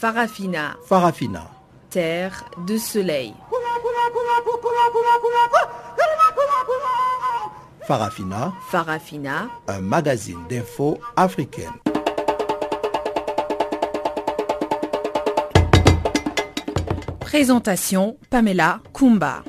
Farafina. 0.00 0.78
Farafina. 0.86 1.50
Terre 1.90 2.46
de 2.66 2.78
soleil. 2.78 3.34
Farafina. 7.82 8.54
Farafina. 8.70 9.50
Un 9.68 9.80
magazine 9.82 10.38
d'infos 10.48 10.98
africaine. 11.16 11.74
Présentation 17.20 18.16
Pamela 18.30 18.80
Kumba. 18.94 19.42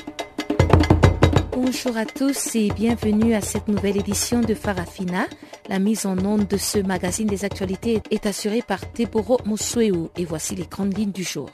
Bonjour 1.54 1.96
à 1.96 2.04
tous 2.04 2.58
et 2.58 2.72
bienvenue 2.72 3.36
à 3.36 3.42
cette 3.42 3.70
nouvelle 3.70 3.96
édition 3.96 4.42
de 4.42 4.54
Farafina. 4.54 5.28
La 5.70 5.80
mise 5.80 6.06
en 6.06 6.18
onde 6.26 6.48
de 6.48 6.58
ce 6.58 6.80
magazine 6.80 7.28
des 7.28 7.46
actualités 7.46 8.02
est 8.12 8.26
assurée 8.26 8.62
par 8.62 8.92
Teboro 8.92 9.40
Mosueu 9.46 10.10
et 10.18 10.26
voici 10.26 10.56
les 10.56 10.66
grandes 10.66 10.98
lignes 10.98 11.12
du 11.12 11.24
jour. 11.24 11.50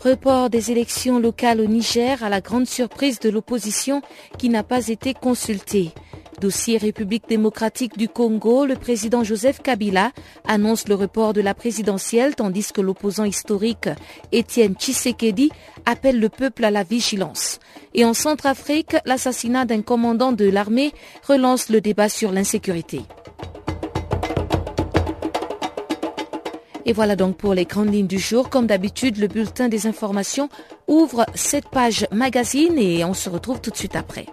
Report 0.00 0.48
des 0.48 0.70
élections 0.70 1.18
locales 1.18 1.60
au 1.60 1.66
Niger 1.66 2.22
à 2.24 2.28
la 2.30 2.40
grande 2.40 2.66
surprise 2.66 3.20
de 3.20 3.28
l'opposition 3.28 4.00
qui 4.38 4.48
n'a 4.48 4.62
pas 4.62 4.88
été 4.88 5.12
consultée. 5.14 5.92
Dossier 6.40 6.78
République 6.78 7.28
démocratique 7.28 7.98
du 7.98 8.08
Congo, 8.08 8.64
le 8.64 8.74
président 8.74 9.22
Joseph 9.22 9.60
Kabila 9.60 10.10
annonce 10.46 10.88
le 10.88 10.94
report 10.94 11.34
de 11.34 11.42
la 11.42 11.52
présidentielle 11.52 12.34
tandis 12.34 12.72
que 12.72 12.80
l'opposant 12.80 13.24
historique 13.24 13.90
Étienne 14.32 14.74
Tshisekedi 14.74 15.50
appelle 15.84 16.18
le 16.18 16.30
peuple 16.30 16.64
à 16.64 16.70
la 16.70 16.82
vigilance. 16.82 17.58
Et 17.92 18.06
en 18.06 18.14
Centrafrique, 18.14 18.96
l'assassinat 19.04 19.66
d'un 19.66 19.82
commandant 19.82 20.32
de 20.32 20.46
l'armée 20.46 20.92
relance 21.28 21.68
le 21.68 21.82
débat 21.82 22.08
sur 22.08 22.32
l'insécurité. 22.32 23.02
Et 26.86 26.94
voilà 26.94 27.16
donc 27.16 27.36
pour 27.36 27.52
les 27.52 27.66
grandes 27.66 27.92
lignes 27.92 28.06
du 28.06 28.18
jour. 28.18 28.48
Comme 28.48 28.66
d'habitude, 28.66 29.18
le 29.18 29.28
bulletin 29.28 29.68
des 29.68 29.86
informations 29.86 30.48
ouvre 30.88 31.26
cette 31.34 31.68
page 31.68 32.06
magazine 32.10 32.78
et 32.78 33.04
on 33.04 33.12
se 33.12 33.28
retrouve 33.28 33.60
tout 33.60 33.70
de 33.70 33.76
suite 33.76 33.94
après. 33.94 34.26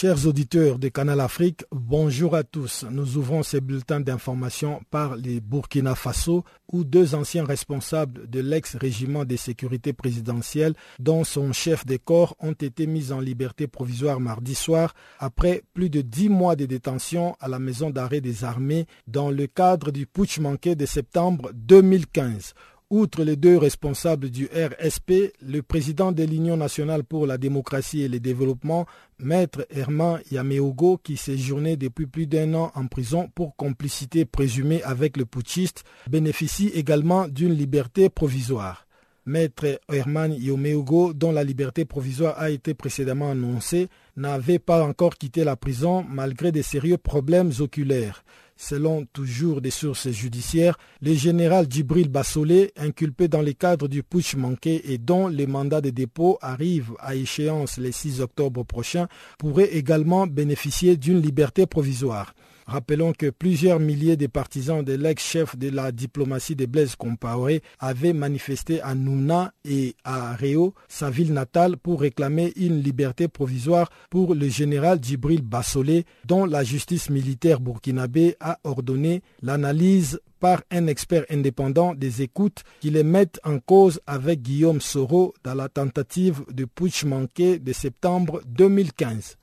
Chers 0.00 0.28
auditeurs 0.28 0.78
de 0.78 0.86
Canal 0.86 1.18
Afrique, 1.18 1.64
bonjour 1.72 2.36
à 2.36 2.44
tous. 2.44 2.84
Nous 2.88 3.16
ouvrons 3.16 3.42
ces 3.42 3.60
bulletins 3.60 3.98
d'information 3.98 4.80
par 4.92 5.16
les 5.16 5.40
Burkina 5.40 5.96
Faso, 5.96 6.44
où 6.72 6.84
deux 6.84 7.16
anciens 7.16 7.44
responsables 7.44 8.30
de 8.30 8.38
l'ex-régiment 8.38 9.24
de 9.24 9.34
sécurité 9.34 9.92
présidentielle, 9.92 10.74
dont 11.00 11.24
son 11.24 11.52
chef 11.52 11.84
de 11.84 11.96
corps, 11.96 12.36
ont 12.38 12.52
été 12.52 12.86
mis 12.86 13.10
en 13.10 13.18
liberté 13.18 13.66
provisoire 13.66 14.20
mardi 14.20 14.54
soir 14.54 14.94
après 15.18 15.64
plus 15.74 15.90
de 15.90 16.00
dix 16.00 16.28
mois 16.28 16.54
de 16.54 16.66
détention 16.66 17.34
à 17.40 17.48
la 17.48 17.58
maison 17.58 17.90
d'arrêt 17.90 18.20
des 18.20 18.44
armées 18.44 18.86
dans 19.08 19.32
le 19.32 19.48
cadre 19.48 19.90
du 19.90 20.06
putsch 20.06 20.38
manqué 20.38 20.76
de 20.76 20.86
septembre 20.86 21.50
2015. 21.54 22.54
Outre 22.90 23.22
les 23.22 23.36
deux 23.36 23.58
responsables 23.58 24.30
du 24.30 24.46
RSP, 24.46 25.34
le 25.42 25.60
président 25.60 26.10
de 26.10 26.22
l'Union 26.24 26.56
nationale 26.56 27.04
pour 27.04 27.26
la 27.26 27.36
démocratie 27.36 28.00
et 28.00 28.08
le 28.08 28.18
développement, 28.18 28.86
Maître 29.18 29.66
Herman 29.68 30.20
Yameogo, 30.30 30.96
qui 30.96 31.18
séjournait 31.18 31.76
depuis 31.76 32.06
plus 32.06 32.26
d'un 32.26 32.54
an 32.54 32.72
en 32.74 32.86
prison 32.86 33.28
pour 33.34 33.54
complicité 33.56 34.24
présumée 34.24 34.82
avec 34.84 35.18
le 35.18 35.26
putschiste, 35.26 35.84
bénéficie 36.08 36.68
également 36.68 37.28
d'une 37.28 37.52
liberté 37.52 38.08
provisoire. 38.08 38.86
Maître 39.26 39.78
Herman 39.92 40.32
Yameogo, 40.32 41.12
dont 41.12 41.32
la 41.32 41.44
liberté 41.44 41.84
provisoire 41.84 42.38
a 42.38 42.48
été 42.48 42.72
précédemment 42.72 43.30
annoncée, 43.30 43.88
n'avait 44.16 44.58
pas 44.58 44.82
encore 44.82 45.16
quitté 45.16 45.44
la 45.44 45.56
prison 45.56 46.06
malgré 46.08 46.52
de 46.52 46.62
sérieux 46.62 46.96
problèmes 46.96 47.52
oculaires. 47.60 48.24
Selon 48.60 49.06
toujours 49.12 49.60
des 49.60 49.70
sources 49.70 50.10
judiciaires, 50.10 50.76
le 51.00 51.14
général 51.14 51.66
Djibril 51.70 52.08
Bassolé, 52.08 52.72
inculpé 52.76 53.28
dans 53.28 53.40
le 53.40 53.52
cadre 53.52 53.86
du 53.86 54.02
putsch 54.02 54.34
manqué 54.34 54.92
et 54.92 54.98
dont 54.98 55.28
le 55.28 55.46
mandat 55.46 55.80
de 55.80 55.90
dépôt 55.90 56.38
arrive 56.42 56.90
à 56.98 57.14
échéance 57.14 57.78
le 57.78 57.92
6 57.92 58.20
octobre 58.20 58.64
prochain, 58.64 59.06
pourrait 59.38 59.76
également 59.76 60.26
bénéficier 60.26 60.96
d'une 60.96 61.22
liberté 61.22 61.66
provisoire. 61.66 62.34
Rappelons 62.68 63.14
que 63.14 63.30
plusieurs 63.30 63.80
milliers 63.80 64.18
de 64.18 64.26
partisans 64.26 64.84
de 64.84 64.92
l'ex-chef 64.92 65.56
de 65.56 65.70
la 65.70 65.90
diplomatie 65.90 66.54
de 66.54 66.66
Blaise 66.66 66.96
Compaoré 66.96 67.62
avaient 67.78 68.12
manifesté 68.12 68.82
à 68.82 68.94
Nouna 68.94 69.54
et 69.64 69.96
à 70.04 70.34
Réo, 70.34 70.74
sa 70.86 71.08
ville 71.08 71.32
natale, 71.32 71.78
pour 71.78 72.02
réclamer 72.02 72.52
une 72.56 72.82
liberté 72.82 73.26
provisoire 73.26 73.88
pour 74.10 74.34
le 74.34 74.50
général 74.50 74.98
Djibril 75.02 75.40
Bassolé, 75.40 76.04
dont 76.26 76.44
la 76.44 76.62
justice 76.62 77.08
militaire 77.08 77.58
burkinabé 77.60 78.36
a 78.38 78.58
ordonné 78.64 79.22
l'analyse 79.40 80.20
par 80.38 80.60
un 80.70 80.88
expert 80.88 81.24
indépendant 81.30 81.94
des 81.94 82.20
écoutes 82.20 82.64
qui 82.80 82.90
les 82.90 83.02
mettent 83.02 83.40
en 83.44 83.60
cause 83.60 83.98
avec 84.06 84.42
Guillaume 84.42 84.82
Soro 84.82 85.32
dans 85.42 85.54
la 85.54 85.70
tentative 85.70 86.44
de 86.52 86.66
putsch 86.66 87.04
manqué 87.04 87.58
de 87.58 87.72
septembre 87.72 88.42
2015. 88.46 89.38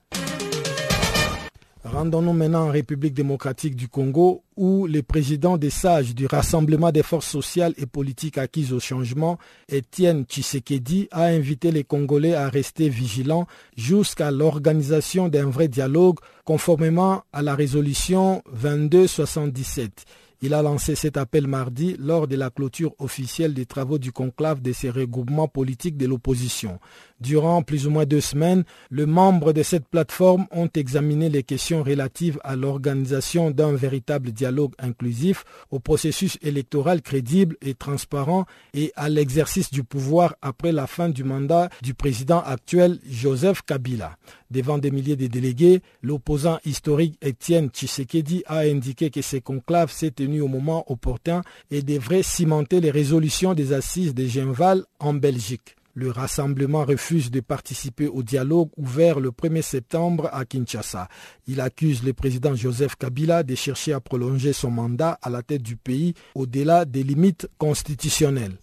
Rendons-nous 1.92 2.32
maintenant 2.32 2.66
en 2.66 2.70
République 2.70 3.14
démocratique 3.14 3.76
du 3.76 3.86
Congo 3.88 4.42
où 4.56 4.88
le 4.88 5.02
président 5.04 5.56
des 5.56 5.70
sages 5.70 6.16
du 6.16 6.26
Rassemblement 6.26 6.90
des 6.90 7.04
forces 7.04 7.28
sociales 7.28 7.74
et 7.76 7.86
politiques 7.86 8.38
acquises 8.38 8.72
au 8.72 8.80
changement, 8.80 9.38
Étienne 9.68 10.24
Tshisekedi, 10.24 11.06
a 11.12 11.26
invité 11.26 11.70
les 11.70 11.84
Congolais 11.84 12.34
à 12.34 12.48
rester 12.48 12.88
vigilants 12.88 13.46
jusqu'à 13.76 14.32
l'organisation 14.32 15.28
d'un 15.28 15.48
vrai 15.48 15.68
dialogue 15.68 16.18
conformément 16.44 17.22
à 17.32 17.42
la 17.42 17.54
résolution 17.54 18.42
2277. 18.52 20.06
Il 20.42 20.52
a 20.52 20.60
lancé 20.60 20.94
cet 20.94 21.16
appel 21.16 21.46
mardi 21.46 21.96
lors 21.98 22.28
de 22.28 22.36
la 22.36 22.50
clôture 22.50 22.94
officielle 22.98 23.54
des 23.54 23.64
travaux 23.64 23.98
du 23.98 24.12
conclave 24.12 24.60
de 24.60 24.72
ces 24.72 24.90
regroupements 24.90 25.48
politiques 25.48 25.96
de 25.96 26.06
l'opposition. 26.06 26.78
Durant 27.20 27.62
plus 27.62 27.86
ou 27.86 27.90
moins 27.90 28.04
deux 28.04 28.20
semaines, 28.20 28.64
les 28.90 29.06
membres 29.06 29.54
de 29.54 29.62
cette 29.62 29.88
plateforme 29.88 30.46
ont 30.50 30.68
examiné 30.74 31.30
les 31.30 31.42
questions 31.42 31.82
relatives 31.82 32.38
à 32.44 32.56
l'organisation 32.56 33.50
d'un 33.50 33.72
véritable 33.72 34.32
dialogue 34.32 34.74
inclusif, 34.78 35.44
au 35.70 35.78
processus 35.78 36.36
électoral 36.42 37.00
crédible 37.00 37.56
et 37.62 37.72
transparent 37.72 38.44
et 38.74 38.92
à 38.96 39.08
l'exercice 39.08 39.70
du 39.70 39.82
pouvoir 39.82 40.34
après 40.42 40.72
la 40.72 40.86
fin 40.86 41.08
du 41.08 41.24
mandat 41.24 41.70
du 41.82 41.94
président 41.94 42.40
actuel 42.40 42.98
Joseph 43.08 43.62
Kabila. 43.62 44.16
Devant 44.50 44.76
des 44.76 44.90
milliers 44.90 45.16
de 45.16 45.26
délégués, 45.26 45.80
l'opposant 46.02 46.58
historique 46.66 47.18
Étienne 47.22 47.70
Tshisekedi 47.70 48.42
a 48.46 48.58
indiqué 48.58 49.10
que 49.10 49.22
ce 49.22 49.38
conclave 49.38 49.90
s'est 49.90 50.10
tenu 50.10 50.42
au 50.42 50.48
moment 50.48 50.84
opportun 50.92 51.40
et 51.70 51.80
devrait 51.80 52.22
cimenter 52.22 52.80
les 52.80 52.90
résolutions 52.90 53.54
des 53.54 53.72
assises 53.72 54.14
de 54.14 54.26
Genval 54.26 54.84
en 55.00 55.14
Belgique. 55.14 55.76
Le 55.98 56.10
rassemblement 56.10 56.84
refuse 56.84 57.30
de 57.30 57.40
participer 57.40 58.06
au 58.06 58.22
dialogue 58.22 58.68
ouvert 58.76 59.18
le 59.18 59.30
1er 59.30 59.62
septembre 59.62 60.28
à 60.30 60.44
Kinshasa. 60.44 61.08
Il 61.46 61.58
accuse 61.58 62.04
le 62.04 62.12
président 62.12 62.54
Joseph 62.54 62.96
Kabila 62.96 63.42
de 63.42 63.54
chercher 63.54 63.94
à 63.94 64.00
prolonger 64.00 64.52
son 64.52 64.70
mandat 64.70 65.18
à 65.22 65.30
la 65.30 65.42
tête 65.42 65.62
du 65.62 65.78
pays 65.78 66.12
au-delà 66.34 66.84
des 66.84 67.02
limites 67.02 67.48
constitutionnelles. 67.56 68.58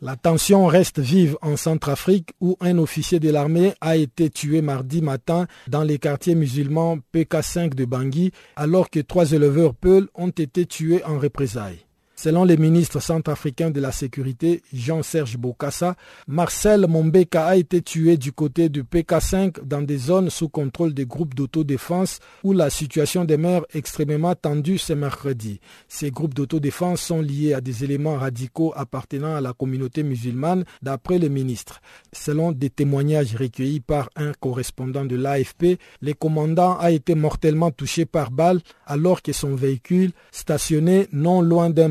La 0.00 0.16
tension 0.16 0.64
reste 0.66 0.98
vive 0.98 1.36
en 1.42 1.58
Centrafrique 1.58 2.30
où 2.40 2.56
un 2.60 2.78
officier 2.78 3.20
de 3.20 3.28
l'armée 3.28 3.74
a 3.82 3.96
été 3.96 4.30
tué 4.30 4.62
mardi 4.62 5.02
matin 5.02 5.46
dans 5.68 5.82
les 5.82 5.98
quartiers 5.98 6.34
musulmans 6.34 6.96
PK5 7.14 7.74
de 7.74 7.84
Bangui 7.84 8.32
alors 8.56 8.88
que 8.88 9.00
trois 9.00 9.32
éleveurs 9.32 9.74
Peuls 9.74 10.08
ont 10.14 10.30
été 10.30 10.64
tués 10.64 11.04
en 11.04 11.18
représailles. 11.18 11.84
Selon 12.16 12.44
le 12.44 12.56
ministre 12.56 13.00
centrafricain 13.00 13.70
de 13.70 13.80
la 13.80 13.90
Sécurité, 13.90 14.62
Jean-Serge 14.72 15.36
Bokassa, 15.36 15.96
Marcel 16.28 16.86
Mombeka 16.86 17.44
a 17.44 17.56
été 17.56 17.82
tué 17.82 18.16
du 18.16 18.32
côté 18.32 18.68
du 18.68 18.84
PK5 18.84 19.64
dans 19.64 19.82
des 19.82 19.98
zones 19.98 20.30
sous 20.30 20.48
contrôle 20.48 20.94
des 20.94 21.06
groupes 21.06 21.34
d'autodéfense 21.34 22.20
où 22.44 22.52
la 22.52 22.70
situation 22.70 23.24
demeure 23.24 23.66
extrêmement 23.74 24.34
tendue 24.36 24.78
ce 24.78 24.92
mercredi. 24.92 25.60
Ces 25.88 26.12
groupes 26.12 26.34
d'autodéfense 26.34 27.00
sont 27.00 27.20
liés 27.20 27.52
à 27.52 27.60
des 27.60 27.82
éléments 27.82 28.16
radicaux 28.16 28.72
appartenant 28.76 29.34
à 29.34 29.40
la 29.40 29.52
communauté 29.52 30.02
musulmane, 30.04 30.64
d'après 30.82 31.18
le 31.18 31.28
ministre. 31.28 31.80
Selon 32.12 32.52
des 32.52 32.70
témoignages 32.70 33.34
recueillis 33.34 33.80
par 33.80 34.08
un 34.14 34.32
correspondant 34.34 35.04
de 35.04 35.16
l'AFP, 35.16 35.78
le 36.00 36.12
commandant 36.12 36.78
a 36.78 36.92
été 36.92 37.16
mortellement 37.16 37.72
touché 37.72 38.06
par 38.06 38.30
balle 38.30 38.60
alors 38.86 39.20
que 39.20 39.32
son 39.32 39.54
véhicule, 39.56 40.12
stationné 40.30 41.08
non 41.12 41.42
loin 41.42 41.70
d'un 41.70 41.88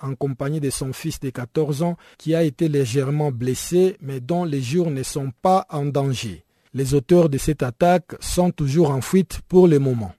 en 0.00 0.14
compagnie 0.14 0.60
de 0.60 0.70
son 0.70 0.92
fils 0.92 1.20
de 1.20 1.30
14 1.30 1.82
ans 1.82 1.96
qui 2.18 2.34
a 2.34 2.42
été 2.42 2.68
légèrement 2.68 3.30
blessé 3.30 3.96
mais 4.00 4.20
dont 4.20 4.44
les 4.44 4.60
jours 4.60 4.90
ne 4.90 5.02
sont 5.02 5.32
pas 5.42 5.66
en 5.70 5.84
danger. 5.84 6.44
Les 6.72 6.94
auteurs 6.94 7.28
de 7.28 7.38
cette 7.38 7.62
attaque 7.62 8.14
sont 8.20 8.50
toujours 8.50 8.90
en 8.90 9.00
fuite 9.00 9.40
pour 9.48 9.68
le 9.68 9.78
moment. 9.78 10.12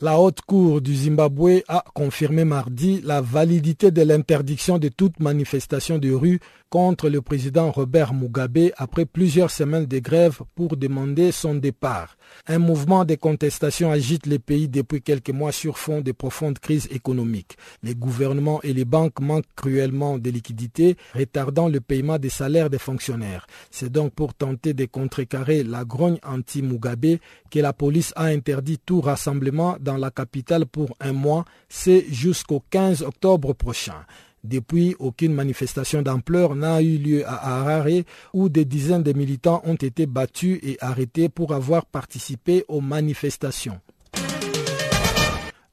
La 0.00 0.20
haute 0.20 0.42
cour 0.42 0.80
du 0.80 0.94
Zimbabwe 0.94 1.62
a 1.66 1.82
confirmé 1.94 2.44
mardi 2.44 3.00
la 3.02 3.20
validité 3.20 3.90
de 3.90 4.02
l'interdiction 4.02 4.78
de 4.78 4.88
toute 4.88 5.18
manifestation 5.18 5.98
de 5.98 6.12
rue 6.12 6.40
contre 6.74 7.08
le 7.08 7.22
président 7.22 7.70
Robert 7.70 8.12
Mugabe 8.12 8.72
après 8.76 9.04
plusieurs 9.06 9.52
semaines 9.52 9.86
de 9.86 10.00
grève 10.00 10.40
pour 10.56 10.76
demander 10.76 11.30
son 11.30 11.54
départ. 11.54 12.16
Un 12.48 12.58
mouvement 12.58 13.04
de 13.04 13.14
contestation 13.14 13.92
agite 13.92 14.26
le 14.26 14.40
pays 14.40 14.66
depuis 14.66 15.00
quelques 15.00 15.30
mois 15.30 15.52
sur 15.52 15.78
fond 15.78 16.00
de 16.00 16.10
profondes 16.10 16.58
crises 16.58 16.88
économiques. 16.90 17.56
Les 17.84 17.94
gouvernements 17.94 18.60
et 18.62 18.72
les 18.72 18.84
banques 18.84 19.20
manquent 19.20 19.54
cruellement 19.54 20.18
de 20.18 20.30
liquidités, 20.30 20.96
retardant 21.14 21.68
le 21.68 21.80
paiement 21.80 22.18
des 22.18 22.28
salaires 22.28 22.70
des 22.70 22.78
fonctionnaires. 22.78 23.46
C'est 23.70 23.92
donc 23.92 24.12
pour 24.12 24.34
tenter 24.34 24.74
de 24.74 24.86
contrecarrer 24.86 25.62
la 25.62 25.84
grogne 25.84 26.18
anti-Mugabe 26.24 27.18
que 27.52 27.60
la 27.60 27.72
police 27.72 28.12
a 28.16 28.24
interdit 28.24 28.80
tout 28.84 29.00
rassemblement 29.00 29.76
dans 29.78 29.96
la 29.96 30.10
capitale 30.10 30.66
pour 30.66 30.96
un 30.98 31.12
mois, 31.12 31.44
c'est 31.68 32.04
jusqu'au 32.10 32.64
15 32.68 33.02
octobre 33.02 33.52
prochain. 33.52 34.04
Depuis, 34.44 34.94
aucune 34.98 35.32
manifestation 35.32 36.02
d'ampleur 36.02 36.54
n'a 36.54 36.82
eu 36.82 36.98
lieu 36.98 37.26
à 37.26 37.60
Harare 37.60 38.04
où 38.34 38.50
des 38.50 38.66
dizaines 38.66 39.02
de 39.02 39.14
militants 39.14 39.62
ont 39.64 39.74
été 39.74 40.04
battus 40.06 40.60
et 40.62 40.76
arrêtés 40.80 41.30
pour 41.30 41.54
avoir 41.54 41.86
participé 41.86 42.64
aux 42.68 42.82
manifestations. 42.82 43.80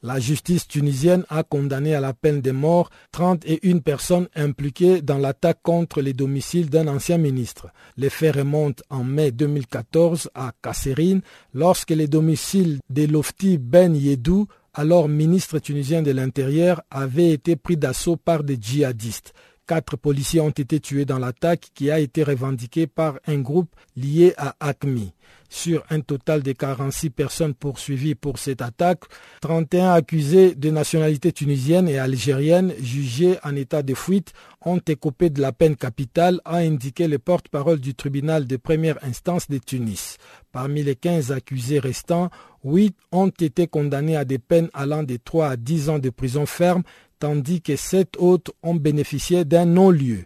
La 0.04 0.20
justice 0.20 0.68
tunisienne 0.68 1.26
a 1.30 1.44
condamné 1.44 1.94
à 1.94 2.00
la 2.00 2.14
peine 2.14 2.42
de 2.42 2.50
mort 2.50 2.90
31 3.12 3.80
personnes 3.80 4.28
impliquées 4.36 5.04
dans 5.04 5.20
l'attaque 5.20 5.60
contre 5.62 6.02
les 6.02 6.14
domiciles 6.14 6.72
d'un 6.72 6.88
ancien 6.88 7.20
ministre. 7.20 7.68
Les 7.98 8.10
faits 8.10 8.38
remontent 8.38 8.84
en 8.90 9.04
mai 9.04 9.32
2014 9.32 10.32
à 10.34 10.54
Kasserine 10.64 11.22
lorsque 11.54 11.92
les 11.92 12.08
domiciles 12.08 12.80
de 12.90 13.06
Lofti 13.06 13.60
Ben 13.60 13.96
Yedou 13.96 14.48
alors 14.74 15.10
ministre 15.10 15.60
tunisien 15.60 16.02
de 16.02 16.12
l'Intérieur, 16.12 16.82
avait 16.90 17.32
été 17.32 17.56
pris 17.56 17.78
d'assaut 17.78 18.18
par 18.18 18.44
des 18.44 18.58
djihadistes. 18.60 19.34
Quatre 19.68 19.96
policiers 19.96 20.42
ont 20.42 20.50
été 20.50 20.80
tués 20.80 21.06
dans 21.06 21.20
l'attaque 21.20 21.70
qui 21.74 21.92
a 21.92 22.00
été 22.00 22.24
revendiquée 22.24 22.88
par 22.88 23.20
un 23.26 23.40
groupe 23.40 23.74
lié 23.96 24.34
à 24.38 24.56
ACMI. 24.60 25.14
Sur 25.50 25.84
un 25.90 26.00
total 26.00 26.44
de 26.44 26.54
46 26.54 27.10
personnes 27.10 27.54
poursuivies 27.54 28.16
pour 28.16 28.38
cette 28.38 28.62
attaque, 28.62 29.04
31 29.42 29.92
accusés 29.92 30.56
de 30.56 30.70
nationalité 30.70 31.34
tunisienne 31.34 31.90
et 31.90 32.00
algérienne 32.00 32.74
jugés 32.82 33.38
en 33.44 33.56
état 33.56 33.84
de 33.84 33.94
fuite 33.94 34.32
ont 34.66 34.80
écopé 34.80 35.30
de 35.30 35.42
la 35.42 35.52
peine 35.52 35.76
capitale, 35.76 36.40
a 36.46 36.58
indiqué 36.58 37.08
le 37.08 37.20
porte-parole 37.20 37.80
du 37.80 37.96
tribunal 37.96 38.48
de 38.48 38.56
première 38.58 38.98
instance 39.04 39.50
de 39.50 39.58
Tunis. 39.58 40.18
Parmi 40.52 40.84
les 40.84 40.96
15 40.96 41.32
accusés 41.32 41.80
restants, 41.80 42.30
8 42.66 42.96
ont 43.14 43.30
été 43.30 43.68
condamnés 43.68 44.18
à 44.18 44.26
des 44.26 44.38
peines 44.38 44.70
allant 44.74 45.04
de 45.04 45.16
3 45.16 45.48
à 45.52 45.56
10 45.56 45.90
ans 45.90 46.00
de 46.00 46.10
prison 46.10 46.46
ferme, 46.46 46.84
tandis 47.20 47.62
que 47.62 47.78
7 47.78 48.18
autres 48.18 48.54
ont 48.62 48.76
bénéficié 48.76 49.46
d'un 49.46 49.66
non-lieu. 49.66 50.26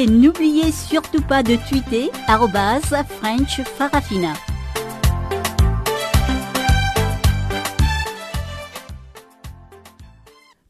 Et 0.00 0.06
n'oubliez 0.06 0.72
surtout 0.72 1.20
pas 1.20 1.42
de 1.42 1.56
tweeter 1.68 2.10
French 2.26 3.60
Farafina. 3.76 4.32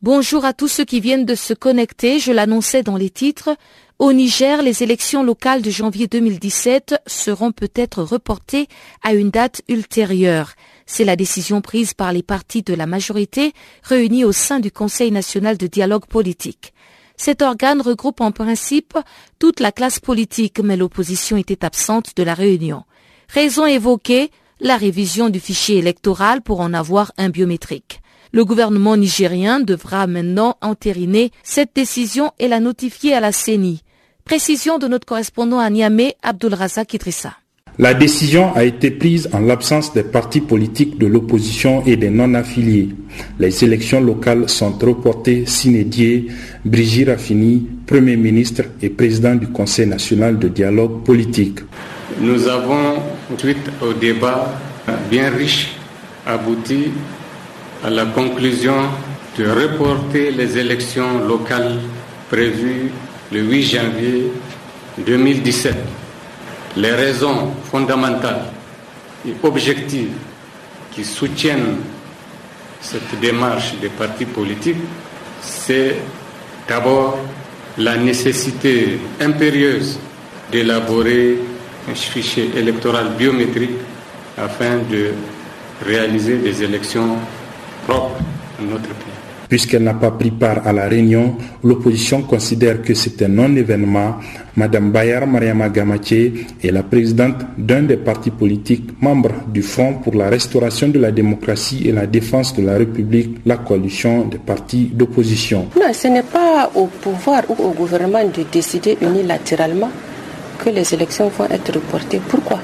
Bonjour 0.02 0.44
à 0.44 0.52
tous 0.52 0.66
ceux 0.66 0.84
qui 0.84 0.98
viennent 0.98 1.26
de 1.26 1.36
se 1.36 1.54
connecter. 1.54 2.18
Je 2.18 2.32
l'annonçais 2.32 2.82
dans 2.82 2.96
les 2.96 3.10
titres. 3.10 3.50
Au 4.00 4.12
Niger, 4.12 4.62
les 4.62 4.82
élections 4.82 5.22
locales 5.22 5.62
de 5.62 5.70
janvier 5.70 6.08
2017 6.08 6.96
seront 7.06 7.52
peut-être 7.52 8.02
reportées 8.02 8.66
à 9.04 9.14
une 9.14 9.30
date 9.30 9.62
ultérieure. 9.68 10.54
C'est 10.86 11.04
la 11.04 11.14
décision 11.14 11.60
prise 11.60 11.94
par 11.94 12.12
les 12.12 12.24
partis 12.24 12.64
de 12.64 12.74
la 12.74 12.86
majorité 12.86 13.52
réunis 13.84 14.24
au 14.24 14.32
sein 14.32 14.58
du 14.58 14.72
Conseil 14.72 15.12
national 15.12 15.56
de 15.56 15.68
dialogue 15.68 16.06
politique. 16.06 16.72
Cet 17.20 17.42
organe 17.42 17.82
regroupe 17.82 18.22
en 18.22 18.32
principe 18.32 18.96
toute 19.38 19.60
la 19.60 19.72
classe 19.72 20.00
politique, 20.00 20.58
mais 20.58 20.78
l'opposition 20.78 21.36
était 21.36 21.66
absente 21.66 22.16
de 22.16 22.22
la 22.22 22.32
réunion. 22.32 22.84
Raison 23.28 23.66
évoquée, 23.66 24.30
la 24.58 24.78
révision 24.78 25.28
du 25.28 25.38
fichier 25.38 25.76
électoral 25.76 26.40
pour 26.40 26.60
en 26.60 26.72
avoir 26.72 27.12
un 27.18 27.28
biométrique. 27.28 28.00
Le 28.32 28.46
gouvernement 28.46 28.96
nigérien 28.96 29.60
devra 29.60 30.06
maintenant 30.06 30.56
entériner 30.62 31.30
cette 31.42 31.74
décision 31.74 32.32
et 32.38 32.48
la 32.48 32.58
notifier 32.58 33.12
à 33.12 33.20
la 33.20 33.32
CENI. 33.32 33.82
Précision 34.24 34.78
de 34.78 34.88
notre 34.88 35.04
correspondant 35.06 35.58
à 35.58 35.68
Niamey, 35.68 36.16
Abdul 36.22 36.54
Razak 36.54 36.94
Idrissa. 36.94 37.39
La 37.80 37.94
décision 37.94 38.54
a 38.54 38.64
été 38.64 38.90
prise 38.90 39.30
en 39.32 39.40
l'absence 39.40 39.94
des 39.94 40.02
partis 40.02 40.42
politiques 40.42 40.98
de 40.98 41.06
l'opposition 41.06 41.82
et 41.86 41.96
des 41.96 42.10
non-affiliés. 42.10 42.90
Les 43.38 43.64
élections 43.64 44.02
locales 44.02 44.50
sont 44.50 44.76
reportées 44.78 45.46
s'inédier. 45.46 46.26
Brigitte 46.62 47.08
Raffini, 47.08 47.66
Premier 47.86 48.16
ministre 48.16 48.64
et 48.82 48.90
président 48.90 49.34
du 49.34 49.46
Conseil 49.46 49.86
national 49.86 50.38
de 50.38 50.48
dialogue 50.48 51.04
politique. 51.04 51.60
Nous 52.20 52.48
avons, 52.48 52.96
suite 53.38 53.70
au 53.80 53.94
débat 53.94 54.60
bien 55.10 55.30
riche, 55.30 55.70
abouti 56.26 56.90
à 57.82 57.88
la 57.88 58.04
conclusion 58.04 58.76
de 59.38 59.46
reporter 59.48 60.32
les 60.32 60.58
élections 60.58 61.26
locales 61.26 61.78
prévues 62.28 62.90
le 63.32 63.40
8 63.40 63.62
janvier 63.62 64.32
2017 65.06 65.74
les 66.76 66.92
raisons 66.92 67.52
fondamentales 67.70 68.44
et 69.26 69.34
objectives 69.42 70.12
qui 70.92 71.04
soutiennent 71.04 71.76
cette 72.80 73.20
démarche 73.20 73.74
des 73.80 73.88
partis 73.88 74.24
politiques, 74.24 74.76
c'est 75.40 75.96
d'abord 76.68 77.18
la 77.78 77.96
nécessité 77.96 78.98
impérieuse 79.20 79.98
d'élaborer 80.50 81.38
un 81.88 81.94
fichier 81.94 82.50
électoral 82.56 83.10
biométrique 83.16 83.70
afin 84.36 84.78
de 84.90 85.12
réaliser 85.84 86.38
des 86.38 86.62
élections 86.62 87.16
propres 87.86 88.18
à 88.58 88.62
notre 88.62 88.88
pays. 88.88 89.09
Puisqu'elle 89.50 89.82
n'a 89.82 89.94
pas 89.94 90.12
pris 90.12 90.30
part 90.30 90.64
à 90.64 90.72
la 90.72 90.86
réunion, 90.86 91.34
l'opposition 91.64 92.22
considère 92.22 92.82
que 92.82 92.94
c'est 92.94 93.20
un 93.22 93.26
non-événement. 93.26 94.18
Madame 94.54 94.92
Bayar 94.92 95.26
Mariama 95.26 95.68
Gamache 95.68 96.12
est 96.12 96.70
la 96.70 96.84
présidente 96.84 97.34
d'un 97.58 97.82
des 97.82 97.96
partis 97.96 98.30
politiques 98.30 98.90
membres 99.02 99.32
du 99.48 99.62
Front 99.62 99.94
pour 99.94 100.14
la 100.14 100.28
restauration 100.28 100.86
de 100.86 101.00
la 101.00 101.10
démocratie 101.10 101.88
et 101.88 101.90
la 101.90 102.06
défense 102.06 102.54
de 102.54 102.62
la 102.62 102.78
République, 102.78 103.38
la 103.44 103.56
coalition 103.56 104.24
des 104.24 104.38
partis 104.38 104.84
d'opposition. 104.94 105.66
Non, 105.76 105.92
ce 105.92 106.06
n'est 106.06 106.22
pas 106.22 106.70
au 106.76 106.86
pouvoir 106.86 107.42
ou 107.48 107.60
au 107.60 107.70
gouvernement 107.72 108.22
de 108.22 108.44
décider 108.52 108.98
unilatéralement 109.02 109.90
que 110.64 110.70
les 110.70 110.94
élections 110.94 111.28
vont 111.28 111.46
être 111.50 111.74
reportées. 111.74 112.20
Pourquoi? 112.28 112.60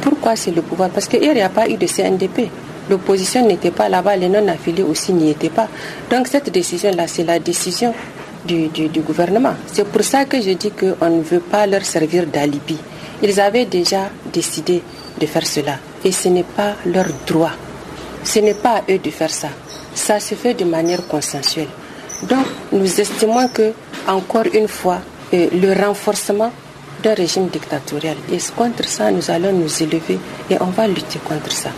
Pourquoi 0.00 0.34
c'est 0.34 0.50
le 0.50 0.62
pouvoir? 0.62 0.90
Parce 0.90 1.06
qu'il 1.06 1.20
n'y 1.32 1.40
a 1.40 1.48
pas 1.48 1.68
eu 1.70 1.76
de 1.76 1.86
CNDP 1.86 2.50
l'opposition 2.88 3.46
n'était 3.46 3.70
pas 3.70 3.88
là-bas, 3.88 4.16
les 4.16 4.28
non-affiliés 4.28 4.82
aussi 4.82 5.12
n'y 5.12 5.30
étaient 5.30 5.50
pas. 5.50 5.68
Donc 6.10 6.26
cette 6.28 6.50
décision-là, 6.50 7.06
c'est 7.06 7.24
la 7.24 7.38
décision 7.38 7.94
du, 8.46 9.00
gouvernement. 9.00 9.54
C'est 9.72 9.86
pour 9.86 10.02
ça 10.02 10.24
que 10.24 10.40
je 10.40 10.50
dis 10.50 10.70
qu'on 10.70 11.10
ne 11.10 11.22
veut 11.22 11.40
pas 11.40 11.66
leur 11.66 11.84
servir 11.84 12.26
d'alibi. 12.26 12.76
Ils 13.22 13.40
avaient 13.40 13.66
déjà 13.66 14.10
décidé 14.32 14.82
de 15.20 15.26
faire 15.26 15.46
cela. 15.46 15.76
Et 16.04 16.12
ce 16.12 16.28
n'est 16.28 16.44
pas 16.44 16.74
leur 16.86 17.06
droit. 17.26 17.52
Ce 18.24 18.38
n'est 18.38 18.54
pas 18.54 18.76
à 18.76 18.82
eux 18.90 18.98
de 18.98 19.10
faire 19.10 19.30
ça. 19.30 19.48
Ça 19.94 20.20
se 20.20 20.34
fait 20.34 20.54
de 20.54 20.64
manière 20.64 21.06
consensuelle. 21.06 21.68
Donc 22.28 22.46
nous 22.72 23.00
estimons 23.00 23.48
que, 23.48 23.72
encore 24.06 24.46
une 24.52 24.68
fois, 24.68 24.98
euh, 25.34 25.48
le 25.52 25.72
renforcement 25.72 26.50
d'un 27.02 27.14
régime 27.14 27.48
dictatorial. 27.48 28.16
Et 28.32 28.38
contre 28.56 28.88
ça, 28.88 29.10
nous 29.10 29.30
allons 29.30 29.52
nous 29.52 29.82
élever 29.82 30.18
et 30.50 30.56
on 30.60 30.66
va 30.66 30.88
lutter 30.88 31.18
contre 31.20 31.52
ça. 31.52 31.70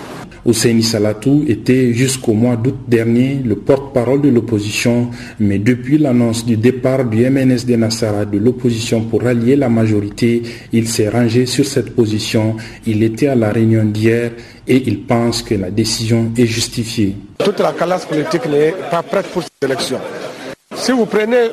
Hussein 0.47 0.81
Salatou 0.83 1.45
était 1.49 1.93
jusqu'au 1.93 2.33
mois 2.33 2.57
d'août 2.57 2.77
dernier 2.89 3.41
le 3.45 3.57
porte-parole 3.57 4.23
de 4.23 4.29
l'opposition, 4.29 5.11
mais 5.39 5.59
depuis 5.59 5.99
l'annonce 5.99 6.45
du 6.47 6.57
départ 6.57 7.05
du 7.05 7.29
MNSD 7.29 7.77
Nassara 7.77 8.25
de 8.25 8.39
l'opposition 8.39 9.03
pour 9.03 9.23
rallier 9.23 9.57
la 9.57 9.69
majorité, 9.69 10.43
il 10.73 10.89
s'est 10.89 11.09
rangé 11.09 11.47
sur 11.47 11.67
cette 11.67 11.95
position. 11.95 12.57
Il 12.87 13.03
était 13.03 13.29
à 13.29 13.35
la 13.35 13.51
réunion 13.51 13.85
d'hier 13.85 14.33
et 14.67 14.83
il 14.87 15.03
pense 15.03 15.43
que 15.43 15.55
la 15.55 15.71
décision 15.71 16.33
est 16.37 16.47
justifiée. 16.47 17.17
Toute 17.39 17.61
la 17.61 17.73
classe 17.73 18.07
politique 18.07 18.47
n'est 18.47 18.75
pas 18.91 19.03
prête 19.03 19.27
pour 19.27 19.43
cette 19.43 19.53
élection. 19.63 19.99
Si 20.75 20.93
vous 20.93 21.05
prenez 21.07 21.49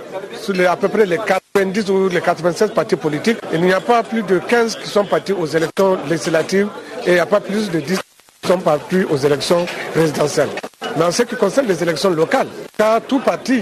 à 0.67 0.75
peu 0.77 0.87
près 0.87 1.05
les 1.05 1.17
90 1.17 1.89
ou 1.89 2.07
les 2.07 2.21
96 2.21 2.71
partis 2.71 2.95
politiques, 2.95 3.37
il 3.53 3.61
n'y 3.61 3.73
a 3.73 3.81
pas 3.81 4.03
plus 4.03 4.23
de 4.23 4.39
15 4.39 4.77
qui 4.77 4.89
sont 4.89 5.03
partis 5.03 5.33
aux 5.33 5.45
élections 5.45 5.97
législatives 6.09 6.67
et 7.05 7.09
il 7.11 7.13
n'y 7.13 7.19
a 7.19 7.25
pas 7.25 7.41
plus 7.41 7.69
de 7.69 7.79
10 7.79 7.97
qui 7.97 8.06
sont 8.45 8.59
partis 8.59 9.03
aux 9.09 9.17
élections 9.17 9.65
résidentielles. 9.95 10.49
Mais 10.97 11.05
en 11.05 11.11
ce 11.11 11.23
qui 11.23 11.35
concerne 11.35 11.67
les 11.67 11.81
élections 11.81 12.09
locales, 12.09 12.47
car 12.77 13.01
tout 13.01 13.19
parti 13.19 13.61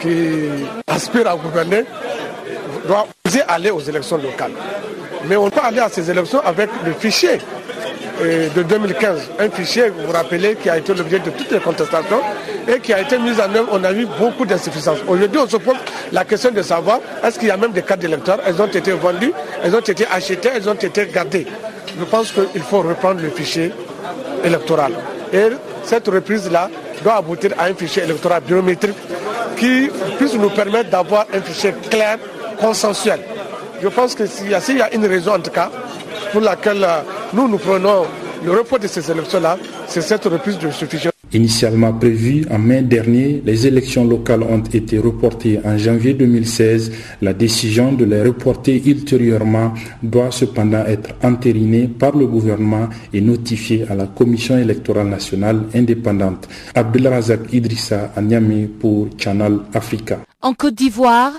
qui 0.00 0.46
aspire 0.86 1.28
à 1.28 1.36
gouverner 1.36 1.84
doit 2.86 3.06
oser 3.26 3.42
aller 3.48 3.70
aux 3.70 3.80
élections 3.80 4.16
locales. 4.18 4.52
Mais 5.26 5.36
on 5.36 5.48
peut 5.50 5.60
aller 5.62 5.80
à 5.80 5.88
ces 5.88 6.10
élections 6.10 6.40
avec 6.40 6.68
le 6.84 6.92
fichier 6.92 7.38
de 8.20 8.62
2015, 8.62 9.30
un 9.40 9.50
fichier, 9.50 9.88
vous 9.88 10.06
vous 10.06 10.12
rappelez, 10.12 10.54
qui 10.56 10.70
a 10.70 10.78
été 10.78 10.94
l'objet 10.94 11.18
de 11.18 11.30
toutes 11.30 11.50
les 11.50 11.60
contestations 11.60 12.20
et 12.68 12.80
qui 12.80 12.92
a 12.92 13.00
été 13.00 13.18
mis 13.18 13.32
en 13.40 13.54
œuvre, 13.54 13.68
on 13.72 13.84
a 13.84 13.92
vu 13.92 14.06
beaucoup 14.18 14.44
d'insuffisances. 14.46 14.98
Aujourd'hui, 15.06 15.40
on 15.42 15.48
se 15.48 15.56
pose 15.56 15.76
la 16.12 16.24
question 16.24 16.50
de 16.50 16.62
savoir 16.62 17.00
est-ce 17.22 17.38
qu'il 17.38 17.48
y 17.48 17.50
a 17.50 17.56
même 17.56 17.72
des 17.72 17.82
cartes 17.82 18.00
d'électeurs, 18.00 18.38
elles 18.46 18.60
ont 18.60 18.66
été 18.66 18.92
vendues, 18.92 19.32
elles 19.62 19.74
ont 19.74 19.80
été 19.80 20.06
achetées, 20.06 20.50
elles 20.54 20.68
ont 20.68 20.74
été 20.74 21.06
gardées. 21.06 21.46
Je 21.98 22.04
pense 22.04 22.32
qu'il 22.32 22.62
faut 22.62 22.80
reprendre 22.82 23.20
le 23.20 23.30
fichier 23.30 23.72
électoral. 24.42 24.92
Et 25.32 25.48
cette 25.84 26.08
reprise-là 26.08 26.70
doit 27.02 27.16
aboutir 27.16 27.52
à 27.58 27.64
un 27.66 27.74
fichier 27.74 28.02
électoral 28.04 28.42
biométrique 28.42 28.96
qui 29.56 29.90
puisse 30.18 30.34
nous 30.34 30.50
permettre 30.50 30.90
d'avoir 30.90 31.26
un 31.32 31.40
fichier 31.40 31.74
clair, 31.90 32.18
consensuel. 32.60 33.20
Je 33.82 33.88
pense 33.88 34.14
que 34.14 34.26
s'il 34.26 34.46
y, 34.48 34.50
y 34.50 34.80
a 34.82 34.94
une 34.94 35.06
raison 35.06 35.34
en 35.34 35.40
tout 35.40 35.50
cas 35.50 35.70
pour 36.32 36.40
laquelle 36.40 36.86
nous, 37.32 37.48
nous 37.48 37.58
prenons 37.58 38.06
le 38.44 38.52
report 38.52 38.78
de 38.78 38.86
ces 38.86 39.10
élections-là, 39.10 39.58
c'est 39.86 40.02
cette 40.02 40.24
reprise 40.24 40.58
de 40.58 40.70
ce 40.70 40.84
fichier. 40.84 41.10
Initialement 41.32 41.92
prévues 41.92 42.44
en 42.50 42.58
mai 42.58 42.82
dernier, 42.82 43.42
les 43.44 43.66
élections 43.66 44.04
locales 44.04 44.42
ont 44.44 44.60
été 44.62 44.98
reportées 44.98 45.58
en 45.64 45.76
janvier 45.76 46.14
2016. 46.14 46.92
La 47.22 47.32
décision 47.32 47.92
de 47.92 48.04
les 48.04 48.22
reporter 48.22 48.80
ultérieurement 48.86 49.72
doit 50.02 50.30
cependant 50.30 50.84
être 50.86 51.10
entérinée 51.24 51.88
par 51.88 52.16
le 52.16 52.26
gouvernement 52.26 52.88
et 53.12 53.20
notifiée 53.20 53.84
à 53.90 53.94
la 53.96 54.06
Commission 54.06 54.56
électorale 54.58 55.08
nationale 55.08 55.62
indépendante. 55.74 56.46
Abdelrazak 56.74 57.52
Idrissa 57.52 58.12
à 58.14 58.20
Niamey 58.22 58.68
pour 58.78 59.08
Channel 59.18 59.58
Africa. 59.72 60.20
En 60.40 60.52
Côte 60.54 60.74
d'Ivoire, 60.74 61.32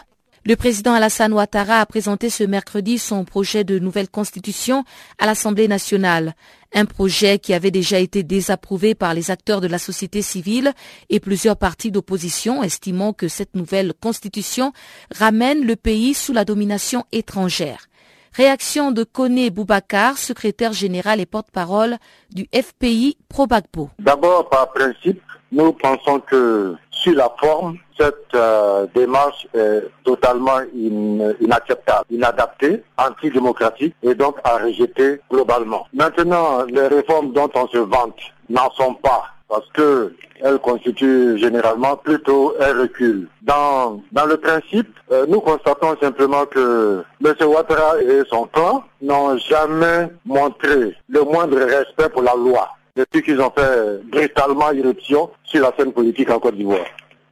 le 0.45 0.55
président 0.55 0.93
Alassane 0.93 1.33
Ouattara 1.33 1.79
a 1.79 1.85
présenté 1.87 2.29
ce 2.29 2.43
mercredi 2.43 2.99
son 2.99 3.25
projet 3.25 3.63
de 3.63 3.79
nouvelle 3.79 4.09
constitution 4.09 4.83
à 5.17 5.25
l'Assemblée 5.25 5.67
nationale. 5.67 6.35
Un 6.71 6.85
projet 6.85 7.39
qui 7.39 7.53
avait 7.53 7.71
déjà 7.71 7.99
été 7.99 8.21
désapprouvé 8.21 8.93
par 8.93 9.15
les 9.15 9.31
acteurs 9.31 9.59
de 9.59 9.67
la 9.67 9.79
société 9.79 10.21
civile 10.21 10.73
et 11.09 11.19
plusieurs 11.19 11.57
partis 11.57 11.91
d'opposition 11.91 12.61
estimant 12.61 13.11
que 13.11 13.27
cette 13.27 13.55
nouvelle 13.55 13.93
constitution 13.99 14.71
ramène 15.11 15.65
le 15.65 15.75
pays 15.75 16.13
sous 16.13 16.33
la 16.33 16.45
domination 16.45 17.05
étrangère. 17.11 17.87
Réaction 18.33 18.91
de 18.91 19.03
Koné 19.03 19.49
Boubacar, 19.49 20.17
secrétaire 20.17 20.73
général 20.73 21.19
et 21.21 21.25
porte-parole 21.25 21.97
du 22.31 22.47
FPI 22.53 23.17
Probagbo. 23.29 23.89
D'abord, 23.97 24.47
par 24.49 24.71
principe, 24.73 25.21
nous 25.51 25.73
pensons 25.73 26.19
que 26.19 26.75
sur 26.91 27.13
la 27.13 27.33
forme, 27.39 27.77
cette 27.97 28.33
euh, 28.35 28.85
démarche 28.93 29.47
est 29.53 29.83
totalement 30.03 30.59
inacceptable, 30.73 32.05
inadaptée, 32.09 32.83
antidémocratique 32.97 33.95
et 34.03 34.15
donc 34.15 34.35
à 34.43 34.57
rejeter 34.57 35.21
globalement. 35.31 35.87
Maintenant, 35.93 36.63
les 36.63 36.87
réformes 36.87 37.31
dont 37.33 37.49
on 37.53 37.67
se 37.67 37.77
vante 37.77 38.19
n'en 38.49 38.69
sont 38.71 38.93
pas 38.95 39.23
parce 39.47 39.67
qu'elles 39.73 40.59
constituent 40.59 41.37
généralement 41.37 41.95
plutôt 41.97 42.55
un 42.59 42.81
recul. 42.81 43.27
Dans, 43.43 44.01
dans 44.11 44.25
le 44.25 44.37
principe, 44.37 44.89
euh, 45.11 45.25
nous 45.29 45.39
constatons 45.39 45.95
simplement 46.01 46.45
que 46.45 47.03
M. 47.23 47.33
Ouattara 47.47 48.01
et 48.01 48.23
son 48.29 48.45
clan 48.47 48.83
n'ont 49.01 49.37
jamais 49.37 50.09
montré 50.25 50.95
le 51.09 51.21
moindre 51.21 51.59
respect 51.59 52.09
pour 52.09 52.23
la 52.23 52.33
loi 52.35 52.69
depuis 52.95 53.21
qu'ils 53.21 53.41
ont 53.41 53.51
fait 53.55 54.01
brutalement 54.05 54.71
irruption 54.71 55.29
sur 55.43 55.61
la 55.61 55.73
scène 55.77 55.91
politique 55.91 56.29
en 56.29 56.39
Côte 56.39 56.55
d'Ivoire. 56.55 56.85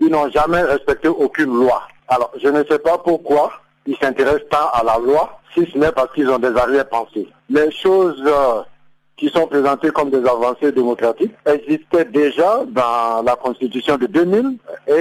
Ils 0.05 0.11
n'ont 0.11 0.29
jamais 0.29 0.61
respecté 0.61 1.07
aucune 1.07 1.55
loi. 1.55 1.81
Alors, 2.09 2.31
je 2.41 2.49
ne 2.49 2.61
sais 2.65 2.79
pas 2.79 2.97
pourquoi 2.97 3.53
ils 3.85 3.95
s'intéressent 3.97 4.49
tant 4.49 4.69
à 4.73 4.83
la 4.83 4.97
loi, 4.97 5.39
si 5.53 5.65
ce 5.71 5.77
n'est 5.77 5.93
parce 5.93 6.11
qu'ils 6.13 6.29
ont 6.29 6.39
des 6.39 6.53
arrière-pensées. 6.55 7.29
Les 7.49 7.71
choses 7.71 8.21
euh, 8.25 8.61
qui 9.15 9.29
sont 9.29 9.47
présentées 9.47 9.91
comme 9.91 10.09
des 10.09 10.25
avancées 10.27 10.73
démocratiques 10.73 11.33
existaient 11.45 12.03
déjà 12.03 12.63
dans 12.67 13.23
la 13.23 13.35
Constitution 13.37 13.97
de 13.97 14.07
2000 14.07 14.57
et 14.87 14.91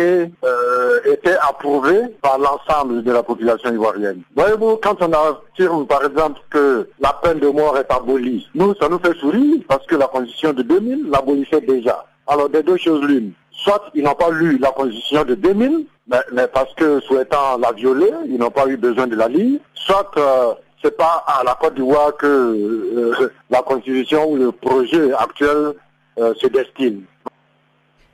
euh, 0.44 1.00
étaient 1.12 1.38
approuvées 1.48 2.02
par 2.22 2.38
l'ensemble 2.38 3.02
de 3.02 3.10
la 3.10 3.24
population 3.24 3.72
ivoirienne. 3.72 4.22
Voyez-vous, 4.36 4.76
quand 4.76 5.02
on 5.02 5.12
affirme 5.12 5.86
par 5.86 6.04
exemple 6.04 6.40
que 6.50 6.88
la 7.00 7.12
peine 7.24 7.40
de 7.40 7.48
mort 7.48 7.76
est 7.76 7.90
abolie, 7.90 8.48
nous, 8.54 8.72
ça 8.76 8.88
nous 8.88 9.00
fait 9.00 9.16
sourire 9.18 9.62
parce 9.66 9.84
que 9.86 9.96
la 9.96 10.06
Constitution 10.06 10.52
de 10.52 10.62
2000 10.62 11.10
l'abolissait 11.10 11.60
déjà. 11.60 12.06
Alors, 12.28 12.48
des 12.48 12.62
deux 12.62 12.76
choses 12.76 13.02
l'une. 13.02 13.32
Soit 13.64 13.90
ils 13.94 14.02
n'ont 14.02 14.14
pas 14.14 14.30
lu 14.30 14.58
la 14.58 14.70
Constitution 14.70 15.24
de 15.24 15.34
2000, 15.34 15.86
mais, 16.08 16.46
parce 16.52 16.72
que 16.74 17.00
souhaitant 17.00 17.58
la 17.58 17.72
violer, 17.72 18.10
ils 18.26 18.38
n'ont 18.38 18.50
pas 18.50 18.66
eu 18.66 18.76
besoin 18.76 19.06
de 19.06 19.16
la 19.16 19.28
lire. 19.28 19.60
Soit 19.74 20.10
euh, 20.16 20.54
c'est 20.82 20.96
pas 20.96 21.24
à 21.26 21.42
la 21.44 21.54
Côte 21.54 21.74
d'Ivoire 21.74 22.16
que 22.16 22.26
euh, 22.26 23.32
la 23.50 23.62
constitution 23.62 24.30
ou 24.30 24.36
le 24.36 24.52
projet 24.52 25.12
actuel 25.14 25.74
euh, 26.18 26.34
se 26.34 26.46
destine. 26.48 27.04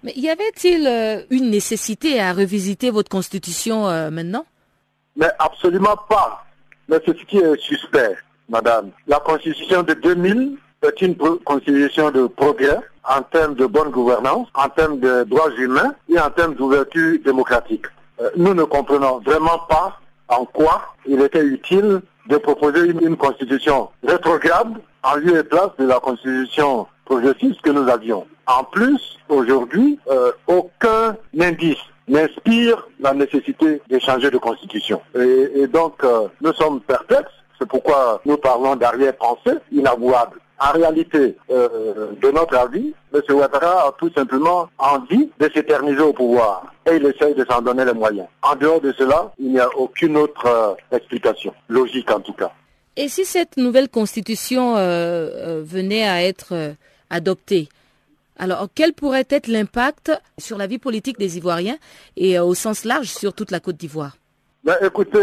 Mais 0.03 0.13
y 0.15 0.29
avait-il 0.29 0.87
euh, 0.87 1.23
une 1.31 1.51
nécessité 1.51 2.21
à 2.21 2.33
revisiter 2.33 2.91
votre 2.91 3.09
constitution 3.09 3.85
maintenant? 4.11 4.45
Mais 5.17 5.31
absolument 5.39 5.97
pas. 6.09 6.45
Mais 6.89 6.99
c'est 7.05 7.19
ce 7.19 7.25
qui 7.25 7.39
est 7.39 7.61
suspect, 7.61 8.17
madame. 8.49 8.91
La 9.07 9.19
constitution 9.19 9.83
de 9.83 9.95
2000 9.95 10.57
est 10.83 11.03
une 11.03 11.17
constitution 11.17 12.11
de 12.11 12.27
progrès 12.29 12.79
en 13.09 13.23
termes 13.23 13.55
de 13.55 13.67
bonne 13.67 13.91
gouvernance, 13.91 14.49
en 14.55 14.69
termes 14.69 15.01
de 15.01 15.25
droits 15.25 15.51
humains 15.57 15.95
et 16.09 16.19
en 16.21 16.31
termes 16.31 16.55
d'ouverture 16.55 17.19
démocratique. 17.25 17.87
nous 18.37 18.55
ne 18.55 18.65
comprenons 18.65 19.21
vraiment 19.21 19.61
pas 19.69 19.99
en 20.29 20.45
quoi 20.45 20.83
il 21.07 21.21
était 21.23 21.45
utile 21.45 22.03
de 22.29 22.37
proposer 22.37 22.87
une, 22.87 23.17
constitution 23.17 23.89
rétrograde 24.07 24.75
en 25.03 25.15
lieu 25.17 25.39
et 25.39 25.45
place 25.45 25.71
de 25.79 25.87
la 25.87 25.99
constitution 25.99 26.87
progressiste 27.07 27.61
que 27.63 27.71
nous 27.71 27.89
avions. 27.89 28.27
En 28.47 28.65
plus, 28.65 29.19
aujourd'hui, 29.29 29.99
euh, 30.11 30.33
aucun 30.47 31.17
indice 31.41 31.79
n'inspire 32.07 32.87
la 33.01 33.15
nécessité 33.15 33.81
de 33.89 33.99
changer 33.99 34.31
de 34.31 34.39
constitution. 34.39 35.01
Et, 35.15 35.67
donc, 35.67 36.03
euh, 36.05 36.29
nous 36.41 36.53
sommes 36.55 36.81
perplexes. 36.81 37.33
C'est 37.59 37.69
pourquoi 37.69 38.21
nous 38.25 38.37
parlons 38.37 38.77
d'arrière-pensée 38.77 39.59
inavouable. 39.73 40.39
En 40.61 40.73
réalité, 40.73 41.37
euh, 41.51 42.09
de 42.21 42.31
notre 42.33 42.57
avis, 42.57 42.93
M. 43.15 43.21
Ouattara 43.31 43.89
a 43.89 43.93
tout 43.97 44.11
simplement 44.13 44.69
envie 44.77 45.31
de 45.39 45.49
s'éterniser 45.55 46.01
au 46.01 46.13
pouvoir 46.13 46.75
et 46.91 46.97
il 46.97 47.07
essaye 47.07 47.35
de 47.35 47.45
s'en 47.49 47.63
donner 47.63 47.85
les 47.85 47.93
moyens. 47.93 48.27
En 48.43 48.57
dehors 48.57 48.81
de 48.81 48.93
cela, 48.99 49.33
il 49.39 49.53
n'y 49.53 49.61
a 49.61 49.69
aucune 49.77 50.17
autre 50.17 50.47
euh, 50.47 50.97
explication, 50.97 51.55
logique 51.69 52.11
en 52.11 52.21
tout 52.21 52.33
cas. 52.33 52.51
Et 52.97 53.09
si 53.09 53.25
cette 53.25 53.57
nouvelle 53.57 53.89
constitution 53.89 54.77
euh, 54.77 55.63
venait 55.65 56.09
à 56.09 56.25
être 56.25 56.75
adoptée, 57.09 57.69
alors 58.37 58.67
quel 58.75 58.93
pourrait 58.95 59.27
être 59.31 59.47
l'impact 59.47 60.11
sur 60.39 60.59
la 60.59 60.67
vie 60.67 60.79
politique 60.79 61.19
des 61.19 61.37
Ivoiriens 61.37 61.77
et 62.17 62.41
au 62.41 62.55
sens 62.55 62.85
large 62.85 63.07
sur 63.07 63.33
toute 63.33 63.53
la 63.53 63.61
Côte 63.61 63.77
d'Ivoire? 63.77 64.17
Ben, 64.65 64.77
Écoutez, 64.83 65.21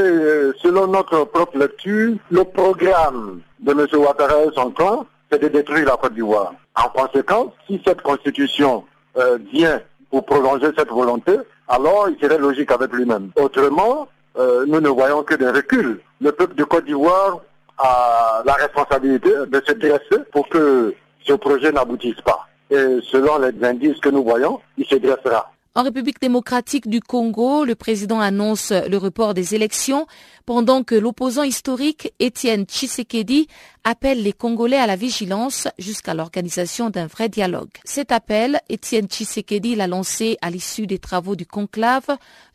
selon 0.62 0.88
notre 0.88 1.25
propre 1.25 1.58
lecture, 1.58 2.15
le 2.32 2.44
programme 2.46 3.42
de 3.60 3.72
M. 3.72 3.86
Ouattara 4.00 4.46
et 4.46 4.50
son 4.56 4.72
camp 4.72 5.06
de 5.39 5.48
détruire 5.48 5.86
la 5.86 5.98
Côte 5.98 6.13
d'Ivoire. 6.13 6.54
En 6.75 6.89
conséquence, 6.89 7.51
si 7.68 7.82
cette 7.86 8.01
constitution 8.01 8.84
euh, 9.18 9.38
vient 9.51 9.82
pour 10.10 10.25
prolonger 10.25 10.68
cette 10.77 10.89
volonté, 10.89 11.34
alors 11.68 12.10
il 12.10 12.18
serait 12.22 12.38
logique 12.38 12.72
avec 12.72 12.92
lui-même. 12.94 13.32
Autrement, 13.36 14.08
euh, 14.38 14.65
nous 14.68 14.82
ne 14.82 14.89
voyons 14.89 15.24
que 15.24 15.36
des 15.36 15.50
reculs. 15.50 16.00
Le 16.22 16.32
peuple 16.32 16.56
de 16.56 16.63
Côte 16.63 16.86
d'Ivoire 16.86 17.39
a 17.77 18.42
la 18.46 18.54
responsabilité 18.54 19.30
de 19.48 19.62
se 19.65 19.74
dresser 19.74 20.24
pour 20.32 20.48
que 20.50 20.94
ce 21.25 21.34
projet 21.34 21.72
n'aboutisse 21.72 22.22
pas. 22.22 22.48
Et 22.70 23.00
selon 23.12 23.39
les 23.39 23.63
indices 23.63 24.00
que 24.00 24.10
nous 24.10 24.24
voyons, 24.24 24.60
il 24.77 24.86
se 24.86 24.96
dressera. 24.96 25.51
En 25.77 25.84
République 25.84 26.22
démocratique 26.22 26.88
du 26.88 27.01
Congo, 27.01 27.65
le 27.65 27.75
président 27.75 28.22
annonce 28.22 28.72
le 28.72 28.96
report 28.96 29.34
des 29.34 29.55
élections 29.55 30.08
pendant 30.46 30.86
que 30.86 30.96
l'opposant 30.96 31.44
historique 31.44 32.13
Étienne 32.20 32.63
Tshisekedi 32.63 33.48
appelle 33.84 34.24
les 34.24 34.32
Congolais 34.32 34.77
à 34.77 34.88
la 34.88 34.96
vigilance 34.96 35.67
jusqu'à 35.77 36.13
l'organisation 36.13 36.89
d'un 36.89 37.08
vrai 37.08 37.27
dialogue. 37.27 37.72
Cet 37.84 38.13
appel, 38.13 38.62
Étienne 38.70 39.08
Tshisekedi 39.08 39.75
l'a 39.75 39.88
lancé 39.88 40.38
à 40.41 40.50
l'issue 40.50 40.88
des 40.88 40.98
travaux 40.98 41.36
du 41.36 41.46
conclave 41.46 42.08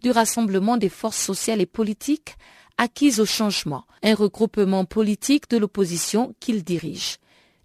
du 0.02 0.10
Rassemblement 0.10 0.78
des 0.78 0.88
forces 0.88 1.20
sociales 1.20 1.60
et 1.60 1.66
politiques 1.66 2.36
acquises 2.78 3.20
au 3.20 3.26
changement, 3.26 3.84
un 4.02 4.14
regroupement 4.14 4.86
politique 4.86 5.50
de 5.50 5.58
l'opposition 5.58 6.34
qu'il 6.40 6.64
dirige. 6.64 7.18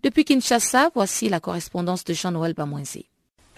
Depuis 0.04 0.26
Kinshasa, 0.26 0.90
voici 0.94 1.30
la 1.30 1.40
correspondance 1.40 2.04
de 2.04 2.14
Jean-Noël 2.14 2.54
Bamoisé. 2.54 3.06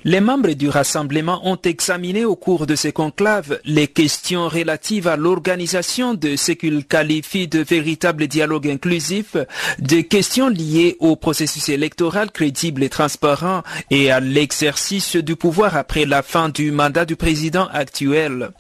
Les 0.04 0.22
membres 0.22 0.54
du 0.54 0.70
rassemblement 0.70 1.42
ont 1.44 1.58
examiné 1.64 2.24
au 2.24 2.36
cours 2.36 2.68
de 2.68 2.76
ces 2.76 2.92
conclaves 2.92 3.60
les 3.66 3.88
questions 3.88 4.48
relatives 4.48 5.08
à 5.08 5.18
l'organisation 5.18 6.14
de 6.14 6.36
ce 6.36 6.52
qu'ils 6.52 6.86
qualifient 6.86 7.48
de 7.48 7.60
véritable 7.60 8.28
dialogue 8.28 8.70
inclusif, 8.70 9.36
des 9.80 10.04
questions 10.04 10.50
liées 10.50 10.98
au 11.00 11.16
processus 11.16 11.70
électoral 11.70 12.32
crédible 12.32 12.84
et 12.84 12.90
transparent 12.90 13.64
et 13.90 14.12
à 14.12 14.20
l'exercice 14.20 15.16
du 15.16 15.36
pouvoir 15.36 15.76
après 15.76 16.06
la 16.06 16.22
fin 16.22 16.50
du 16.50 16.72
mandat 16.72 17.06
du 17.06 17.16
président 17.16 17.68
actuel. 17.74 18.52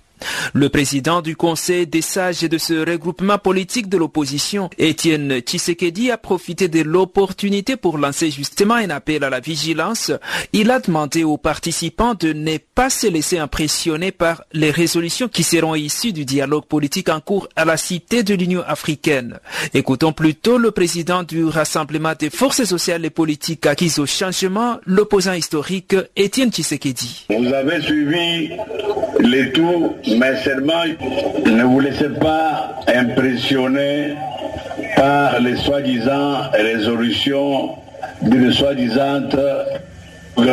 Le 0.53 0.69
président 0.69 1.21
du 1.21 1.35
Conseil 1.35 1.87
des 1.87 2.01
sages 2.01 2.41
de 2.41 2.57
ce 2.57 2.73
regroupement 2.89 3.37
politique 3.37 3.89
de 3.89 3.97
l'opposition, 3.97 4.69
Étienne 4.77 5.39
Tshisekedi, 5.39 6.11
a 6.11 6.17
profité 6.17 6.67
de 6.67 6.81
l'opportunité 6.81 7.75
pour 7.75 7.97
lancer 7.97 8.31
justement 8.31 8.75
un 8.75 8.89
appel 8.89 9.23
à 9.23 9.29
la 9.29 9.39
vigilance. 9.39 10.11
Il 10.53 10.71
a 10.71 10.79
demandé 10.79 11.23
aux 11.23 11.37
participants 11.37 12.15
de 12.15 12.33
ne 12.33 12.57
pas 12.57 12.89
se 12.89 13.07
laisser 13.07 13.37
impressionner 13.37 14.11
par 14.11 14.43
les 14.53 14.71
résolutions 14.71 15.27
qui 15.27 15.43
seront 15.43 15.75
issues 15.75 16.13
du 16.13 16.25
dialogue 16.25 16.65
politique 16.65 17.09
en 17.09 17.19
cours 17.19 17.47
à 17.55 17.65
la 17.65 17.77
Cité 17.77 18.23
de 18.23 18.33
l'Union 18.33 18.63
africaine. 18.65 19.39
Écoutons 19.73 20.13
plutôt 20.13 20.57
le 20.57 20.71
président 20.71 21.23
du 21.23 21.45
Rassemblement 21.45 22.13
des 22.17 22.29
forces 22.29 22.63
sociales 22.63 23.05
et 23.05 23.09
politiques 23.09 23.65
acquises 23.65 23.99
au 23.99 24.05
changement, 24.05 24.77
l'opposant 24.85 25.33
historique 25.33 25.95
Étienne 26.15 26.51
Tshisekedi. 26.51 27.27
Mais 30.15 30.37
seulement 30.37 30.83
ne 31.45 31.63
vous 31.63 31.79
laissez 31.79 32.09
pas 32.09 32.75
impressionner 32.87 34.13
par 34.95 35.39
les 35.39 35.55
soi-disant 35.57 36.49
résolutions 36.53 37.75
d'une 38.21 38.51
soi-disant 38.51 39.21
que 39.29 40.43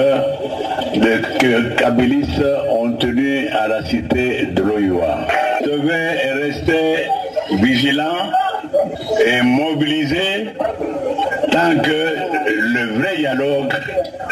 les 0.95 1.77
Kabylistes 1.77 2.45
ont 2.71 2.93
tenu 2.93 3.49
à 3.49 3.69
la 3.69 3.85
cité 3.85 4.47
de 4.47 4.63
l'Oyoa. 4.63 5.27
Vous 5.61 5.71
devez 5.71 6.33
rester 6.43 7.07
vigilant 7.63 8.31
et 9.27 9.43
mobilisé 9.43 10.47
tant 11.51 11.77
que 11.83 12.15
le 12.49 12.99
vrai 12.99 13.17
dialogue 13.17 13.73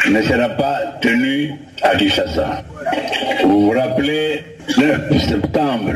ne 0.09 0.21
sera 0.21 0.47
pas 0.49 0.79
tenu 1.01 1.53
à 1.81 1.95
Kinshasa. 1.95 2.61
Vous 3.43 3.65
vous 3.65 3.71
rappelez 3.79 4.43
9 4.77 5.17
septembre 5.27 5.93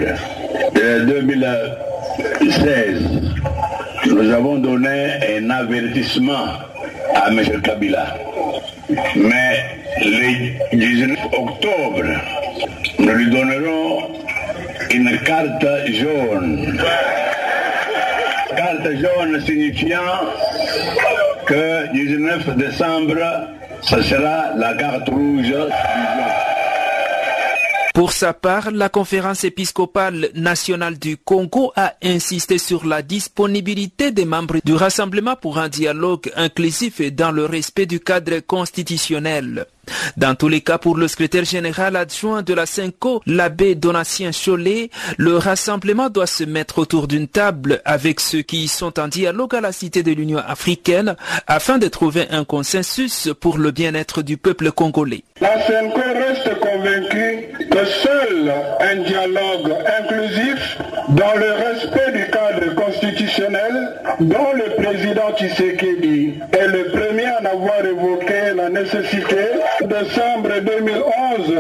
2016, 0.74 3.02
nous 4.08 4.32
avons 4.32 4.58
donné 4.58 5.12
un 5.38 5.50
avertissement 5.50 6.48
à 7.16 7.30
M. 7.30 7.42
Kabila. 7.62 8.16
Mais 9.16 9.64
le 10.00 10.78
19 10.78 11.18
octobre, 11.34 12.04
nous 13.00 13.12
lui 13.12 13.30
donnerons 13.30 14.04
une 14.94 15.18
carte 15.20 15.66
jaune. 15.94 16.78
Jaune 18.96 19.40
signifiant 19.42 20.00
que 21.46 21.92
19 21.92 22.56
décembre, 22.56 23.16
ce 23.82 24.02
sera 24.02 24.54
la 24.56 24.74
carte 24.76 25.10
rouge 25.10 25.54
pour 27.98 28.12
sa 28.12 28.32
part, 28.32 28.70
la 28.70 28.90
conférence 28.90 29.44
épiscopale 29.44 30.30
nationale 30.36 31.00
du 31.00 31.18
Congo 31.18 31.74
a 31.76 31.96
insisté 32.04 32.60
sur 32.60 32.86
la 32.86 33.02
disponibilité 33.02 34.12
des 34.12 34.26
membres 34.26 34.58
du 34.64 34.76
Rassemblement 34.76 35.36
pour 35.36 35.58
un 35.58 35.68
dialogue 35.68 36.32
inclusif 36.36 37.02
et 37.02 37.10
dans 37.10 37.32
le 37.32 37.46
respect 37.46 37.88
du 37.88 38.00
cadre 38.00 38.38
constitutionnel. 38.38 39.66
Dans 40.16 40.36
tous 40.36 40.48
les 40.48 40.62
cas, 40.62 40.78
pour 40.78 40.96
le 40.96 41.08
secrétaire 41.08 41.46
général 41.46 41.96
adjoint 41.96 42.44
de 42.44 42.54
la 42.54 42.66
CENCO, 42.68 43.22
l'abbé 43.26 43.74
Donatien 43.74 44.32
Cholet, 44.32 44.92
le 45.18 45.38
rassemblement 45.38 46.10
doit 46.10 46.28
se 46.28 46.44
mettre 46.44 46.80
autour 46.80 47.08
d'une 47.08 47.28
table 47.28 47.82
avec 47.86 48.20
ceux 48.20 48.42
qui 48.42 48.68
sont 48.68 49.00
en 49.00 49.08
dialogue 49.08 49.56
à 49.56 49.62
la 49.62 49.72
Cité 49.72 50.04
de 50.04 50.12
l'Union 50.12 50.40
africaine 50.40 51.16
afin 51.48 51.78
de 51.78 51.88
trouver 51.88 52.28
un 52.30 52.44
consensus 52.44 53.30
pour 53.40 53.58
le 53.58 53.72
bien-être 53.72 54.22
du 54.22 54.38
peuple 54.38 54.72
congolais. 54.72 55.24
La 55.42 55.56
reste 55.56 56.60
que 57.18 57.86
seul 57.86 58.52
un 58.80 58.96
dialogue 59.04 59.74
inclusif 60.00 60.78
dans 61.10 61.34
le 61.36 61.52
respect 61.52 62.12
du 62.12 62.26
cadre 62.30 62.76
constitutionnel 62.76 63.94
dont 64.20 64.54
le 64.54 64.76
président 64.82 65.32
Tshisekedi 65.36 66.40
est 66.52 66.68
le 66.68 66.84
premier 66.92 67.26
à 67.26 67.50
avoir 67.52 67.86
évoqué 67.86 68.54
la 68.56 68.70
nécessité 68.70 69.38
décembre 69.82 70.50
2011 70.62 71.58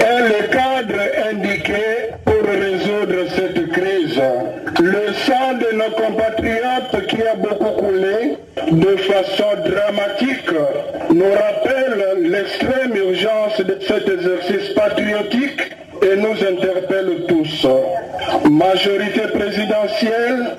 est 0.00 0.28
le 0.28 0.48
cadre 0.48 1.00
indiqué 1.30 2.12
pour 2.24 2.42
résoudre 2.48 3.28
cette 3.34 3.70
crise. 3.72 4.20
Le 4.80 5.12
sang 5.26 5.54
de 5.54 5.76
nos 5.76 5.90
compatriotes 5.90 7.06
qui 7.08 7.22
a 7.22 7.34
beaucoup 7.34 7.82
coulé 7.82 8.36
de 8.70 8.96
façon 8.96 9.44
dramatique 9.64 10.50
nous 11.10 11.32
rappelle 11.32 12.30
l'extrême 12.30 12.85
cet 13.56 14.08
exercice 14.08 14.74
patriotique 14.74 15.60
et 16.02 16.16
nous 16.16 16.32
interpelle 16.32 17.24
tous. 17.26 17.66
Majorité 18.50 19.22
présidentielle, 19.32 20.56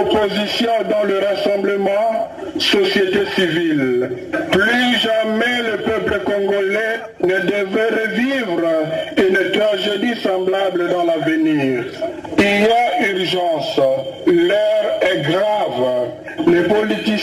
opposition 0.00 0.70
dans 0.90 1.06
le 1.06 1.18
rassemblement, 1.18 2.30
société 2.58 3.26
civile. 3.34 4.10
Plus 4.50 4.98
jamais 5.00 5.62
le 5.70 5.78
peuple 5.82 6.20
congolais 6.24 7.00
ne 7.22 7.38
devait 7.40 7.90
revivre 8.02 8.62
une 9.18 9.52
tragédie 9.52 10.20
semblable 10.20 10.88
dans 10.90 11.04
l'avenir. 11.04 11.84
Il 12.38 12.44
y 12.44 12.66
a 12.66 13.10
urgence. 13.10 13.80
L'heure 14.26 15.00
est 15.02 15.22
grave. 15.30 16.08
Les 16.46 16.62
politiciens 16.62 17.13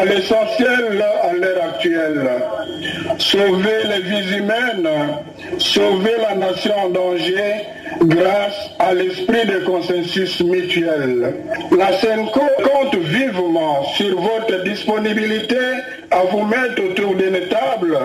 à 0.00 0.04
l'essentiel 0.06 1.04
à 1.22 1.32
l'heure 1.34 1.64
actuelle. 1.64 2.30
Sauver 3.18 3.82
les 3.90 4.02
vies 4.02 4.38
humaines, 4.38 4.88
sauver 5.58 6.16
la 6.22 6.34
nation 6.36 6.74
en 6.86 6.88
danger 6.88 7.66
grâce 8.04 8.70
à 8.78 8.94
l'esprit 8.94 9.46
de 9.46 9.58
consensus 9.66 10.40
mutuel. 10.40 11.34
La 11.76 11.92
SENCO 11.98 12.40
compte 12.62 12.96
vivement 12.96 13.84
sur 13.94 14.18
votre 14.18 14.64
disponibilité 14.64 15.58
à 16.10 16.22
vous 16.30 16.44
mettre 16.44 16.82
autour 16.82 17.14
d'une 17.16 17.40
table 17.48 17.98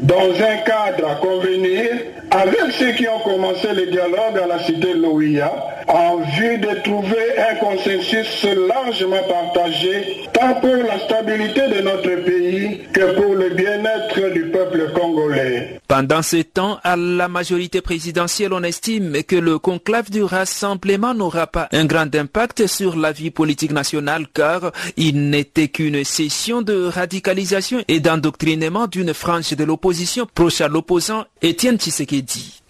dans 0.00 0.30
un 0.30 0.56
cadre 0.64 1.06
à 1.06 1.14
convenir 1.16 1.86
avec 2.32 2.72
ceux 2.78 2.92
qui 2.92 3.06
ont 3.08 3.18
commencé 3.20 3.68
le 3.74 3.86
dialogue 3.86 4.38
à 4.42 4.46
la 4.46 4.58
cité 4.60 4.94
de 4.94 5.02
l'OIA 5.02 5.52
en 5.88 6.16
vue 6.16 6.56
de 6.58 6.80
trouver 6.82 7.38
un 7.38 7.54
consensus 7.56 8.46
largement 8.68 9.22
partagé 9.28 10.28
tant 10.32 10.54
pour 10.54 10.74
la 10.76 10.98
stabilité 11.00 11.60
de 11.68 11.82
notre 11.82 12.24
pays 12.24 12.80
que 12.92 13.14
pour 13.16 13.34
le 13.34 13.50
bien-être 13.50 14.32
du 14.32 14.46
peuple 14.46 14.92
congolais. 14.94 15.81
Pendant 15.92 16.22
ce 16.22 16.38
temps, 16.38 16.80
à 16.84 16.96
la 16.96 17.28
majorité 17.28 17.82
présidentielle, 17.82 18.54
on 18.54 18.62
estime 18.62 19.22
que 19.24 19.36
le 19.36 19.58
conclave 19.58 20.08
du 20.08 20.22
rassemblement 20.22 21.12
n'aura 21.12 21.46
pas 21.46 21.68
un 21.70 21.84
grand 21.84 22.14
impact 22.14 22.66
sur 22.66 22.96
la 22.96 23.12
vie 23.12 23.30
politique 23.30 23.72
nationale 23.72 24.26
car 24.32 24.72
il 24.96 25.28
n'était 25.28 25.68
qu'une 25.68 26.02
session 26.02 26.62
de 26.62 26.84
radicalisation 26.86 27.84
et 27.88 28.00
d'endoctrinement 28.00 28.86
d'une 28.86 29.12
frange 29.12 29.50
de 29.50 29.64
l'opposition 29.64 30.26
proche 30.34 30.62
à 30.62 30.68
l'opposant 30.68 31.26
Étienne 31.42 31.76
Tshisekedi. 31.76 32.62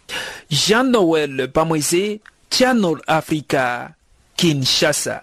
Jean-Noël 0.51 1.49
Bamoisé, 1.55 2.23
Channel 2.51 2.97
Africa, 3.07 3.91
Kinshasa. 4.37 5.23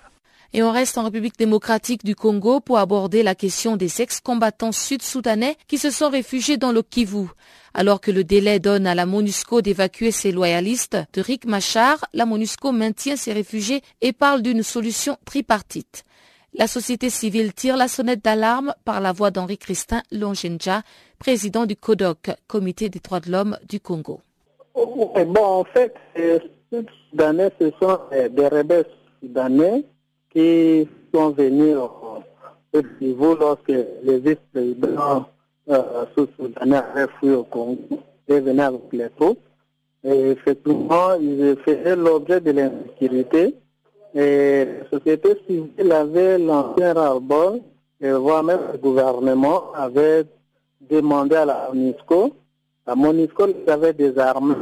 Et 0.52 0.64
on 0.64 0.72
reste 0.72 0.98
en 0.98 1.04
République 1.04 1.38
démocratique 1.38 2.04
du 2.04 2.16
Congo 2.16 2.60
pour 2.60 2.80
aborder 2.80 3.22
la 3.22 3.36
question 3.36 3.76
des 3.76 4.02
ex-combattants 4.02 4.72
sud-soudanais 4.72 5.56
qui 5.68 5.78
se 5.78 5.92
sont 5.92 6.10
réfugiés 6.10 6.58
dans 6.58 6.72
le 6.72 6.82
Kivu. 6.82 7.28
Alors 7.76 8.02
que 8.02 8.10
le 8.10 8.24
délai 8.24 8.58
donne 8.58 8.88
à 8.88 8.96
la 8.96 9.06
MONUSCO 9.06 9.62
d'évacuer 9.62 10.10
ses 10.10 10.32
loyalistes 10.32 10.98
de 11.14 11.22
Rick 11.22 11.46
Machar, 11.46 12.04
la 12.14 12.26
MONUSCO 12.26 12.72
maintient 12.72 13.16
ses 13.16 13.32
réfugiés 13.32 13.84
et 14.02 14.12
parle 14.12 14.42
d'une 14.42 14.64
solution 14.64 15.18
tripartite. 15.24 16.04
La 16.56 16.66
société 16.66 17.12
civile 17.12 17.54
tire 17.54 17.78
la 17.78 17.88
sonnette 17.88 18.24
d'alarme 18.24 18.74
par 18.86 19.02
la 19.02 19.12
voix 19.12 19.30
d'Henri 19.30 19.60
Christin 19.60 20.02
Longenja, 20.12 20.82
président 21.20 21.68
du 21.68 21.76
CODOC, 21.76 22.32
Comité 22.48 22.90
des 22.90 23.00
droits 23.00 23.20
de 23.20 23.32
l'homme 23.32 23.56
du 23.70 23.80
Congo. 23.80 24.22
bon, 24.74 25.46
en 25.46 25.64
fait, 25.64 25.94
les 26.16 26.40
Soudanais, 27.12 27.52
ce 27.62 27.72
sont 27.80 28.00
des 28.12 28.48
rebelles 28.48 28.88
soudanais 29.22 29.86
qui 30.30 30.88
sont 31.14 31.32
venus 31.32 31.76
au 31.78 32.82
niveau 33.02 33.36
lorsque 33.36 33.68
les 34.04 34.20
vice-présidents 34.20 35.26
euh, 35.70 36.06
soudanais 36.16 36.78
avaient 36.78 37.12
fui 37.20 37.32
au 37.32 37.44
Congo 37.44 38.00
et 38.28 38.40
venaient 38.40 38.64
avec 38.64 38.82
les 38.92 39.10
troupes. 39.10 39.40
Et 40.04 40.32
effectivement, 40.32 41.14
ils 41.20 41.58
faisaient 41.66 41.96
l'objet 41.96 42.40
de 42.40 42.52
l'insécurité. 42.52 43.56
Et 44.16 44.66
la 44.66 44.90
société 44.90 45.38
civile 45.46 45.92
avait 45.92 46.38
lancé 46.40 46.84
un 46.84 46.94
rapport, 46.94 47.58
et 48.02 48.12
voire 48.12 48.44
même 48.44 48.62
le 48.72 48.78
gouvernement 48.78 49.72
avait 49.74 50.26
demandé 50.90 51.36
à 51.36 51.46
la 51.46 51.70
MONUSCO. 51.74 52.34
La 52.88 52.96
MONUSCO 52.96 53.48
les 53.48 53.72
avait 53.72 53.94
désarmés, 53.94 54.56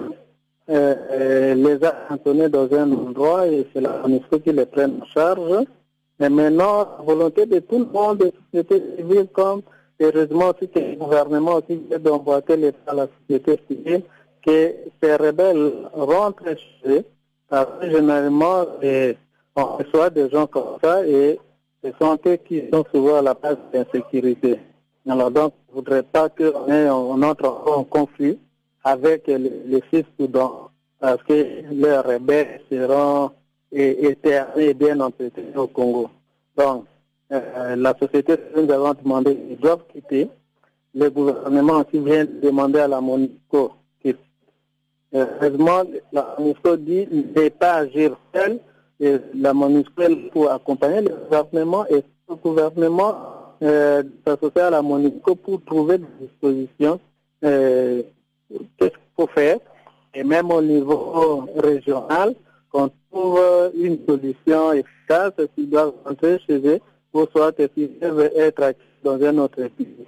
euh, 0.69 1.55
les 1.55 1.83
a 1.83 1.91
cantonnés 2.09 2.49
dans 2.49 2.71
un 2.73 2.91
endroit 2.91 3.47
et 3.47 3.65
c'est 3.73 3.81
la 3.81 3.99
MONUSCO 3.99 4.39
qui 4.39 4.51
les 4.51 4.65
prenne 4.65 4.99
en 5.01 5.05
charge. 5.05 5.65
Mais 6.19 6.29
maintenant, 6.29 6.87
volonté 7.05 7.45
de 7.45 7.59
tout 7.59 7.79
le 7.79 7.85
monde, 7.85 8.17
de 8.17 8.25
la 8.25 8.31
société 8.63 8.83
civile, 8.97 9.27
comme 9.31 9.61
heureusement 9.99 10.49
aussi 10.49 10.67
que 10.69 10.79
le 10.79 10.95
gouvernement 10.95 11.55
aussi 11.55 11.79
vient 11.89 11.99
d'emboîter 11.99 12.57
les 12.57 12.73
à 12.87 12.93
la 12.93 13.07
société 13.19 13.59
civile, 13.69 14.01
que 14.45 14.73
ces 15.01 15.15
rebelles 15.15 15.73
rentrent 15.93 16.43
chez 16.43 16.89
eux, 16.89 17.05
parce 17.49 17.67
que 17.79 17.89
généralement, 17.89 18.65
on 19.55 19.63
reçoit 19.63 20.09
des 20.09 20.29
gens 20.29 20.47
comme 20.47 20.77
ça 20.83 21.05
et 21.07 21.39
ce 21.83 21.89
sont 22.01 22.17
eux 22.25 22.37
qui 22.47 22.63
sont 22.73 22.83
souvent 22.93 23.17
à 23.17 23.21
la 23.21 23.33
base 23.33 23.57
de 23.71 23.77
l'insécurité. 23.77 24.59
Alors 25.07 25.31
donc, 25.31 25.53
je 25.69 25.71
ne 25.71 25.75
voudrais 25.75 26.03
pas 26.03 26.29
qu'on 26.29 27.21
entre 27.21 27.63
en 27.67 27.83
conflit 27.83 28.37
avec 28.87 29.27
les, 29.27 29.83
six 29.91 30.05
Soudans, 30.17 30.69
parce 30.99 31.21
que 31.23 31.33
les 31.33 31.97
rebelles 31.97 32.61
seront 32.71 33.31
éternés 33.69 34.69
et 34.69 34.73
bien 34.73 34.97
entretenus 35.01 35.57
au 35.57 35.67
Congo. 35.67 36.09
Donc, 36.55 36.85
euh, 37.33 37.75
la 37.75 37.93
société, 38.01 38.35
nous 38.55 38.71
avons 38.71 38.93
demandé, 38.93 39.37
ils 39.49 39.57
doivent 39.57 39.83
quitter. 39.91 40.29
Le 40.95 41.09
gouvernement 41.09 41.83
aussi 41.83 41.99
vient 41.99 42.23
de 42.23 42.39
demander 42.41 42.79
à 42.79 42.87
la 42.87 43.01
MONUSCO 43.01 43.73
Heureusement, 45.13 45.83
la 46.13 46.35
MONUSCO 46.39 46.77
dit 46.77 47.07
ne 47.11 47.49
pas 47.49 47.73
agir 47.75 48.17
seul. 48.33 48.59
Et 49.01 49.17
la 49.35 49.53
MONUSCO 49.53 50.03
pour 50.31 50.49
accompagner 50.49 51.01
le 51.01 51.09
gouvernement 51.25 51.85
et 51.87 52.03
le 52.29 52.35
gouvernement 52.35 53.15
euh, 53.61 54.03
à 54.25 54.69
la 54.69 54.81
MONUSCO 54.81 55.35
pour 55.35 55.61
trouver 55.65 55.97
des 55.97 56.05
dispositions. 56.21 57.01
Euh, 57.43 58.01
Qu'est-ce 58.49 58.89
qu'il 58.89 58.99
faut 59.15 59.27
faire 59.27 59.57
Et 60.13 60.23
même 60.23 60.51
au 60.51 60.61
niveau 60.61 61.47
régional, 61.57 62.35
qu'on 62.71 62.89
trouve 63.11 63.41
une 63.75 63.97
solution 64.07 64.73
efficace 64.73 65.33
s'ils 65.55 65.69
doivent 65.69 65.93
rentrer 66.05 66.39
chez 66.47 66.59
eux 66.65 66.79
ou 67.13 67.25
soit 67.31 67.55
s'ils 67.73 67.89
peuvent 67.89 68.31
être 68.35 68.73
dans 69.03 69.21
un 69.23 69.37
autre 69.37 69.67
pays. 69.77 70.05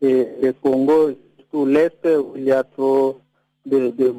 Et 0.00 0.26
le 0.42 0.52
Congo, 0.52 1.10
surtout 1.36 1.66
l'Est, 1.66 2.06
où 2.06 2.32
il 2.36 2.44
y 2.44 2.52
a 2.52 2.62
trop 2.62 3.20
de, 3.66 3.90
de... 3.90 4.14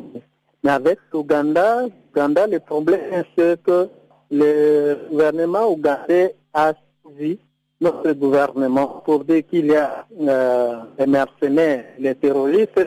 Mais 0.63 0.71
avec 0.71 0.99
l'Ouganda, 1.13 1.85
le 2.15 2.57
problème, 2.59 3.23
c'est 3.37 3.61
que 3.63 3.87
le 4.31 4.97
gouvernement 5.09 5.71
ougandais 5.71 6.35
a 6.53 6.73
suivi 7.05 7.39
notre 7.81 8.11
gouvernement 8.11 9.01
pour 9.05 9.23
dire 9.23 9.43
qu'il 9.49 9.67
y 9.67 9.75
a 9.75 10.05
euh, 10.19 10.79
des 10.97 11.07
mercenaires, 11.07 11.85
les 11.97 12.13
terroristes 12.15 12.79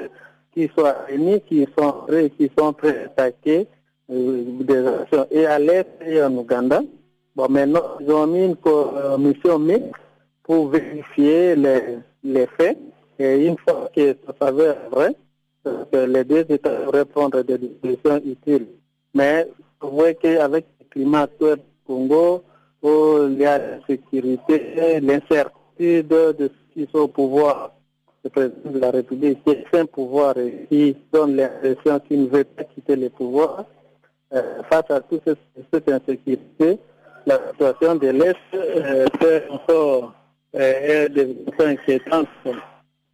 qui 0.53 0.71
sont 0.77 0.87
réunis, 1.07 1.41
qui 1.43 1.67
sont 1.79 1.93
prêts, 2.07 2.31
qui 2.31 2.51
sont 2.57 2.73
prêts 2.73 2.99
à 2.99 3.05
attaquer 3.05 3.67
euh, 4.11 4.43
des 4.61 4.87
actions 4.87 5.27
et 5.31 5.47
à 5.47 5.59
l'Est 5.59 5.89
et 6.07 6.23
en 6.23 6.37
Ouganda. 6.37 6.83
Bon, 7.35 7.49
maintenant, 7.49 7.83
ils 8.01 8.11
ont 8.11 8.27
mis 8.27 8.45
une 8.45 8.57
commission 8.57 9.59
mixte 9.59 9.91
pour 10.43 10.69
vérifier 10.69 11.57
les, 11.57 12.47
faits. 12.59 12.79
Et 13.19 13.47
une 13.47 13.57
fois 13.59 13.89
que 13.95 14.15
ça 14.27 14.35
s'avère 14.41 14.77
vrai, 14.91 15.15
les 15.93 16.25
deux 16.25 16.45
États 16.49 16.81
devraient 16.81 17.05
prendre 17.05 17.43
des 17.43 17.57
décisions 17.57 18.21
utiles. 18.25 18.67
Mais 19.15 19.49
vous 19.81 19.91
voyez 19.91 20.15
qu'avec 20.17 20.67
le 20.81 20.87
climat 20.91 21.23
actuel 21.23 21.57
du 21.57 21.63
Congo, 21.87 22.43
où 22.83 23.29
il 23.29 23.39
y 23.39 23.47
a 23.47 23.59
l'insécurité, 23.59 25.01
l'incertitude 25.01 26.09
de 26.09 26.35
ceux 26.39 26.51
qui 26.75 26.89
sont 26.93 27.01
au 27.01 27.09
pouvoir, 27.09 27.73
le 28.25 28.31
président 28.31 28.71
de 28.71 28.79
la 28.79 28.91
République 28.91 29.43
qui 29.45 29.51
est 29.51 29.67
un 29.75 29.87
pouvoir 29.87 30.37
et 30.39 30.67
qui 30.71 30.97
donne 31.13 31.37
l'impression 31.37 32.01
qu'il 32.01 32.23
ne 32.25 32.29
veut 32.29 32.45
pas 32.45 32.65
quitter 32.65 32.97
le 32.97 33.11
pouvoir, 33.11 33.65
euh, 34.33 34.63
face 34.71 34.91
à 34.91 35.01
toute 35.01 35.23
cette, 35.25 35.89
insécurité, 35.91 36.79
la 37.27 37.39
situation 37.51 37.95
de 37.97 38.09
l'Est 38.09 38.37
euh, 38.55 39.07
fait 39.21 39.47
encore 39.51 40.15
euh, 40.55 41.09
inquiétante. 41.59 42.29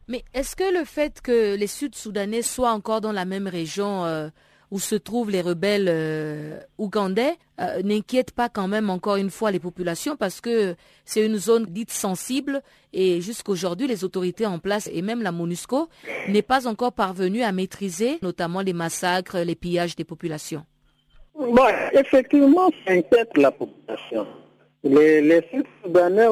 Mais 0.09 0.25
est-ce 0.33 0.57
que 0.57 0.73
le 0.73 0.85
fait 0.85 1.21
que 1.21 1.55
les 1.55 1.67
Sud-Soudanais 1.67 2.43
soient 2.43 2.73
encore 2.73 3.01
dans 3.01 3.13
la 3.13 3.27
même 3.27 3.47
région 3.47 4.05
euh, 4.07 4.29
où 4.71 4.79
se 4.79 4.95
trouvent 4.95 5.31
les 5.31 5.41
rebelles 5.41 5.89
euh, 5.89 6.59
ougandais 6.77 7.35
euh, 7.61 7.83
n'inquiète 7.83 8.33
pas 8.33 8.49
quand 8.49 8.69
même 8.69 8.91
encore 8.91 9.17
une 9.17 9.31
fois 9.31 9.51
les 9.51 9.59
populations 9.59 10.17
parce 10.17 10.41
que 10.41 10.75
c'est 11.05 11.25
une 11.25 11.37
zone 11.37 11.67
dite 11.67 11.91
sensible 11.91 12.63
et 12.93 13.21
jusqu'aujourd'hui 13.21 13.87
les 13.87 14.05
autorités 14.05 14.47
en 14.47 14.59
place 14.59 14.89
et 14.93 15.03
même 15.03 15.23
la 15.23 15.33
MONUSCO 15.33 15.89
n'est 16.29 16.43
pas 16.43 16.69
encore 16.69 16.93
parvenue 16.93 17.43
à 17.43 17.53
maîtriser 17.53 18.19
notamment 18.23 18.61
les 18.61 18.73
massacres, 18.73 19.39
les 19.39 19.55
pillages 19.55 19.97
des 19.97 20.05
populations. 20.05 20.65
Bon, 21.35 21.57
effectivement, 21.93 22.69
ça 22.85 22.95
inquiète 22.95 23.37
la 23.37 23.53
population. 23.53 24.27
Les, 24.83 25.21
les 25.21 25.41
Sud-Soudanais, 25.51 26.27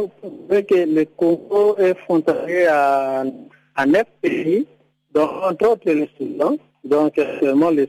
que 0.49 0.95
le 0.95 1.05
Congo 1.17 1.77
est 1.79 1.97
frontalier 2.01 2.67
à 2.67 3.87
neuf 3.87 4.07
pays, 4.21 4.67
dont 5.15 5.29
entre 5.43 5.71
autres 5.71 5.93
le 5.93 6.07
Soudan, 6.19 6.57
donc 6.85 7.19
actuellement 7.19 7.71
le 7.71 7.89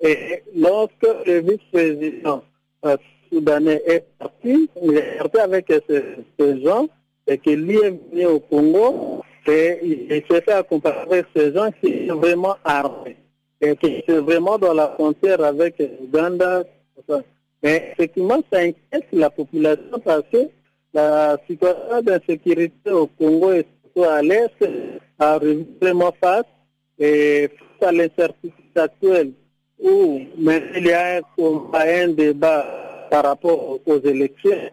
Et 0.00 0.42
lorsque 0.54 1.26
le 1.26 1.40
vice-président 1.40 2.42
euh, 2.84 2.96
soudanais 3.30 3.82
est 3.86 4.04
parti, 4.18 4.70
il 4.82 4.96
est 4.96 5.18
parti 5.18 5.38
avec 5.38 5.72
ces, 5.88 6.62
gens, 6.62 6.86
et 7.26 7.38
qu'il 7.38 7.64
lui 7.64 7.76
est 7.76 7.98
venu 8.12 8.26
au 8.26 8.40
Congo, 8.40 9.22
et 9.46 9.78
il, 9.82 10.22
s'est 10.30 10.40
fait 10.40 10.52
accompagner 10.52 11.24
ces 11.34 11.52
gens 11.52 11.70
qui 11.82 12.06
sont 12.06 12.16
vraiment 12.16 12.56
armés, 12.64 13.16
et 13.60 13.76
qui 13.76 14.02
sont 14.08 14.22
vraiment 14.22 14.58
dans 14.58 14.74
la 14.74 14.88
frontière 14.88 15.42
avec 15.42 15.78
l'Ouganda. 15.78 16.62
Mais 17.62 17.90
effectivement, 17.92 18.40
ça 18.52 18.60
inquiète 18.60 19.06
la 19.12 19.30
population 19.30 19.98
parce 20.04 20.22
que 20.32 20.48
la 20.94 21.36
situation 21.48 22.02
d'insécurité 22.02 22.90
au 22.92 23.08
Congo 23.08 23.52
est 23.52 23.66
à 24.04 24.22
l'Est 24.22 24.52
a 25.18 25.38
vraiment 25.80 26.14
face 26.20 26.44
et 26.98 27.50
à 27.82 27.92
l'incertitude 27.92 28.76
actuelle 28.76 29.32
où 29.80 30.20
même 30.36 30.64
il 30.76 30.86
y 30.86 30.92
a 30.92 31.20
un, 31.20 32.08
débat 32.08 33.06
par 33.10 33.24
rapport 33.24 33.78
aux 33.86 34.00
élections, 34.00 34.70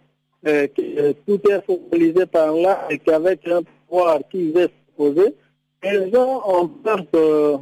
euh, 0.47 0.67
que, 0.67 1.11
tout 1.25 1.39
est 1.49 1.65
focalisé 1.65 2.25
par 2.25 2.53
là 2.53 2.87
et 2.89 2.99
qu'avec 2.99 3.47
un 3.47 3.61
pouvoir 3.87 4.19
qui 4.29 4.51
veut 4.51 4.67
se 4.67 4.95
poser, 4.97 5.35
les 5.83 6.11
gens 6.11 6.41
ont 6.47 6.67
peur 6.67 7.05
de 7.11 7.59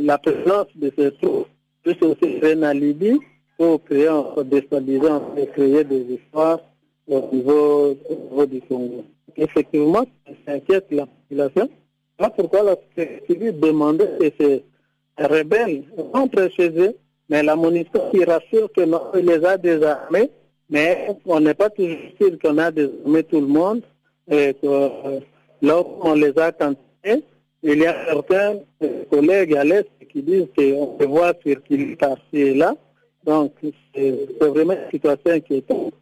la 0.00 0.18
présence 0.18 0.66
de 0.74 0.92
ces 0.96 1.12
troupes, 1.12 1.46
plus 1.82 1.96
aussi 2.02 2.40
en 2.44 2.72
Libye, 2.72 3.18
pour 3.56 3.82
créer, 3.84 4.08
déstabilisant 4.44 5.34
et 5.36 5.46
créer 5.48 5.84
des 5.84 6.02
histoires 6.14 6.60
au 7.06 7.28
niveau, 7.32 7.96
au 8.08 8.14
niveau 8.14 8.46
du 8.46 8.60
Congo. 8.62 9.04
Effectivement, 9.36 10.04
ça 10.46 10.52
inquiète 10.52 10.86
la 10.90 11.06
population. 11.06 11.68
Voilà 12.18 12.34
pourquoi 12.34 12.62
la 12.64 12.76
société 12.96 13.52
demandait 13.52 14.10
que 14.18 14.32
ces 14.40 14.64
rebelles 15.18 15.84
rentrent 16.12 16.50
chez 16.56 16.70
eux, 16.70 16.96
mais 17.28 17.42
la 17.42 17.54
MONUSCO 17.54 18.10
qui 18.10 18.24
rassure 18.24 18.70
que 18.72 18.80
les 19.18 19.44
a 19.44 19.56
désarmés, 19.56 20.30
mais 20.68 21.06
on 21.24 21.40
n'est 21.40 21.54
pas 21.54 21.70
toujours 21.70 21.96
sûr 22.20 22.38
qu'on 22.42 22.58
a 22.58 22.72
désarmé 22.72 23.22
tout 23.22 23.40
le 23.40 23.46
monde, 23.46 23.82
et 24.28 24.54
que 24.54 24.66
euh, 24.66 25.20
lorsqu'on 25.62 26.14
les 26.14 26.36
a 26.38 26.50
cantés, 26.52 27.24
il 27.62 27.78
y 27.78 27.86
a 27.86 28.04
certains 28.06 28.56
collègues 29.10 29.54
à 29.54 29.64
l'Est 29.64 29.88
qui 30.10 30.22
disent 30.22 30.48
qu'on 30.56 30.96
peut 30.98 31.06
voir 31.06 31.34
circuler 31.44 31.96
par-ci 31.96 32.22
et 32.32 32.54
là. 32.54 32.74
Donc, 33.24 33.52
c'est 33.94 34.14
vraiment 34.40 34.72
une 34.72 34.90
situation 34.90 35.30
inquiétante. 35.32 35.94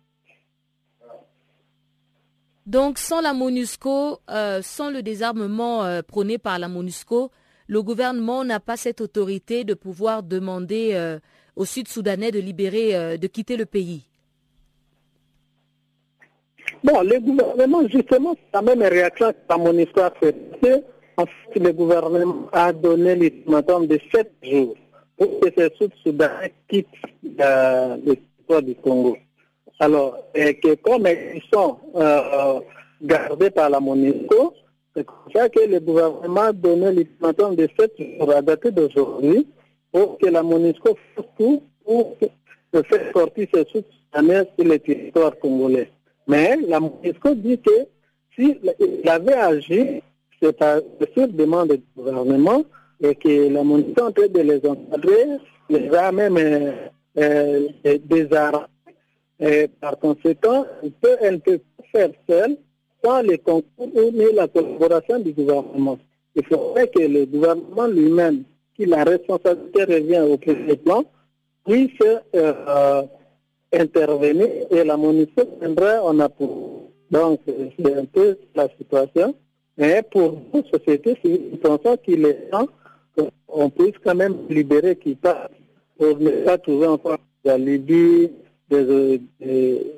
Donc, 2.66 2.98
sans 2.98 3.20
la 3.20 3.32
MONUSCO, 3.32 4.18
euh, 4.28 4.60
sans 4.60 4.90
le 4.90 5.00
désarmement 5.00 5.84
euh, 5.84 6.02
prôné 6.02 6.36
par 6.36 6.58
la 6.58 6.66
MONUSCO, 6.66 7.30
le 7.68 7.82
gouvernement 7.82 8.44
n'a 8.44 8.58
pas 8.58 8.76
cette 8.76 9.00
autorité 9.00 9.62
de 9.62 9.74
pouvoir 9.74 10.24
demander 10.24 10.90
euh, 10.94 11.20
aux 11.54 11.64
Sud-Soudanais 11.64 12.32
de 12.32 12.40
libérer, 12.40 13.18
de 13.18 13.26
quitter 13.28 13.56
le 13.56 13.66
pays. 13.66 14.02
Bon, 16.82 17.02
le 17.02 17.20
gouvernement, 17.20 17.86
justement, 17.88 18.34
c'est 18.34 18.54
la 18.54 18.62
même 18.62 18.82
réaction 18.82 19.30
que 19.30 19.36
la 19.48 19.58
MONUSCO 19.58 20.00
a 20.00 20.10
fait. 20.20 20.34
En 21.16 21.24
fait, 21.24 21.60
le 21.60 21.72
gouvernement 21.72 22.48
a 22.52 22.72
donné 22.72 23.14
l'ultimatum 23.14 23.86
de 23.86 23.98
7 24.12 24.32
jours 24.42 24.74
pour 25.16 25.40
que 25.40 25.48
ces 25.56 25.70
Sud-Soudanais 25.78 26.52
quittent 26.68 26.88
le 27.22 28.14
territoire 28.48 28.62
du 28.62 28.74
Congo. 28.74 29.16
Alors, 29.78 30.16
et 30.34 30.58
que 30.58 30.74
comme 30.76 31.06
ils 31.06 31.42
sont 31.52 31.76
euh, 31.96 32.60
gardés 33.02 33.50
par 33.50 33.68
la 33.68 33.78
MONUSCO, 33.78 34.54
c'est 34.94 35.04
comme 35.04 35.32
ça 35.34 35.48
que 35.50 35.60
le 35.60 35.80
gouvernement 35.80 36.40
a 36.42 36.52
donné 36.52 36.92
l'ultimatum 36.92 37.54
de 37.56 37.68
7 37.78 37.92
jours 37.98 38.32
à 38.32 38.40
dater 38.40 38.70
d'aujourd'hui 38.70 39.46
pour 39.92 40.16
que 40.18 40.26
la 40.26 40.42
MONUSCO 40.42 40.96
fasse 41.14 41.26
tout 41.38 41.62
pour 41.84 42.16
faire 42.72 43.12
sortir 43.14 43.48
ces 43.52 43.64
Sud-Soudanais 43.66 44.48
sur 44.58 44.66
le 44.66 44.78
territoire 44.78 45.38
congolais. 45.38 45.90
Mais 46.26 46.56
la 46.66 46.80
MONUSCO 46.80 47.34
dit 47.34 47.60
que 47.60 47.86
s'il 48.34 48.58
avait 49.06 49.34
agi, 49.34 50.02
c'est 50.40 50.58
sur 51.14 51.28
demande 51.28 51.72
du 51.72 51.82
gouvernement 51.94 52.62
et 53.02 53.14
que 53.14 53.52
la 53.52 53.62
MONUSCO 53.62 53.90
est 53.90 54.02
en 54.02 54.12
train 54.12 54.28
de 54.28 54.40
les 54.40 54.66
encadrer, 54.66 55.26
les 55.68 55.94
a 55.94 56.12
même 56.12 56.38
euh, 56.38 56.72
euh. 57.18 57.68
Et 59.40 59.68
par 59.80 59.98
conséquent, 59.98 60.64
elle 61.20 61.34
ne 61.34 61.38
peut 61.38 61.58
pas 61.58 61.84
faire 61.92 62.10
seule 62.28 62.56
sans 63.04 63.22
le 63.22 63.36
concours 63.36 63.88
ni 64.12 64.32
la 64.34 64.48
collaboration 64.48 65.18
du 65.20 65.32
gouvernement. 65.32 65.98
Il 66.34 66.44
faudrait 66.46 66.88
que 66.88 67.00
le 67.00 67.26
gouvernement 67.26 67.86
lui-même, 67.86 68.44
qui 68.74 68.86
la 68.86 69.04
responsabilité 69.04 69.84
revient 69.84 70.20
au 70.20 70.36
président, 70.36 71.04
puisse 71.66 71.90
euh, 72.34 73.02
intervenir 73.72 74.48
et 74.70 74.84
la 74.84 74.96
MONUSCO 74.96 75.42
viendrait 75.60 75.98
en 75.98 76.18
appui. 76.20 76.46
Donc, 77.10 77.40
c'est 77.46 77.94
un 77.94 78.04
peu 78.04 78.38
la 78.54 78.68
situation. 78.78 79.34
Mais 79.78 80.02
pour 80.10 80.40
nos 80.52 80.64
sociétés, 80.64 81.18
nous 81.24 81.58
pensons 81.58 81.96
qu'il 81.98 82.24
est 82.24 82.50
temps 82.50 82.68
qu'on 83.46 83.70
puisse 83.70 83.94
quand 84.02 84.14
même 84.14 84.36
libérer 84.48 84.96
qui 84.96 85.14
passe 85.14 85.50
pour 85.98 86.18
ne 86.18 86.30
pas 86.44 86.58
trouver 86.58 86.86
encore 86.86 87.18
la 87.44 87.58
Libye, 87.58 88.30
des, 88.70 89.20
des 89.40 89.92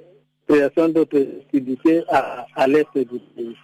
créations 0.47 0.89
d'autres 0.89 1.21
activités 1.21 2.03
à, 2.09 2.47
à 2.55 2.67
l'est 2.67 2.87
du 2.97 3.19
pays. 3.37 3.57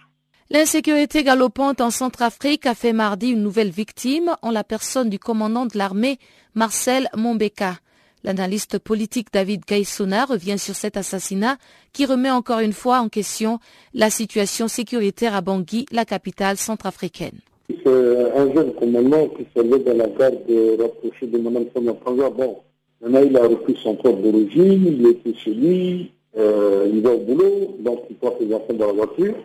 L'insécurité 0.51 1.23
galopante 1.23 1.81
en 1.81 1.89
Centrafrique 1.89 2.67
a 2.67 2.75
fait 2.75 2.93
mardi 2.93 3.31
une 3.31 3.41
nouvelle 3.41 3.71
victime 3.71 4.35
en 4.43 4.51
la 4.51 4.63
personne 4.63 5.09
du 5.09 5.17
commandant 5.17 5.65
de 5.65 5.75
l'armée, 5.75 6.19
Marcel 6.53 7.09
Mombeka. 7.15 7.77
L'analyste 8.23 8.79
politique 8.79 9.27
David 9.33 9.65
Gaissona 9.65 10.25
revient 10.25 10.57
sur 10.59 10.75
cet 10.75 10.97
assassinat 10.97 11.57
qui 11.93 12.05
remet 12.05 12.31
encore 12.31 12.59
une 12.59 12.73
fois 12.73 12.99
en 12.99 13.09
question 13.09 13.59
la 13.93 14.09
situation 14.09 14.67
sécuritaire 14.67 15.35
à 15.35 15.41
Bangui, 15.41 15.85
la 15.91 16.05
capitale 16.05 16.57
centrafricaine. 16.57 17.39
C'est 17.67 17.87
un 17.87 18.53
jeune 18.53 18.73
commandant 18.75 19.27
qui 19.29 19.45
servait 19.55 19.79
dans 19.79 19.97
la 19.97 20.07
garde 20.07 20.37
rapprochée 20.79 21.27
de 21.27 21.37
Mme 21.37 21.65
Samapanga. 21.73 22.29
Bon, 22.29 22.57
maintenant 23.01 23.23
il 23.23 23.37
a 23.37 23.47
repris 23.47 23.77
son 23.81 23.95
corps 23.95 24.17
d'origine, 24.17 24.85
il 24.99 25.07
était 25.07 25.37
chez 25.37 25.53
lui, 25.53 26.11
euh, 26.37 26.89
il 26.91 27.01
va 27.01 27.11
au 27.11 27.19
boulot, 27.19 27.75
donc 27.79 28.01
il 28.09 28.15
porte 28.17 28.41
ses 28.41 28.53
enfants 28.53 28.73
dans 28.73 28.87
la 28.87 28.93
voiture. 28.93 29.35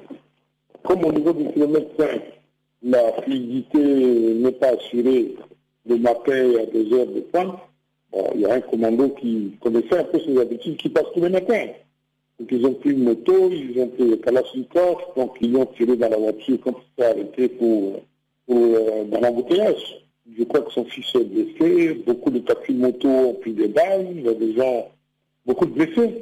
Comme 0.82 1.04
au 1.04 1.12
niveau 1.12 1.32
du 1.32 1.52
kilomètre 1.52 1.90
5, 1.98 2.20
la 2.82 3.12
fluidité 3.22 3.78
n'est 3.78 4.52
pas 4.52 4.70
assurée 4.70 5.34
le 5.86 5.96
matin 5.96 6.52
à 6.62 6.66
deux 6.66 6.92
heures 6.94 7.06
de 7.06 7.20
pointe, 7.20 7.58
il 8.34 8.40
y 8.40 8.46
a 8.46 8.54
un 8.54 8.60
commando 8.60 9.08
qui 9.10 9.52
connaissait 9.60 9.98
un 9.98 10.04
peu 10.04 10.18
ses 10.20 10.38
habitudes, 10.38 10.76
qui 10.76 10.88
passe 10.88 11.06
tous 11.14 11.22
les 11.22 11.28
matins. 11.28 11.66
Donc 12.38 12.48
ils 12.50 12.64
ont 12.64 12.74
pris 12.74 12.90
une 12.90 13.04
moto, 13.04 13.50
ils 13.50 13.78
ont 13.80 13.88
pris 13.88 14.08
le 14.08 14.16
Kalashnikov, 14.16 14.96
donc 15.16 15.36
ils 15.40 15.54
ont 15.56 15.66
tiré 15.66 15.96
dans 15.96 16.08
la 16.08 16.16
voiture 16.16 16.58
quand 16.64 16.74
il 16.78 17.02
s'est 17.02 17.10
arrêté 17.10 17.48
pour, 17.48 18.00
pour 18.46 18.56
euh, 18.56 19.04
dans 19.04 19.20
l'embouteillage. 19.20 19.99
Je 20.38 20.44
crois 20.44 20.60
que 20.60 20.72
son 20.72 20.84
fils 20.84 21.06
est 21.14 21.24
blessé, 21.24 21.94
beaucoup 22.06 22.30
de 22.30 22.38
taxis 22.40 22.72
moto 22.72 23.08
ont 23.08 23.34
pris 23.34 23.52
des 23.52 23.68
balles, 23.68 24.08
il 24.14 24.22
y 24.22 24.28
a 24.28 24.34
des 24.34 24.54
gens, 24.54 24.88
beaucoup 25.44 25.66
de 25.66 25.72
blessés, 25.72 26.14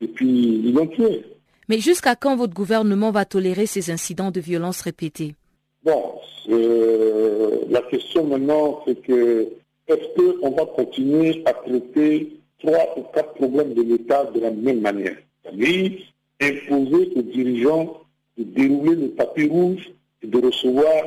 et 0.00 0.08
puis 0.08 0.60
ils 0.64 0.72
l'ont 0.72 0.86
tué. 0.86 1.24
Mais 1.68 1.80
jusqu'à 1.80 2.16
quand 2.16 2.36
votre 2.36 2.54
gouvernement 2.54 3.10
va 3.10 3.24
tolérer 3.24 3.66
ces 3.66 3.90
incidents 3.90 4.30
de 4.30 4.40
violence 4.40 4.80
répétés? 4.80 5.34
Bon, 5.84 6.14
euh, 6.48 7.58
la 7.68 7.82
question 7.82 8.24
maintenant, 8.24 8.82
c'est 8.86 9.00
que 9.02 9.48
est-ce 9.88 10.38
qu'on 10.40 10.50
va 10.50 10.66
continuer 10.66 11.42
à 11.46 11.52
traiter 11.52 12.32
trois 12.58 12.94
ou 12.96 13.02
quatre 13.14 13.34
problèmes 13.34 13.74
de 13.74 13.82
l'État 13.82 14.24
de 14.34 14.40
la 14.40 14.50
même 14.50 14.80
manière? 14.80 15.16
C'est-à-dire 15.42 15.92
imposer 16.40 17.10
aux 17.16 17.22
dirigeants 17.22 18.00
de 18.36 18.44
dérouler 18.44 18.94
le 18.94 19.10
tapis 19.10 19.48
rouge 19.48 19.90
et 20.22 20.26
de 20.26 20.38
recevoir 20.38 21.04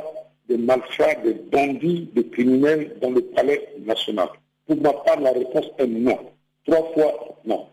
des 0.51 0.57
malfrats, 0.57 1.15
des 1.23 1.33
bandits, 1.33 2.09
des 2.13 2.27
criminels 2.27 2.95
dans 3.01 3.11
le 3.11 3.21
palais 3.21 3.69
national. 3.85 4.27
Pour 4.67 4.77
ma 4.81 4.93
part, 4.93 5.19
la 5.21 5.31
réponse 5.31 5.67
est 5.77 5.87
non. 5.87 6.19
Trois 6.65 6.91
fois 6.93 7.37
non. 7.45 7.67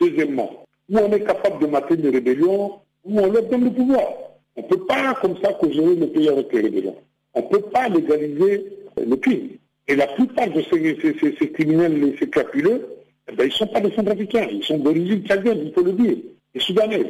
Deuxièmement, 0.00 0.64
où 0.88 0.98
on 0.98 1.12
est 1.12 1.24
capable 1.24 1.60
de 1.60 1.66
mater 1.66 1.96
des 1.96 2.10
rébellions, 2.10 2.80
où 3.04 3.20
on 3.20 3.30
leur 3.30 3.42
donne 3.44 3.64
le 3.64 3.70
pouvoir. 3.70 4.08
On 4.56 4.62
ne 4.62 4.66
peut 4.66 4.84
pas 4.86 5.14
comme 5.20 5.36
ça 5.42 5.52
causer 5.54 5.94
le 5.94 6.06
pays 6.06 6.28
avec 6.28 6.52
les 6.52 6.62
rébellions. 6.62 6.96
On 7.34 7.42
ne 7.42 7.46
peut 7.46 7.62
pas 7.62 7.88
légaliser 7.88 8.66
le 8.96 9.16
crime. 9.16 9.50
Et 9.86 9.96
la 9.96 10.06
plupart 10.06 10.48
de 10.48 10.62
ces, 10.62 10.98
ces, 11.00 11.36
ces 11.38 11.52
criminels, 11.52 12.14
ces 12.18 12.28
crapuleux, 12.30 12.86
eh 13.30 13.34
ben, 13.34 13.44
ils 13.44 13.48
ne 13.48 13.52
sont 13.52 13.66
pas 13.66 13.80
des 13.80 13.90
centrafricains, 13.92 14.46
ils 14.50 14.64
sont 14.64 14.78
d'origine 14.78 15.24
tchadienne, 15.26 15.60
il 15.66 15.72
faut 15.72 15.82
le 15.82 15.92
dire, 15.92 16.16
et 16.54 16.60
soudanaise. 16.60 17.06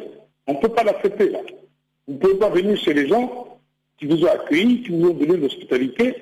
On 0.46 0.54
ne 0.54 0.58
peut 0.58 0.68
pas 0.68 0.82
l'accepter 0.82 1.28
là. 1.30 1.40
Vous 2.06 2.14
ne 2.14 2.18
pouvez 2.18 2.34
pas 2.34 2.50
venir 2.50 2.76
chez 2.76 2.94
les 2.94 3.08
gens 3.08 3.43
qui 3.98 4.06
vous 4.06 4.22
ont 4.24 4.30
accueillis, 4.30 4.82
qui 4.82 4.90
vous 4.90 5.10
ont 5.10 5.14
donné 5.14 5.36
l'hospitalité, 5.36 6.14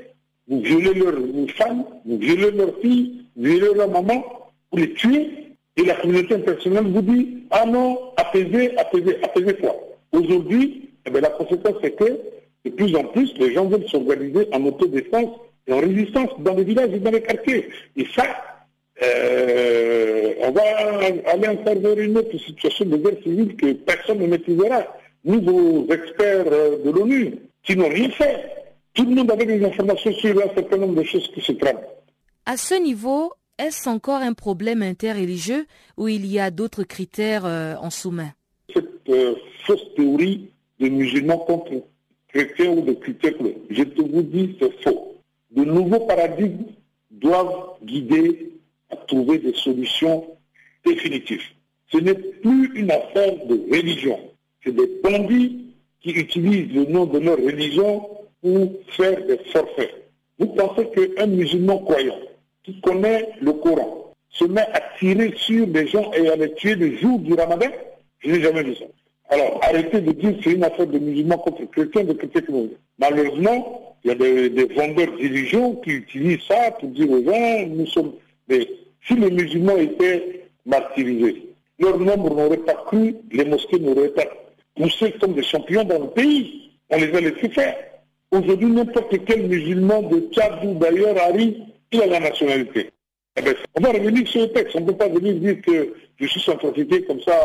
vous 0.48 0.61
violez 0.61 0.94
leurs 0.94 1.14
femmes, 1.56 1.85
vous 2.04 2.18
violez 2.18 2.50
leurs 2.50 2.78
filles, 2.80 3.24
vous 3.37 3.44
violez 3.44 3.74
leurs 3.74 3.90
mamans, 3.90 4.24
vous 4.70 4.78
les 4.78 4.92
tuez, 4.94 5.30
et 5.76 5.85
la 5.85 5.94
communauté 5.94 6.35
internationale 6.35 6.87
vous 6.87 7.02
dit 7.02 7.44
Ah 7.50 7.64
non, 7.66 7.98
apaisez, 8.16 8.76
apaisez, 8.76 9.16
apaisez-toi. 9.22 9.74
Aujourd'hui, 10.12 10.90
eh 11.06 11.20
la 11.20 11.30
conséquence 11.30 11.74
c'est 11.82 11.96
que 11.96 12.18
de 12.64 12.70
plus 12.70 12.94
en 12.94 13.04
plus, 13.04 13.32
les 13.38 13.54
gens 13.54 13.66
veulent 13.66 13.88
s'organiser 13.88 14.46
en 14.52 14.64
autodéfense 14.64 15.30
et 15.66 15.72
en 15.72 15.80
résistance 15.80 16.30
dans 16.40 16.54
les 16.54 16.64
villages 16.64 16.92
et 16.92 16.98
dans 16.98 17.11
les 17.11 17.22
quartiers. 17.22 17.68
Et 17.96 18.06
ça, 18.14 18.24
euh, 19.02 20.35
on 20.42 20.50
va 20.52 20.62
aller 21.26 21.48
encore 21.48 21.78
vers 21.78 21.98
une 21.98 22.18
autre 22.18 22.38
situation 22.38 22.85
de 22.85 22.96
guerre 22.96 23.20
civile 23.22 23.56
que 23.56 23.72
personne 23.72 24.18
ne 24.18 24.26
maîtrisera. 24.26 24.85
Nous, 25.24 25.40
vos 25.40 25.92
experts 25.92 26.46
euh, 26.52 26.76
de 26.85 26.90
l'ONU, 26.90 27.35
qui 27.62 27.77
n'ont 27.77 27.88
rien 27.88 28.11
fait. 28.11 28.44
Tout 28.94 29.05
le 29.05 29.14
monde 29.14 29.31
avait 29.31 29.46
des 29.46 29.64
informations 29.64 30.12
sur 30.12 30.37
un 30.38 30.55
certain 30.55 30.77
nombre 30.77 30.96
de 30.96 31.05
choses 31.05 31.31
qui 31.35 31.40
se 31.40 31.53
trament. 31.53 31.81
À 32.44 32.57
ce 32.57 32.75
niveau, 32.75 33.33
est-ce 33.59 33.88
encore 33.88 34.20
un 34.20 34.35
problème 34.35 34.83
interreligieux 34.83 35.66
ou 35.96 36.09
il 36.09 36.27
y 36.27 36.38
a 36.38 36.51
d'autres 36.51 36.85
critères 36.85 37.46
euh, 37.46 37.75
en 37.77 37.90
sous-main? 37.90 38.33
Cette 38.75 39.11
fausse 39.64 39.94
théorie 39.96 40.51
des 40.81 40.90
musulmans 40.90 41.38
contre 41.38 41.72
chrétiens 42.29 42.70
ou 42.70 42.83
de 42.83 42.92
chrétiens, 42.92 43.33
je 43.70 43.83
te 43.83 44.03
vous 44.03 44.22
dis, 44.22 44.57
c'est 44.61 44.83
faux 44.83 45.12
de 45.55 45.64
nouveaux 45.64 46.01
paradigmes 46.01 46.64
doivent 47.11 47.77
guider 47.83 48.53
à 48.90 48.96
trouver 48.96 49.38
des 49.38 49.55
solutions 49.55 50.27
définitives. 50.85 51.42
Ce 51.90 51.98
n'est 51.98 52.14
plus 52.14 52.72
une 52.75 52.90
affaire 52.90 53.35
de 53.46 53.61
religion. 53.70 54.18
C'est 54.64 54.75
des 54.75 54.90
bandits 55.03 55.62
qui 56.02 56.10
utilisent 56.10 56.72
le 56.72 56.84
nom 56.86 57.06
de 57.06 57.18
leur 57.18 57.36
religion 57.36 58.06
pour 58.42 58.72
faire 58.88 59.24
des 59.26 59.38
forfaits. 59.52 59.94
Vous 60.38 60.46
pensez 60.46 60.88
qu'un 60.88 61.26
musulman 61.26 61.78
croyant 61.78 62.18
qui 62.64 62.80
connaît 62.80 63.28
le 63.40 63.52
Coran 63.52 64.12
se 64.30 64.44
met 64.44 64.66
à 64.72 64.80
tirer 64.98 65.32
sur 65.36 65.66
des 65.66 65.86
gens 65.86 66.10
et 66.12 66.28
à 66.28 66.36
les 66.36 66.52
tuer 66.54 66.74
le 66.74 66.96
jour 66.96 67.18
du 67.20 67.34
ramadan? 67.34 67.68
Je 68.20 68.30
n'ai 68.30 68.40
jamais 68.40 68.62
vu 68.62 68.74
ça. 68.74 68.84
Alors, 69.28 69.60
arrêtez 69.62 70.00
de 70.00 70.12
dire 70.12 70.36
que 70.36 70.42
c'est 70.44 70.52
une 70.52 70.64
affaire 70.64 70.86
de 70.86 70.98
musulmans 70.98 71.38
contre 71.38 71.64
chrétiens, 71.70 72.04
de 72.04 72.12
chrétiens 72.12 72.42
contre 72.42 72.74
Malheureusement, 72.98 73.96
il 74.04 74.08
y 74.08 74.10
a 74.10 74.14
des, 74.14 74.64
vendeurs 74.74 75.16
d'illusions 75.16 75.76
qui 75.76 75.90
utilisent 75.90 76.42
ça 76.48 76.72
pour 76.72 76.88
dire 76.90 77.10
aux 77.10 77.22
gens, 77.22 77.66
nous 77.68 77.86
sommes... 77.86 78.12
Mais 78.48 78.68
si 79.06 79.14
les 79.14 79.30
musulmans 79.30 79.76
étaient 79.76 80.42
martyrisés, 80.66 81.46
leur 81.78 81.98
nombre 81.98 82.34
n'aurait 82.34 82.58
pas 82.58 82.74
cru, 82.74 83.16
les 83.30 83.44
mosquées 83.44 83.78
n'auraient 83.78 84.08
pas 84.08 84.26
poussé 84.74 85.12
comme 85.20 85.35
des 85.35 85.42
champions 85.42 85.85
dans 85.85 85.98
le 85.98 86.08
pays. 86.08 86.70
On 86.90 86.96
les 86.96 87.14
a 87.14 87.20
laissés 87.20 87.48
faire. 87.48 87.76
Aujourd'hui, 88.30 88.68
n'importe 88.68 89.14
quel 89.26 89.46
musulman 89.46 90.02
de 90.02 90.28
Tchad 90.32 90.64
ou 90.64 90.74
d'ailleurs 90.74 91.16
arrive, 91.22 91.56
il 91.90 92.02
a 92.02 92.06
la 92.06 92.20
nationalité. 92.20 92.90
Eh 93.37 93.42
bien, 93.42 93.54
on 93.74 93.82
va 93.82 93.92
revenir 93.92 94.26
sur 94.28 94.42
le 94.42 94.52
texte. 94.52 94.76
On 94.76 94.80
ne 94.80 94.87
peut 94.87 94.96
pas 94.96 95.08
venir 95.08 95.35
dire 95.35 95.61
que 95.62 95.94
je 96.16 96.26
suis 96.26 96.40
centrafricain 96.40 97.00
comme 97.06 97.20
ça. 97.20 97.38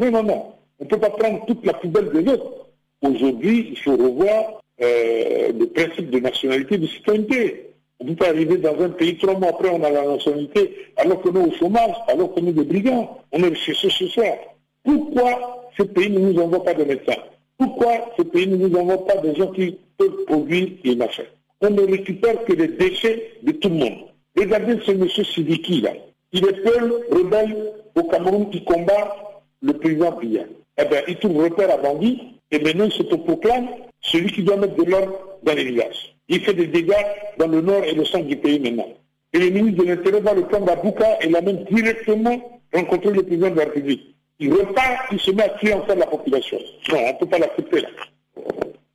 Non, 0.00 0.10
non, 0.10 0.22
non. 0.22 0.46
On 0.78 0.84
ne 0.84 0.88
peut 0.88 0.98
pas 0.98 1.10
prendre 1.10 1.44
toute 1.46 1.64
la 1.64 1.74
poubelle 1.74 2.10
des 2.10 2.32
autres. 2.32 2.66
Aujourd'hui, 3.02 3.68
il 3.70 3.78
faut 3.78 3.96
revoir 3.96 4.62
euh, 4.80 5.52
le 5.52 5.66
principe 5.66 6.10
de 6.10 6.18
nationalité, 6.18 6.78
de 6.78 6.86
citoyenneté. 6.86 7.68
On 8.00 8.04
ne 8.04 8.10
peut 8.10 8.24
pas 8.24 8.30
arriver 8.30 8.56
dans 8.56 8.80
un 8.80 8.88
pays, 8.90 9.16
trois 9.16 9.38
mois 9.38 9.50
après, 9.50 9.68
on 9.68 9.82
a 9.84 9.90
la 9.90 10.04
nationalité, 10.04 10.76
alors 10.96 11.20
qu'on 11.22 11.34
est 11.34 11.48
au 11.48 11.52
chômage, 11.52 11.94
alors 12.08 12.32
qu'on 12.32 12.46
est 12.48 12.52
des 12.52 12.64
brigands, 12.64 13.16
on 13.30 13.44
est 13.44 13.54
chez 13.54 13.74
ce 13.74 13.88
soir. 13.88 14.34
Pourquoi 14.82 15.61
ces 15.76 15.84
pays 15.86 16.10
ne 16.10 16.18
nous 16.18 16.40
envoient 16.40 16.64
pas 16.64 16.74
de 16.74 16.84
médecins 16.84 17.20
Pourquoi 17.58 17.92
ces 18.16 18.24
pays 18.24 18.46
ne 18.46 18.56
nous 18.56 18.76
envoient 18.76 19.06
pas 19.06 19.16
des 19.18 19.34
gens 19.34 19.48
qui 19.48 19.78
peuvent 19.96 20.24
produire 20.26 20.68
les 20.84 20.96
machins? 20.96 21.24
On 21.60 21.70
ne 21.70 21.82
récupère 21.82 22.44
que 22.44 22.52
les 22.52 22.68
déchets 22.68 23.38
de 23.42 23.52
tout 23.52 23.68
le 23.68 23.76
monde. 23.76 23.98
Regardez 24.36 24.78
ce 24.84 24.92
monsieur 24.92 25.24
Sidiki 25.24 25.80
là. 25.80 25.90
Il 26.32 26.44
est 26.44 26.62
peul, 26.62 26.92
rebelle 27.10 27.72
au 27.94 28.02
Cameroun 28.04 28.50
qui 28.50 28.64
combat 28.64 29.16
le 29.60 29.74
président 29.74 30.12
Biya. 30.12 30.44
Eh 30.78 30.84
bien, 30.86 31.02
il 31.06 31.16
trouve 31.16 31.36
repère 31.44 31.70
à 31.70 31.76
Bangui 31.76 32.18
et 32.50 32.58
maintenant 32.58 32.86
il 32.86 32.92
s'autoproclame 32.92 33.68
celui 34.00 34.32
qui 34.32 34.42
doit 34.42 34.56
mettre 34.56 34.74
de 34.76 34.90
l'ordre 34.90 35.12
dans 35.42 35.54
les 35.54 35.64
villages. 35.64 36.16
Il 36.28 36.40
fait 36.40 36.54
des 36.54 36.66
dégâts 36.66 36.92
dans 37.38 37.46
le 37.46 37.60
nord 37.60 37.84
et 37.84 37.94
le 37.94 38.04
centre 38.04 38.26
du 38.26 38.36
pays 38.36 38.58
maintenant. 38.58 38.88
Et 39.34 39.38
le 39.38 39.50
ministre 39.50 39.84
de 39.84 39.88
l'Intérieur 39.90 40.22
va 40.22 40.34
le 40.34 40.42
prendre 40.42 40.70
à 40.70 40.76
Bouka 40.76 41.18
et 41.20 41.28
l'amène 41.28 41.64
directement 41.70 42.60
rencontrer 42.72 43.10
le 43.10 43.22
président 43.22 43.50
de 43.50 43.56
la 43.56 43.64
République. 43.64 44.11
Il 44.38 44.52
repart, 44.52 45.12
il 45.12 45.20
se 45.20 45.30
met 45.30 45.44
à 45.44 45.48
tuer 45.50 45.72
en 45.72 45.84
de 45.86 45.92
la 45.92 46.06
population. 46.06 46.58
Non, 46.90 46.98
on 46.98 47.12
ne 47.12 47.18
peut 47.18 47.26
pas 47.26 47.38
l'accepter 47.38 47.80
là. 47.80 47.88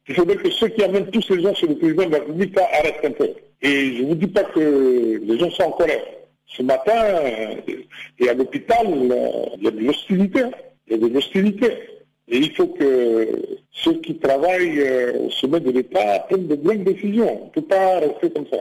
Il 0.09 0.15
faudrait 0.15 0.37
que 0.37 0.49
ceux 0.49 0.69
qui 0.69 0.83
amènent 0.83 1.11
tous 1.11 1.21
ces 1.21 1.41
gens 1.41 1.53
sur 1.53 1.67
le 1.67 1.75
président 1.75 2.05
de 2.05 2.11
la 2.11 2.19
République 2.19 2.57
arrêtent 2.57 3.03
un 3.03 3.11
peu. 3.11 3.29
Et 3.61 3.97
je 3.97 4.03
ne 4.03 4.07
vous 4.07 4.15
dis 4.15 4.27
pas 4.27 4.43
que 4.43 5.21
les 5.21 5.39
gens 5.39 5.49
sont 5.51 5.63
en 5.63 5.71
colère. 5.71 6.03
Ce 6.45 6.63
matin, 6.63 6.93
et 8.19 8.29
à 8.29 8.33
l'hôpital, 8.33 8.87
il 8.87 9.63
y 9.63 9.67
a 9.67 9.71
de 9.71 9.79
l'hostilité. 9.79 10.41
Il 10.87 10.93
y 10.93 10.95
a 10.95 11.07
de 11.07 11.13
l'hostilité. 11.13 11.67
Et 12.29 12.37
il 12.37 12.51
faut 12.55 12.67
que 12.67 13.57
ceux 13.71 13.93
qui 14.01 14.17
travaillent 14.17 14.83
au 15.19 15.29
sommet 15.29 15.59
de 15.59 15.71
l'État 15.71 16.19
prennent 16.27 16.47
de 16.47 16.55
bonnes 16.55 16.83
décisions. 16.83 17.43
On 17.43 17.45
ne 17.45 17.51
peut 17.51 17.61
pas 17.61 17.99
rester 17.99 18.29
comme 18.31 18.47
ça. 18.47 18.59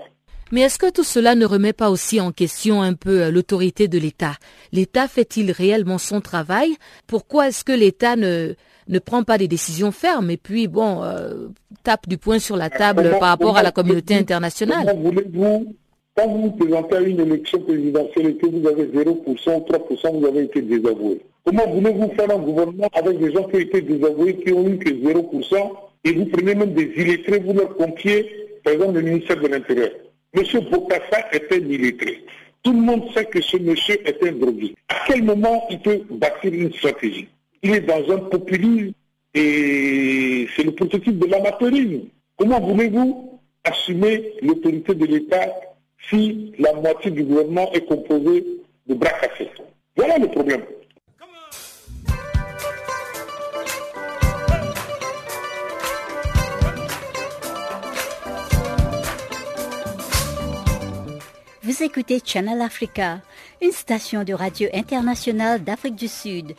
Mais 0.52 0.60
est-ce 0.60 0.78
que 0.78 0.90
tout 0.90 1.02
cela 1.02 1.34
ne 1.34 1.44
remet 1.44 1.72
pas 1.72 1.90
aussi 1.90 2.20
en 2.20 2.30
question 2.30 2.80
un 2.80 2.94
peu 2.94 3.22
euh, 3.22 3.30
l'autorité 3.30 3.88
de 3.88 3.98
l'État? 3.98 4.34
L'État 4.72 5.08
fait-il 5.08 5.50
réellement 5.50 5.98
son 5.98 6.20
travail? 6.20 6.76
Pourquoi 7.08 7.48
est-ce 7.48 7.64
que 7.64 7.72
l'État 7.72 8.14
ne, 8.14 8.54
ne 8.88 8.98
prend 9.00 9.24
pas 9.24 9.38
des 9.38 9.48
décisions 9.48 9.90
fermes 9.90 10.30
et 10.30 10.36
puis, 10.36 10.68
bon, 10.68 11.02
euh, 11.02 11.48
tape 11.82 12.08
du 12.08 12.16
poing 12.16 12.38
sur 12.38 12.56
la 12.56 12.70
table 12.70 13.10
par 13.18 13.30
rapport 13.30 13.56
à 13.56 13.64
la 13.64 13.72
communauté 13.72 14.14
internationale? 14.14 14.86
Comment 14.86 15.02
voulez-vous, 15.02 15.74
quand 16.16 16.28
vous 16.28 16.42
vous 16.42 16.50
présentez 16.52 16.96
à 16.96 17.00
une 17.00 17.20
élection 17.20 17.60
présidentielle 17.60 18.26
et 18.26 18.36
que 18.36 18.46
vous 18.46 18.68
avez 18.68 18.84
0%, 18.84 19.66
3%, 19.66 20.18
vous 20.20 20.26
avez 20.26 20.44
été 20.44 20.62
désavoué. 20.62 21.20
Comment 21.44 21.66
voulez-vous 21.68 22.12
faire 22.16 22.30
un 22.30 22.38
gouvernement 22.38 22.88
avec 22.92 23.18
des 23.18 23.32
gens 23.32 23.44
qui 23.48 23.56
ont 23.56 23.60
été 23.60 23.80
désavoués, 23.80 24.36
qui 24.36 24.52
ont 24.52 24.66
eu 24.68 24.78
que 24.78 24.90
0%, 24.90 25.72
et 26.04 26.12
vous 26.12 26.26
prenez 26.26 26.54
même 26.54 26.72
des 26.72 26.90
illettrés, 26.96 27.40
vous 27.40 27.52
leur 27.52 27.76
confiez, 27.76 28.30
par 28.62 28.74
exemple, 28.74 28.94
le 28.94 29.02
ministère 29.02 29.40
de 29.40 29.48
l'Intérieur? 29.48 29.90
Monsieur 30.34 30.60
Bokassa 30.60 31.28
était 31.32 31.58
illettré. 31.58 32.24
Tout 32.62 32.72
le 32.72 32.80
monde 32.80 33.04
sait 33.14 33.24
que 33.26 33.40
ce 33.40 33.56
monsieur 33.56 33.96
est 34.06 34.22
un 34.22 34.32
drogué. 34.32 34.74
À 34.88 34.96
quel 35.06 35.22
moment 35.22 35.66
il 35.70 35.78
peut 35.80 36.02
bâtir 36.10 36.52
une 36.52 36.72
stratégie? 36.72 37.28
Il 37.62 37.74
est 37.74 37.80
dans 37.80 38.10
un 38.10 38.18
populisme 38.18 38.92
et 39.34 40.46
c'est 40.54 40.64
le 40.64 40.72
prototype 40.72 41.18
de 41.18 41.26
l'amateurisme. 41.26 42.08
Comment 42.36 42.60
voulez-vous 42.60 43.40
assumer 43.64 44.32
l'autorité 44.42 44.94
de 44.94 45.06
l'État 45.06 45.54
si 46.10 46.52
la 46.58 46.72
moitié 46.74 47.10
du 47.10 47.22
gouvernement 47.24 47.72
est 47.72 47.86
composée 47.86 48.44
de 48.86 48.94
bras 48.94 49.10
cassés? 49.10 49.50
Voilà 49.96 50.18
le 50.18 50.28
problème. 50.28 50.62
Vous 61.66 61.82
écoutez 61.82 62.20
Channel 62.24 62.62
Africa, 62.62 63.20
une 63.60 63.72
station 63.72 64.22
de 64.22 64.32
radio 64.32 64.68
internationale 64.72 65.64
d'Afrique 65.64 65.96
du 65.96 66.06
Sud. 66.06 66.54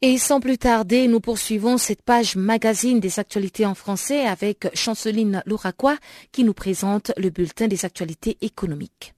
Et 0.00 0.16
sans 0.16 0.40
plus 0.40 0.56
tarder, 0.56 1.08
nous 1.08 1.20
poursuivons 1.20 1.76
cette 1.76 2.00
page 2.00 2.36
magazine 2.36 2.98
des 2.98 3.18
actualités 3.18 3.66
en 3.66 3.74
français 3.74 4.22
avec 4.22 4.66
Chanceline 4.72 5.42
Louraquois 5.44 5.98
qui 6.32 6.42
nous 6.42 6.54
présente 6.54 7.12
le 7.18 7.28
bulletin 7.28 7.68
des 7.68 7.84
actualités 7.84 8.38
économiques. 8.40 9.12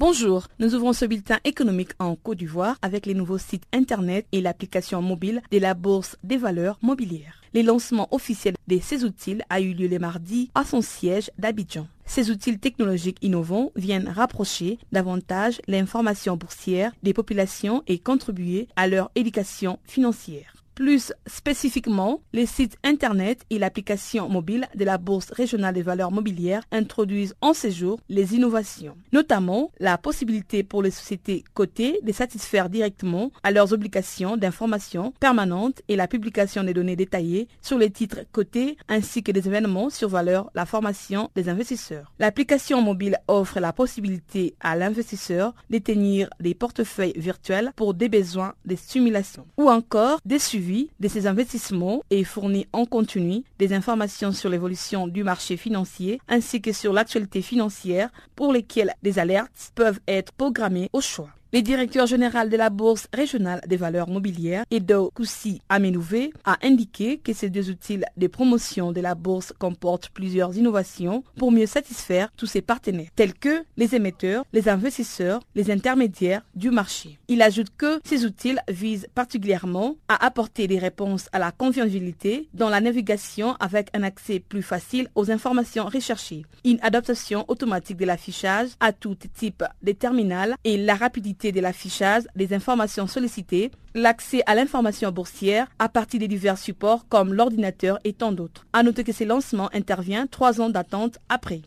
Bonjour, 0.00 0.46
nous 0.58 0.74
ouvrons 0.74 0.94
ce 0.94 1.04
bulletin 1.04 1.40
économique 1.44 1.90
en 1.98 2.16
Côte 2.16 2.38
d'Ivoire 2.38 2.78
avec 2.80 3.04
les 3.04 3.12
nouveaux 3.12 3.36
sites 3.36 3.66
Internet 3.70 4.26
et 4.32 4.40
l'application 4.40 5.02
mobile 5.02 5.42
de 5.50 5.58
la 5.58 5.74
Bourse 5.74 6.16
des 6.24 6.38
valeurs 6.38 6.78
mobilières. 6.80 7.42
Le 7.52 7.60
lancement 7.60 8.08
officiel 8.10 8.54
de 8.66 8.78
ces 8.80 9.04
outils 9.04 9.36
a 9.50 9.60
eu 9.60 9.74
lieu 9.74 9.88
le 9.88 9.98
mardi 9.98 10.50
à 10.54 10.64
son 10.64 10.80
siège 10.80 11.30
d'Abidjan. 11.36 11.86
Ces 12.06 12.30
outils 12.30 12.58
technologiques 12.58 13.18
innovants 13.20 13.72
viennent 13.76 14.08
rapprocher 14.08 14.78
davantage 14.90 15.60
l'information 15.68 16.34
boursière 16.34 16.92
des 17.02 17.12
populations 17.12 17.82
et 17.86 17.98
contribuer 17.98 18.68
à 18.76 18.88
leur 18.88 19.10
éducation 19.16 19.80
financière. 19.84 20.59
Plus 20.80 21.12
spécifiquement, 21.26 22.22
les 22.32 22.46
sites 22.46 22.78
Internet 22.84 23.44
et 23.50 23.58
l'application 23.58 24.30
mobile 24.30 24.66
de 24.74 24.86
la 24.86 24.96
Bourse 24.96 25.30
régionale 25.30 25.74
des 25.74 25.82
valeurs 25.82 26.10
mobilières 26.10 26.62
introduisent 26.72 27.34
en 27.42 27.52
séjour 27.52 28.00
les 28.08 28.34
innovations, 28.34 28.96
notamment 29.12 29.72
la 29.78 29.98
possibilité 29.98 30.62
pour 30.62 30.82
les 30.82 30.90
sociétés 30.90 31.44
cotées 31.52 32.00
de 32.02 32.12
satisfaire 32.12 32.70
directement 32.70 33.30
à 33.42 33.50
leurs 33.50 33.74
obligations 33.74 34.38
d'information 34.38 35.12
permanente 35.20 35.82
et 35.88 35.96
la 35.96 36.08
publication 36.08 36.64
des 36.64 36.72
données 36.72 36.96
détaillées 36.96 37.48
sur 37.60 37.76
les 37.76 37.90
titres 37.90 38.20
cotés 38.32 38.78
ainsi 38.88 39.22
que 39.22 39.32
des 39.32 39.46
événements 39.48 39.90
sur 39.90 40.08
valeur, 40.08 40.50
la 40.54 40.64
formation 40.64 41.28
des 41.36 41.50
investisseurs. 41.50 42.10
L'application 42.18 42.80
mobile 42.80 43.18
offre 43.28 43.60
la 43.60 43.74
possibilité 43.74 44.54
à 44.60 44.76
l'investisseur 44.76 45.54
de 45.68 45.76
tenir 45.76 46.30
des 46.40 46.54
portefeuilles 46.54 47.12
virtuels 47.16 47.70
pour 47.76 47.92
des 47.92 48.08
besoins 48.08 48.54
de 48.64 48.76
stimulation 48.76 49.44
ou 49.58 49.68
encore 49.68 50.20
des 50.24 50.38
suivis 50.38 50.69
de 51.00 51.08
ces 51.08 51.26
investissements 51.26 52.02
et 52.10 52.24
fournit 52.24 52.66
en 52.72 52.84
continu 52.86 53.42
des 53.58 53.72
informations 53.72 54.32
sur 54.32 54.50
l'évolution 54.50 55.08
du 55.08 55.24
marché 55.24 55.56
financier 55.56 56.20
ainsi 56.28 56.60
que 56.60 56.72
sur 56.72 56.92
l'actualité 56.92 57.42
financière 57.42 58.10
pour 58.36 58.52
lesquelles 58.52 58.94
des 59.02 59.18
alertes 59.18 59.72
peuvent 59.74 60.00
être 60.06 60.32
programmées 60.32 60.90
au 60.92 61.00
choix. 61.00 61.30
Le 61.52 61.62
directeur 61.62 62.06
général 62.06 62.48
de 62.48 62.56
la 62.56 62.70
Bourse 62.70 63.08
régionale 63.12 63.60
des 63.66 63.76
valeurs 63.76 64.08
mobilières, 64.08 64.64
Edo 64.70 65.10
Koussi 65.12 65.60
Amenouvé, 65.68 66.32
a 66.44 66.56
indiqué 66.62 67.18
que 67.18 67.32
ces 67.32 67.50
deux 67.50 67.70
outils 67.70 67.98
de 68.16 68.26
promotion 68.28 68.92
de 68.92 69.00
la 69.00 69.16
bourse 69.16 69.52
comportent 69.58 70.10
plusieurs 70.10 70.56
innovations 70.56 71.24
pour 71.36 71.50
mieux 71.50 71.66
satisfaire 71.66 72.30
tous 72.36 72.46
ses 72.46 72.62
partenaires, 72.62 73.08
tels 73.16 73.34
que 73.34 73.64
les 73.76 73.96
émetteurs, 73.96 74.44
les 74.52 74.68
investisseurs, 74.68 75.40
les 75.56 75.72
intermédiaires 75.72 76.42
du 76.54 76.70
marché. 76.70 77.18
Il 77.26 77.42
ajoute 77.42 77.70
que 77.76 78.00
ces 78.04 78.24
outils 78.24 78.54
visent 78.68 79.08
particulièrement 79.16 79.96
à 80.06 80.24
apporter 80.24 80.68
des 80.68 80.78
réponses 80.78 81.28
à 81.32 81.40
la 81.40 81.50
convivialité 81.50 82.48
dans 82.54 82.68
la 82.68 82.80
navigation 82.80 83.56
avec 83.58 83.88
un 83.92 84.04
accès 84.04 84.38
plus 84.38 84.62
facile 84.62 85.08
aux 85.16 85.32
informations 85.32 85.86
recherchées, 85.86 86.44
une 86.64 86.78
adaptation 86.82 87.44
automatique 87.48 87.96
de 87.96 88.04
l'affichage 88.04 88.68
à 88.78 88.92
tout 88.92 89.16
type 89.16 89.64
de 89.82 89.90
terminal 89.90 90.54
et 90.62 90.76
la 90.76 90.94
rapidité 90.94 91.39
de 91.48 91.60
l'affichage 91.60 92.24
des 92.36 92.52
informations 92.52 93.06
sollicitées, 93.06 93.70
l'accès 93.94 94.42
à 94.46 94.54
l'information 94.54 95.10
boursière 95.10 95.66
à 95.78 95.88
partir 95.88 96.20
des 96.20 96.28
divers 96.28 96.58
supports 96.58 97.06
comme 97.08 97.32
l'ordinateur 97.32 97.98
et 98.04 98.12
tant 98.12 98.32
d'autres. 98.32 98.66
À 98.72 98.82
noter 98.82 99.04
que 99.04 99.12
ce 99.12 99.24
lancement 99.24 99.70
intervient 99.72 100.26
trois 100.26 100.60
ans 100.60 100.68
d'attente 100.68 101.18
après. 101.28 101.62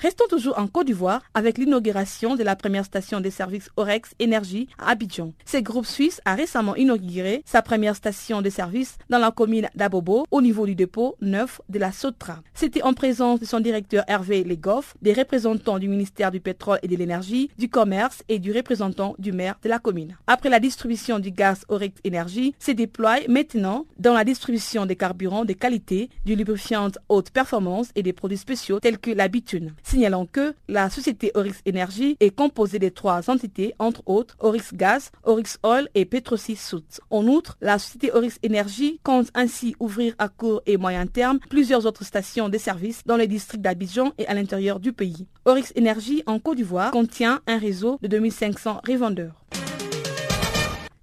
Restons 0.00 0.28
toujours 0.30 0.58
en 0.58 0.66
Côte 0.66 0.86
d'Ivoire 0.86 1.20
avec 1.34 1.58
l'inauguration 1.58 2.34
de 2.34 2.42
la 2.42 2.56
première 2.56 2.86
station 2.86 3.20
des 3.20 3.30
services 3.30 3.68
Orex 3.76 4.14
Énergie 4.18 4.66
à 4.78 4.92
Abidjan. 4.92 5.34
Ce 5.44 5.58
groupe 5.58 5.84
suisse 5.84 6.22
a 6.24 6.34
récemment 6.34 6.74
inauguré 6.74 7.42
sa 7.44 7.60
première 7.60 7.94
station 7.94 8.40
de 8.40 8.48
service 8.48 8.96
dans 9.10 9.18
la 9.18 9.30
commune 9.30 9.68
d'Abobo 9.74 10.24
au 10.30 10.40
niveau 10.40 10.64
du 10.64 10.74
dépôt 10.74 11.16
neuf 11.20 11.60
de 11.68 11.78
la 11.78 11.92
Sotra. 11.92 12.38
C'était 12.54 12.80
en 12.80 12.94
présence 12.94 13.40
de 13.40 13.44
son 13.44 13.60
directeur 13.60 14.04
Hervé 14.08 14.42
Legoff, 14.42 14.94
des 15.02 15.12
représentants 15.12 15.78
du 15.78 15.86
ministère 15.86 16.30
du 16.30 16.40
pétrole 16.40 16.78
et 16.82 16.88
de 16.88 16.96
l'énergie, 16.96 17.50
du 17.58 17.68
commerce 17.68 18.22
et 18.30 18.38
du 18.38 18.52
représentant 18.52 19.14
du 19.18 19.32
maire 19.32 19.58
de 19.62 19.68
la 19.68 19.78
commune. 19.78 20.16
Après 20.26 20.48
la 20.48 20.60
distribution 20.60 21.18
du 21.18 21.30
gaz 21.30 21.66
Orex 21.68 21.94
Énergie, 22.04 22.54
se 22.58 22.70
déploie 22.70 23.18
maintenant 23.28 23.84
dans 23.98 24.14
la 24.14 24.24
distribution 24.24 24.86
des 24.86 24.96
carburants 24.96 25.44
de 25.44 25.52
qualité, 25.52 26.08
du 26.24 26.36
lubrifiant 26.36 26.88
haute 27.10 27.28
performance 27.28 27.90
et 27.96 28.02
des 28.02 28.14
produits 28.14 28.38
spéciaux 28.38 28.80
tels 28.80 28.98
que 28.98 29.10
la 29.10 29.28
bitune. 29.28 29.74
Signalant 29.90 30.24
que 30.24 30.54
la 30.68 30.88
société 30.88 31.32
Oryx 31.34 31.62
Energy 31.68 32.16
est 32.20 32.30
composée 32.30 32.78
des 32.78 32.92
trois 32.92 33.28
entités, 33.28 33.74
entre 33.80 34.02
autres 34.06 34.36
Oryx 34.38 34.72
Gas, 34.72 35.10
Oryx 35.24 35.58
Oil 35.64 35.88
et 35.96 36.04
Petrosi 36.04 36.54
Soot. 36.54 37.00
En 37.10 37.26
outre, 37.26 37.56
la 37.60 37.78
société 37.78 38.12
Oryx 38.12 38.38
Energy 38.46 39.00
compte 39.02 39.30
ainsi 39.34 39.74
ouvrir 39.80 40.14
à 40.18 40.28
court 40.28 40.62
et 40.66 40.76
moyen 40.76 41.06
terme 41.06 41.40
plusieurs 41.50 41.86
autres 41.86 42.04
stations 42.04 42.48
de 42.48 42.58
services 42.58 43.02
dans 43.04 43.16
les 43.16 43.26
districts 43.26 43.62
d'Abidjan 43.62 44.12
et 44.18 44.26
à 44.26 44.34
l'intérieur 44.34 44.78
du 44.78 44.92
pays. 44.92 45.26
Oryx 45.44 45.72
Energy 45.76 46.22
en 46.26 46.38
Côte 46.38 46.58
d'Ivoire 46.58 46.92
contient 46.92 47.40
un 47.48 47.58
réseau 47.58 47.98
de 48.00 48.06
2500 48.06 48.82
revendeurs. 48.86 49.44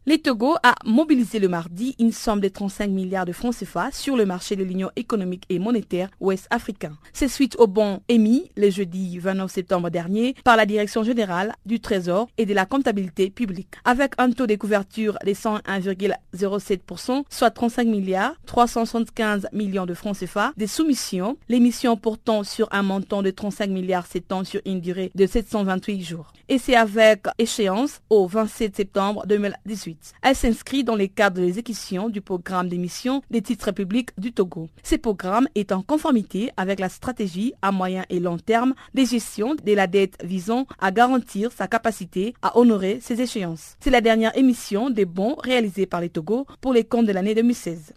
Les 0.10 0.20
Togo 0.20 0.56
a 0.64 0.74
mobilisé 0.86 1.38
le 1.38 1.50
mardi 1.50 1.94
une 2.00 2.14
somme 2.14 2.40
de 2.40 2.48
35 2.48 2.90
milliards 2.90 3.26
de 3.26 3.34
francs 3.34 3.54
CFA 3.54 3.90
sur 3.92 4.16
le 4.16 4.26
marché 4.26 4.56
de 4.56 4.64
l'Union 4.64 4.90
économique 4.96 5.44
et 5.50 5.60
monétaire 5.60 6.10
ouest 6.22 6.48
africain. 6.50 6.94
C'est 7.12 7.28
suite 7.28 7.58
au 7.60 7.68
bon 7.68 8.00
émis 8.08 8.50
le 8.56 8.70
jeudi 8.70 9.20
29 9.20 9.52
septembre 9.52 9.90
dernier 9.90 10.34
par 10.46 10.56
la 10.56 10.66
Direction 10.66 11.04
générale 11.04 11.52
du 11.66 11.82
Trésor 11.82 12.30
et 12.38 12.46
de 12.46 12.54
la 12.54 12.66
comptabilité 12.66 13.30
publique. 13.30 13.74
Avec 13.84 14.14
un 14.18 14.32
taux 14.32 14.48
de 14.48 14.56
couverture 14.56 15.18
de 15.26 15.32
101,07%, 15.32 17.26
soit 17.30 17.52
35 17.52 17.86
milliards 17.90 18.36
375 18.46 19.50
millions 19.52 19.86
de 19.86 19.94
francs 19.94 20.20
CFA, 20.20 20.54
des 20.56 20.68
soumissions, 20.68 21.36
l'émission 21.50 21.98
portant 21.98 22.46
sur 22.46 22.70
un 22.72 22.82
montant 22.82 23.24
de 23.24 23.30
35 23.32 23.70
milliards 23.70 24.08
s'étend 24.08 24.46
sur 24.46 24.62
une 24.66 24.80
durée 24.80 25.12
de 25.16 25.26
728 25.26 26.02
jours. 26.02 26.32
Et 26.48 26.60
c'est 26.60 26.78
avec 26.78 27.26
échéance 27.40 28.00
au 28.10 28.26
27 28.26 28.78
septembre 28.78 29.26
2018. 29.28 29.97
Elle 30.22 30.36
s'inscrit 30.36 30.84
dans 30.84 30.96
les 30.96 31.10
cadres 31.10 31.38
de 31.38 31.46
l'exécution 31.46 32.10
du 32.10 32.22
programme 32.22 32.70
d'émission 32.70 33.22
des 33.30 33.42
titres 33.42 33.72
publics 33.72 34.10
du 34.18 34.32
Togo. 34.34 34.70
Ce 34.84 34.96
programme 34.96 35.48
est 35.56 35.72
en 35.72 35.82
conformité 35.82 36.52
avec 36.58 36.80
la 36.80 36.90
stratégie 36.90 37.54
à 37.62 37.72
moyen 37.72 38.06
et 38.10 38.20
long 38.20 38.38
terme 38.38 38.74
de 38.94 39.04
gestion 39.04 39.56
de 39.56 39.74
la 39.74 39.88
dette 39.88 40.18
visant 40.24 40.66
à 40.80 40.92
garantir 40.92 41.52
sa 41.52 41.68
capacité 41.68 42.34
à 42.42 42.58
honorer 42.58 43.00
ses 43.02 43.22
échéances. 43.22 43.76
C'est 43.80 43.92
la 43.92 44.02
dernière 44.02 44.38
émission 44.38 44.90
des 44.90 45.06
bons 45.06 45.36
réalisés 45.36 45.86
par 45.86 46.02
les 46.02 46.10
Togo 46.10 46.46
pour 46.62 46.74
les 46.74 46.84
comptes 46.84 47.06
de 47.06 47.14
l'année 47.14 47.36
2016. 47.36 47.94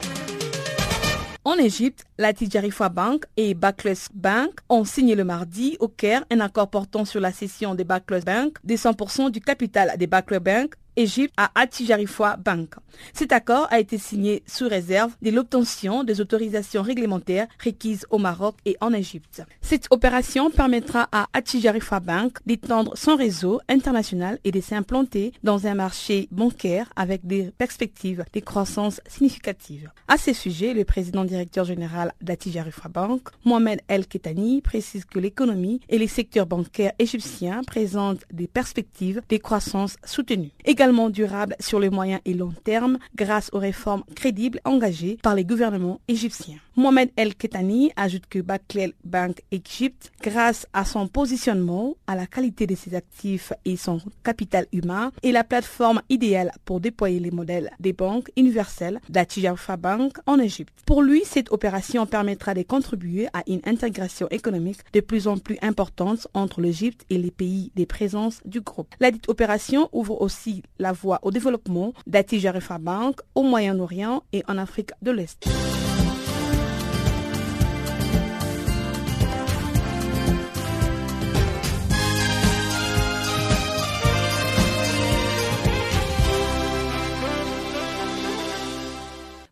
En 1.43 1.55
Égypte, 1.55 2.05
la 2.19 2.35
Tijarifa 2.35 2.91
Bank 2.91 3.25
et 3.39 3.55
Barclays 3.55 3.95
Bank 4.13 4.51
ont 4.69 4.85
signé 4.85 5.15
le 5.15 5.25
mardi 5.25 5.79
au 5.81 5.89
Caire 5.89 6.23
un 6.31 6.39
accord 6.41 6.69
portant 6.69 7.07
sur 7.07 7.19
la 7.19 7.33
cession 7.33 7.75
des 7.75 7.85
Barclays 7.85 8.21
Bank 8.21 8.59
des 8.63 8.77
100% 8.77 9.31
du 9.31 9.41
capital 9.41 9.97
des 9.97 10.07
Barclays 10.07 10.39
Bank 10.39 10.75
Égypte 10.97 11.35
à 11.37 11.51
Atijarifwa 11.55 12.37
Bank. 12.37 12.75
Cet 13.13 13.33
accord 13.33 13.69
a 13.71 13.79
été 13.79 13.99
signé 13.99 14.43
sous 14.47 14.69
réserve 14.69 15.13
de 15.23 15.31
l'obtention 15.31 16.05
des 16.05 16.21
autorisations 16.21 16.83
réglementaires 16.83 17.47
requises 17.65 18.07
au 18.11 18.19
Maroc 18.19 18.57
et 18.65 18.77
en 18.81 18.93
Égypte. 18.93 19.43
Cette 19.61 19.87
opération 19.91 20.51
permettra 20.51 21.09
à 21.13 21.29
Atijarifwa 21.33 22.01
Bank 22.01 22.39
d'étendre 22.47 22.97
son 22.97 23.17
réseau 23.17 23.61
international 23.69 24.39
et 24.45 24.51
de 24.51 24.61
s'implanter 24.61 25.33
dans 25.43 25.67
un 25.67 25.75
marché 25.75 26.29
bancaire 26.33 26.93
avec 26.97 27.27
des 27.27 27.51
perspectives 27.57 28.25
de 28.33 28.41
croissance 28.41 29.01
significatives. 29.07 29.91
À 30.09 30.17
ce 30.17 30.33
sujet, 30.33 30.75
le 30.75 30.85
président 30.85 31.25
directeur 31.25 31.65
général 31.65 32.13
d'Atijarifwa 32.21 32.89
Bank, 32.89 33.29
Mohamed 33.45 33.81
El 33.89 34.07
Ketani, 34.07 34.61
précise 34.61 35.05
que 35.05 35.19
l'économie 35.19 35.81
et 35.89 35.99
les 35.99 36.09
secteurs 36.09 36.47
bancaires 36.47 36.93
égyptiens 36.99 37.63
présentent 37.67 38.25
des 38.33 38.49
perspectives 38.49 39.23
de 39.29 39.37
croissance 39.37 39.97
soutenues 40.05 40.53
également 40.81 41.11
durable 41.11 41.57
sur 41.61 41.79
le 41.79 41.91
moyen 41.91 42.21
et 42.25 42.33
long 42.33 42.55
terme 42.65 42.97
grâce 43.15 43.51
aux 43.53 43.59
réformes 43.59 44.03
crédibles 44.17 44.63
engagées 44.65 45.19
par 45.23 45.35
les 45.35 45.45
gouvernements 45.45 46.01
égyptiens. 46.09 46.57
Mohamed 46.77 47.11
El 47.17 47.35
Ketani 47.35 47.91
ajoute 47.97 48.27
que 48.27 48.39
Barclays 48.39 48.95
Bank 49.05 49.43
Egypt, 49.51 50.13
grâce 50.23 50.67
à 50.73 50.85
son 50.85 51.09
positionnement, 51.09 51.97
à 52.07 52.15
la 52.15 52.27
qualité 52.27 52.67
de 52.67 52.75
ses 52.75 52.95
actifs 52.95 53.53
et 53.65 53.77
son 53.77 54.01
capital 54.23 54.67
humain, 54.73 55.11
est 55.23 55.33
la 55.33 55.45
plateforme 55.45 56.01
idéale 56.09 56.53
pour 56.65 56.81
déployer 56.81 57.19
les 57.19 57.33
modèles 57.33 57.71
des 57.81 57.93
banques 57.93 58.31
universelles 58.37 59.01
d'Atijafa 59.09 59.77
Bank 59.77 60.19
en 60.27 60.39
Égypte. 60.39 60.73
Pour 60.87 61.03
lui, 61.03 61.23
cette 61.25 61.51
opération 61.53 62.07
permettra 62.07 62.55
de 62.55 62.63
contribuer 62.63 63.27
à 63.33 63.43
une 63.47 63.61
intégration 63.65 64.29
économique 64.31 64.81
de 64.93 65.01
plus 65.01 65.27
en 65.27 65.39
plus 65.39 65.59
importante 65.63 66.29
entre 66.35 66.61
l'Égypte 66.61 67.05
et 67.11 67.19
les 67.19 67.31
pays 67.31 67.73
des 67.75 67.87
présences 67.87 68.41
du 68.45 68.61
groupe. 68.61 68.95
La 69.01 69.11
dite 69.11 69.29
opération 69.29 69.89
ouvre 69.93 70.21
aussi 70.21 70.63
la 70.79 70.93
voie 70.93 71.19
au 71.23 71.31
développement 71.31 71.93
d'Atijafa 72.07 72.79
Bank 72.79 73.21
au 73.35 73.43
Moyen-Orient 73.43 74.23
et 74.33 74.43
en 74.49 74.57
Afrique 74.57 74.91
de 75.03 75.11
l'Est. 75.11 75.49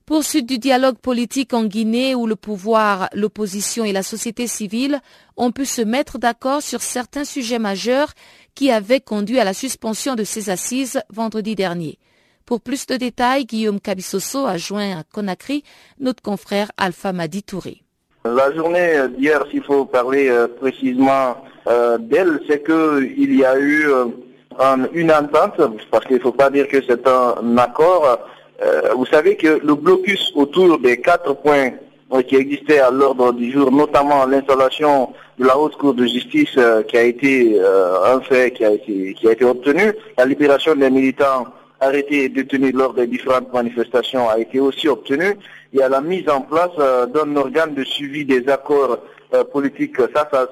Poursuite 0.08 0.48
du 0.48 0.56
dialogue 0.56 0.96
politique 0.96 1.52
en 1.52 1.64
Guinée 1.64 2.14
où 2.14 2.26
le 2.26 2.34
pouvoir, 2.34 3.10
l'opposition 3.12 3.84
et 3.84 3.92
la 3.92 4.02
société 4.02 4.46
civile 4.46 5.00
ont 5.36 5.52
pu 5.52 5.66
se 5.66 5.82
mettre 5.82 6.16
d'accord 6.16 6.62
sur 6.62 6.80
certains 6.80 7.26
sujets 7.26 7.58
majeurs 7.58 8.14
qui 8.54 8.70
avaient 8.70 9.02
conduit 9.02 9.38
à 9.38 9.44
la 9.44 9.52
suspension 9.52 10.14
de 10.14 10.24
ces 10.24 10.48
assises 10.48 11.02
vendredi 11.10 11.54
dernier. 11.54 11.98
Pour 12.46 12.62
plus 12.62 12.86
de 12.86 12.96
détails, 12.96 13.44
Guillaume 13.44 13.80
Cabissoso 13.80 14.46
a 14.46 14.56
joint 14.56 14.98
à 14.98 15.02
Conakry 15.12 15.62
notre 16.00 16.22
confrère 16.22 16.70
Alpha 16.78 17.12
Madi 17.12 17.42
Touré. 17.42 17.82
La 18.24 18.50
journée 18.54 18.96
d'hier, 19.14 19.44
s'il 19.50 19.62
faut 19.62 19.84
parler 19.84 20.30
euh, 20.30 20.48
précisément 20.48 21.36
euh, 21.66 21.98
d'elle, 21.98 22.40
c'est 22.48 22.64
qu'il 22.64 23.36
y 23.36 23.44
a 23.44 23.58
eu 23.58 23.90
euh, 23.90 24.06
une 24.94 25.12
entente, 25.12 25.60
parce 25.90 26.06
qu'il 26.06 26.16
ne 26.16 26.22
faut 26.22 26.32
pas 26.32 26.48
dire 26.48 26.66
que 26.66 26.78
c'est 26.88 27.06
un 27.06 27.58
accord, 27.58 28.18
euh, 28.60 28.92
vous 28.96 29.06
savez 29.06 29.36
que 29.36 29.60
le 29.64 29.74
blocus 29.74 30.32
autour 30.34 30.78
des 30.80 31.00
quatre 31.00 31.34
points 31.34 31.70
euh, 32.12 32.22
qui 32.22 32.34
existaient 32.34 32.80
à 32.80 32.90
l'ordre 32.90 33.32
du 33.32 33.52
jour, 33.52 33.70
notamment 33.70 34.26
l'installation 34.26 35.12
de 35.38 35.44
la 35.44 35.56
haute 35.56 35.76
cour 35.76 35.94
de 35.94 36.04
justice 36.06 36.56
euh, 36.56 36.82
qui 36.82 36.96
a 36.96 37.02
été 37.02 37.60
un 37.60 38.20
fait 38.20 38.50
qui 38.52 38.64
a 38.64 38.70
été, 38.70 39.14
qui 39.14 39.28
a 39.28 39.32
été 39.32 39.44
obtenu, 39.44 39.92
la 40.16 40.24
libération 40.24 40.74
des 40.74 40.90
militants 40.90 41.46
arrêtés 41.80 42.24
et 42.24 42.28
détenus 42.28 42.74
lors 42.74 42.94
des 42.94 43.06
différentes 43.06 43.52
manifestations 43.52 44.28
a 44.28 44.38
été 44.40 44.58
aussi 44.58 44.88
obtenue. 44.88 45.36
Il 45.72 45.78
y 45.78 45.82
a 45.82 45.88
la 45.88 46.00
mise 46.00 46.28
en 46.28 46.40
place 46.40 46.74
d'un 47.12 47.36
organe 47.36 47.74
de 47.74 47.84
suivi 47.84 48.24
des 48.24 48.48
accords 48.48 48.98
politiques. 49.52 49.98
Ça, 50.12 50.28
ça 50.32 50.48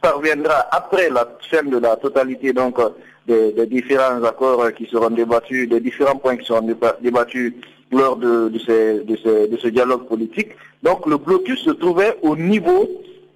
parviendra 0.00 0.66
après 0.70 1.10
la 1.10 1.28
fin 1.50 1.64
de 1.64 1.76
la 1.76 1.96
totalité 1.96 2.54
donc 2.54 2.78
des, 3.26 3.66
différents 3.66 4.22
accords 4.22 4.72
qui 4.74 4.86
seront 4.86 5.10
débattus, 5.10 5.68
des 5.68 5.80
différents 5.80 6.16
points 6.16 6.36
qui 6.36 6.46
seront 6.46 6.66
débattus 7.00 7.54
lors 7.90 8.16
de, 8.16 8.50
ce 8.58 9.68
dialogue 9.68 10.06
politique. 10.06 10.50
Donc 10.82 11.06
le 11.06 11.16
blocus 11.16 11.60
se 11.60 11.70
trouvait 11.70 12.16
au 12.22 12.36
niveau, 12.36 12.88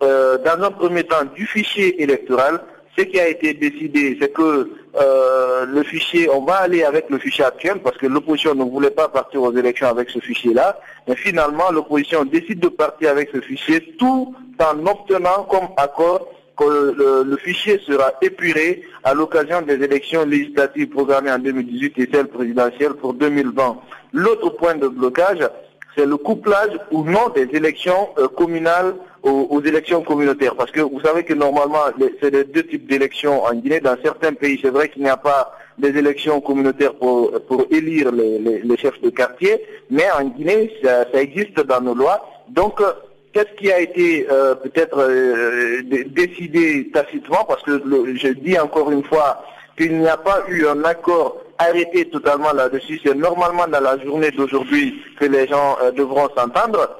euh, 0.02 0.38
dans 0.38 0.62
un 0.62 0.70
premier 0.70 1.04
temps, 1.04 1.24
du 1.34 1.46
fichier 1.46 2.02
électoral. 2.02 2.60
Ce 2.96 3.04
qui 3.04 3.20
a 3.20 3.28
été 3.28 3.54
décidé, 3.54 4.18
c'est 4.20 4.32
que 4.32 4.70
euh, 4.96 5.66
le 5.66 5.82
fichier, 5.84 6.28
on 6.28 6.44
va 6.44 6.56
aller 6.56 6.82
avec 6.82 7.08
le 7.10 7.18
fichier 7.18 7.44
actuel 7.44 7.78
parce 7.78 7.96
que 7.96 8.06
l'opposition 8.06 8.56
ne 8.56 8.64
voulait 8.64 8.90
pas 8.90 9.08
partir 9.08 9.42
aux 9.42 9.56
élections 9.56 9.86
avec 9.86 10.10
ce 10.10 10.18
fichier-là. 10.18 10.80
Mais 11.06 11.14
finalement, 11.14 11.70
l'opposition 11.70 12.24
décide 12.24 12.58
de 12.58 12.68
partir 12.68 13.10
avec 13.10 13.30
ce 13.32 13.40
fichier 13.40 13.94
tout 13.98 14.34
en 14.58 14.86
obtenant 14.86 15.44
comme 15.48 15.68
accord 15.76 16.26
que 16.58 17.24
le, 17.24 17.36
fichier 17.36 17.80
sera 17.86 18.12
épuré 18.20 18.82
à 19.04 19.14
l'occasion 19.14 19.62
des 19.62 19.74
élections 19.74 20.24
législatives 20.24 20.88
programmées 20.88 21.30
en 21.30 21.38
2018 21.38 21.98
et 21.98 22.08
celles 22.12 22.26
présidentielles 22.26 22.94
pour 22.94 23.14
2020. 23.14 23.78
L'autre 24.12 24.50
point 24.50 24.74
de 24.74 24.88
blocage, 24.88 25.48
c'est 25.96 26.06
le 26.06 26.16
couplage 26.16 26.78
ou 26.90 27.04
non 27.04 27.28
des 27.34 27.48
élections 27.52 28.08
euh, 28.18 28.28
communales 28.28 28.94
aux, 29.22 29.60
élections 29.62 30.02
communautaires. 30.02 30.54
Parce 30.54 30.70
que 30.70 30.80
vous 30.80 31.00
savez 31.00 31.24
que 31.24 31.34
normalement, 31.34 31.84
c'est 32.20 32.30
les 32.30 32.44
deux 32.44 32.62
types 32.62 32.88
d'élections 32.88 33.44
en 33.44 33.52
Guinée. 33.54 33.80
Dans 33.80 33.96
certains 34.02 34.32
pays, 34.32 34.58
c'est 34.62 34.70
vrai 34.70 34.88
qu'il 34.88 35.02
n'y 35.02 35.08
a 35.08 35.16
pas 35.16 35.54
des 35.76 35.96
élections 35.96 36.40
communautaires 36.40 36.94
pour, 36.94 37.32
pour 37.46 37.66
élire 37.70 38.10
les, 38.12 38.76
chefs 38.76 39.00
de 39.02 39.10
quartier, 39.10 39.60
mais 39.90 40.06
en 40.18 40.24
Guinée, 40.24 40.72
ça, 40.82 41.04
ça 41.12 41.20
existe 41.20 41.60
dans 41.60 41.80
nos 41.80 41.94
lois. 41.94 42.24
Donc, 42.48 42.80
euh, 42.80 42.92
qu'est-ce 43.32 43.54
qui 43.56 43.72
a 43.72 43.80
été 43.80 44.26
euh, 44.30 44.54
peut-être 44.54 44.98
euh, 44.98 45.82
décidé 46.06 46.90
tacitement, 46.92 47.44
parce 47.46 47.62
que 47.62 47.80
je 48.16 48.28
dis 48.28 48.58
encore 48.58 48.90
une 48.90 49.04
fois 49.04 49.42
qu'il 49.76 49.98
n'y 49.98 50.08
a 50.08 50.16
pas 50.16 50.42
eu 50.48 50.66
un 50.66 50.84
accord 50.84 51.38
arrêté 51.58 52.08
totalement 52.08 52.52
là-dessus. 52.52 53.00
C'est 53.04 53.14
normalement 53.14 53.66
dans 53.68 53.80
la 53.80 53.98
journée 53.98 54.30
d'aujourd'hui 54.30 55.00
que 55.18 55.24
les 55.24 55.46
gens 55.46 55.76
euh, 55.82 55.90
devront 55.90 56.28
s'entendre 56.36 56.96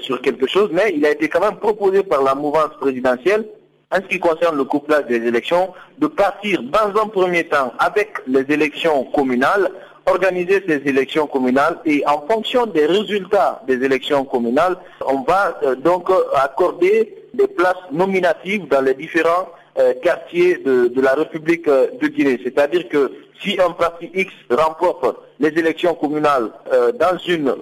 sur 0.00 0.20
quelque 0.22 0.46
chose, 0.46 0.68
mais 0.70 0.92
il 0.94 1.04
a 1.04 1.10
été 1.10 1.28
quand 1.28 1.40
même 1.40 1.56
proposé 1.56 2.04
par 2.04 2.22
la 2.22 2.36
mouvance 2.36 2.70
présidentielle 2.80 3.44
en 3.90 3.96
ce 3.96 4.06
qui 4.06 4.20
concerne 4.20 4.56
le 4.56 4.64
couplage 4.64 5.06
des 5.06 5.16
élections, 5.16 5.72
de 5.98 6.06
partir 6.06 6.62
dans 6.62 7.02
un 7.02 7.08
premier 7.08 7.44
temps 7.44 7.72
avec 7.78 8.14
les 8.26 8.44
élections 8.48 9.04
communales 9.04 9.70
organiser 10.06 10.62
ces 10.66 10.82
élections 10.88 11.26
communales 11.26 11.78
et 11.84 12.02
en 12.06 12.20
fonction 12.26 12.66
des 12.66 12.86
résultats 12.86 13.62
des 13.66 13.82
élections 13.84 14.24
communales, 14.24 14.76
on 15.06 15.22
va 15.22 15.58
euh, 15.62 15.74
donc 15.74 16.08
accorder 16.34 17.14
des 17.34 17.46
places 17.46 17.76
nominatives 17.92 18.66
dans 18.68 18.80
les 18.80 18.94
différents 18.94 19.48
euh, 19.78 19.94
quartiers 20.02 20.58
de, 20.58 21.00
la 21.00 21.14
République 21.14 21.66
euh, 21.66 21.86
de 22.00 22.08
Guinée. 22.08 22.38
C'est-à-dire 22.44 22.88
que 22.88 23.10
si 23.40 23.58
un 23.60 23.70
parti 23.70 24.10
X 24.12 24.30
remporte 24.50 25.16
les 25.42 25.48
élections 25.58 25.94
communales 25.94 26.50
euh, 26.72 26.92
dans 26.92 27.18
une 27.26 27.54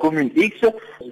commune 0.00 0.30
X, 0.34 0.56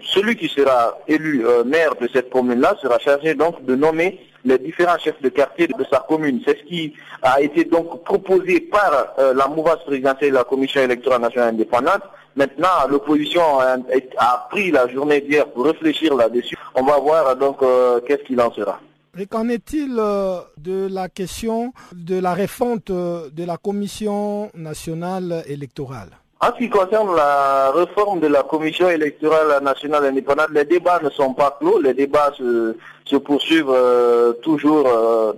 celui 0.03 0.35
qui 0.35 0.49
sera 0.49 0.99
élu 1.07 1.45
maire 1.65 1.95
de 2.01 2.09
cette 2.13 2.31
commune-là 2.31 2.75
sera 2.83 2.99
chargé 2.99 3.35
donc 3.35 3.65
de 3.65 3.77
nommer 3.77 4.19
les 4.45 4.59
différents 4.59 4.99
chefs 4.99 5.21
de 5.21 5.29
quartier 5.29 5.69
de 5.69 5.85
sa 5.91 6.05
commune. 6.09 6.41
C'est 6.45 6.59
ce 6.59 6.65
qui 6.65 6.95
a 7.23 7.41
été 7.41 7.65
donc 7.65 8.03
proposé 8.05 8.61
par 8.61 9.15
la 9.35 9.47
mouvance 9.49 9.85
présidentielle 9.85 10.31
de 10.31 10.37
la 10.37 10.45
Commission 10.45 10.81
électorale 10.81 11.21
nationale 11.21 11.55
indépendante. 11.55 12.03
Maintenant, 12.35 12.87
l'opposition 12.89 13.61
a, 13.61 13.77
a, 14.19 14.49
pris 14.51 14.71
la 14.71 14.89
journée 14.89 15.21
d'hier 15.21 15.47
pour 15.47 15.67
réfléchir 15.67 16.15
là-dessus. 16.15 16.57
On 16.75 16.83
va 16.85 16.99
voir 16.99 17.37
donc 17.37 17.59
qu'est-ce 18.07 18.23
qu'il 18.23 18.41
en 18.41 18.53
sera. 18.53 18.81
Et 19.19 19.27
qu'en 19.27 19.49
est-il 19.49 19.97
euh, 19.99 20.41
de 20.59 20.89
la 20.93 21.09
question 21.09 21.73
de 21.93 22.19
la 22.21 22.35
refonte 22.35 22.91
euh, 22.91 23.31
de 23.33 23.45
la 23.45 23.57
Commission 23.57 24.51
nationale 24.55 25.43
électorale? 25.47 26.11
En 26.41 26.49
ce 26.49 26.59
qui 26.59 26.69
concerne 26.69 27.17
la 27.17 27.71
réforme 27.71 28.21
de 28.21 28.27
la 28.27 28.43
Commission 28.43 28.91
électorale 28.91 29.63
nationale 29.63 30.05
indépendante, 30.05 30.51
les 30.53 30.67
débats 30.67 31.01
ne 31.03 31.09
sont 31.09 31.33
pas 31.33 31.57
clos, 31.59 31.81
les 31.81 31.95
débats 31.95 32.31
se, 32.37 33.17
poursuivent 33.17 33.71
euh, 33.71 34.35
toujours 34.43 34.87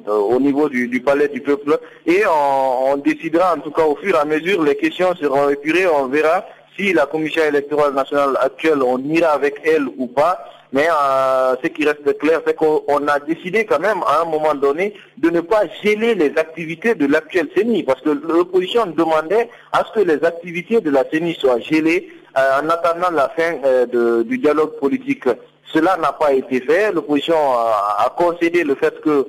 au 0.09 0.41
niveau 0.41 0.68
du, 0.68 1.01
palais 1.01 1.29
du 1.29 1.41
peuple. 1.41 1.79
Et 2.05 2.24
on, 2.26 2.95
on, 2.95 2.97
décidera 2.97 3.55
en 3.55 3.61
tout 3.61 3.70
cas 3.70 3.85
au 3.85 3.95
fur 3.95 4.16
et 4.16 4.18
à 4.18 4.24
mesure, 4.24 4.61
les 4.64 4.76
questions 4.76 5.14
seront 5.14 5.51
épurées, 5.51 5.87
on 5.87 6.09
verra 6.09 6.45
si 6.76 6.93
la 6.93 7.07
Commission 7.07 7.45
électorale 7.45 7.95
nationale 7.95 8.37
actuelle, 8.41 8.83
on 8.83 8.99
ira 8.99 9.31
avec 9.31 9.61
elle 9.64 9.87
ou 9.99 10.09
pas. 10.09 10.45
Mais 10.73 10.87
euh, 10.89 11.57
ce 11.62 11.69
qui 11.69 11.85
reste 11.85 12.19
clair, 12.19 12.43
c'est 12.47 12.55
qu'on 12.55 13.09
a 13.09 13.19
décidé 13.21 13.64
quand 13.64 13.79
même 13.79 14.03
à 14.07 14.23
un 14.23 14.25
moment 14.27 14.55
donné 14.55 14.95
de 15.16 15.31
ne 15.31 15.41
pas 15.41 15.62
geler 15.83 16.14
les 16.14 16.37
activités 16.37 16.95
de 16.95 17.07
l'actuel 17.07 17.49
CENI, 17.57 17.85
parce 17.85 18.03
que 18.03 18.11
l'opposition 18.11 18.87
demandait 18.87 19.49
à 19.73 19.85
ce 19.85 19.99
que 19.99 20.07
les 20.07 20.23
activités 20.25 20.81
de 20.81 20.91
la 20.91 21.05
CENI 21.11 21.35
soient 21.35 21.61
gelées 21.61 22.11
euh, 22.37 22.61
en 22.61 22.69
attendant 22.69 23.11
la 23.11 23.31
fin 23.31 23.57
euh, 23.64 24.23
du 24.25 24.39
dialogue 24.39 24.79
politique. 24.79 25.25
Cela 25.73 25.97
n'a 25.97 26.12
pas 26.12 26.33
été 26.33 26.61
fait. 26.61 26.93
L'opposition 26.93 27.37
a, 27.37 28.14
concédé 28.16 28.64
le 28.64 28.75
fait 28.75 29.01
que 29.01 29.27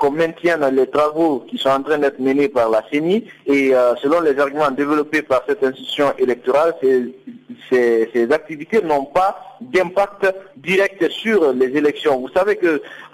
qu'on 0.00 0.10
maintienne 0.10 0.68
les 0.72 0.88
travaux 0.88 1.46
qui 1.48 1.56
sont 1.56 1.70
en 1.70 1.80
train 1.82 1.98
d'être 1.98 2.18
menés 2.18 2.48
par 2.48 2.68
la 2.68 2.82
CENI 2.90 3.24
et 3.46 3.72
selon 4.02 4.20
les 4.20 4.38
arguments 4.38 4.72
développés 4.72 5.22
par 5.22 5.44
cette 5.48 5.62
institution 5.62 6.12
électorale, 6.18 6.74
ces, 6.82 8.10
ces 8.12 8.32
activités 8.32 8.82
n'ont 8.82 9.04
pas 9.04 9.47
d'impact 9.60 10.26
direct 10.56 11.08
sur 11.10 11.52
les 11.52 11.76
élections. 11.76 12.20
Vous 12.20 12.30
savez 12.30 12.56
que 12.56 12.66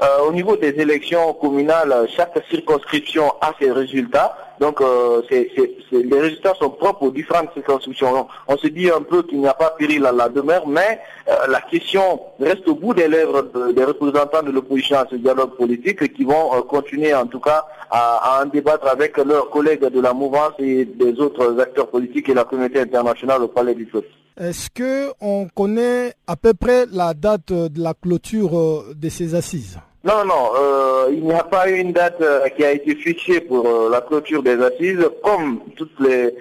euh, 0.02 0.18
au 0.26 0.32
niveau 0.32 0.56
des 0.56 0.80
élections 0.80 1.32
communales, 1.34 2.06
chaque 2.16 2.36
circonscription 2.50 3.32
a 3.40 3.54
ses 3.60 3.70
résultats. 3.70 4.36
Donc 4.60 4.80
euh, 4.80 5.22
les 5.30 6.20
résultats 6.20 6.54
sont 6.54 6.70
propres 6.70 7.04
aux 7.04 7.10
différentes 7.10 7.52
circonscriptions. 7.54 8.26
On, 8.48 8.56
se 8.56 8.68
dit 8.68 8.90
un 8.90 9.02
peu 9.02 9.22
qu'il 9.22 9.40
n'y 9.40 9.48
a 9.48 9.54
pas 9.54 9.70
péril 9.70 10.06
à 10.06 10.12
la 10.12 10.28
demeure, 10.28 10.66
mais 10.66 11.00
euh, 11.28 11.46
la 11.48 11.60
question 11.60 12.20
reste 12.40 12.66
au 12.68 12.74
bout 12.74 12.94
des 12.94 13.08
lèvres 13.08 13.50
des 13.72 13.84
représentants 13.84 14.42
de 14.42 14.50
l'opposition 14.50 14.98
à 14.98 15.06
ce 15.10 15.16
dialogue 15.16 15.56
politique 15.56 16.12
qui 16.14 16.24
vont 16.24 16.62
continuer 16.62 17.14
en 17.14 17.26
tout 17.26 17.40
cas 17.40 17.66
à, 17.90 18.38
à, 18.38 18.44
en 18.44 18.46
débattre 18.46 18.86
avec 18.86 19.16
leurs 19.18 19.50
collègues 19.50 19.84
de 19.86 20.00
la 20.00 20.12
mouvance 20.12 20.52
et 20.58 20.84
des 20.84 21.18
autres 21.20 21.60
acteurs 21.60 21.88
politiques 21.88 22.28
et 22.28 22.34
la 22.34 22.44
communauté 22.44 22.80
internationale 22.80 23.42
au 23.42 23.48
Palais 23.48 23.74
du 23.74 23.86
Peuple. 23.86 24.08
Est-ce 24.36 24.68
que 24.68 25.12
on 25.20 25.46
connaît 25.54 26.12
à 26.26 26.34
peu 26.34 26.54
près 26.54 26.86
la 26.92 27.14
date 27.14 27.52
de 27.52 27.80
la 27.80 27.94
clôture 27.94 28.58
euh, 28.58 28.94
de 28.96 29.08
ces 29.08 29.36
assises? 29.36 29.78
Non, 30.04 30.24
non, 30.24 30.50
euh, 30.56 31.06
il 31.12 31.24
n'y 31.24 31.32
a 31.32 31.44
pas 31.44 31.68
une 31.68 31.92
date 31.92 32.20
euh, 32.20 32.46
qui 32.50 32.64
a 32.64 32.72
été 32.72 32.94
fixée 32.94 33.40
pour 33.40 33.88
la 33.88 34.02
clôture 34.02 34.42
des 34.42 34.62
assises, 34.62 35.08
comme 35.22 35.60
toutes 35.76 35.98
les 36.00 36.34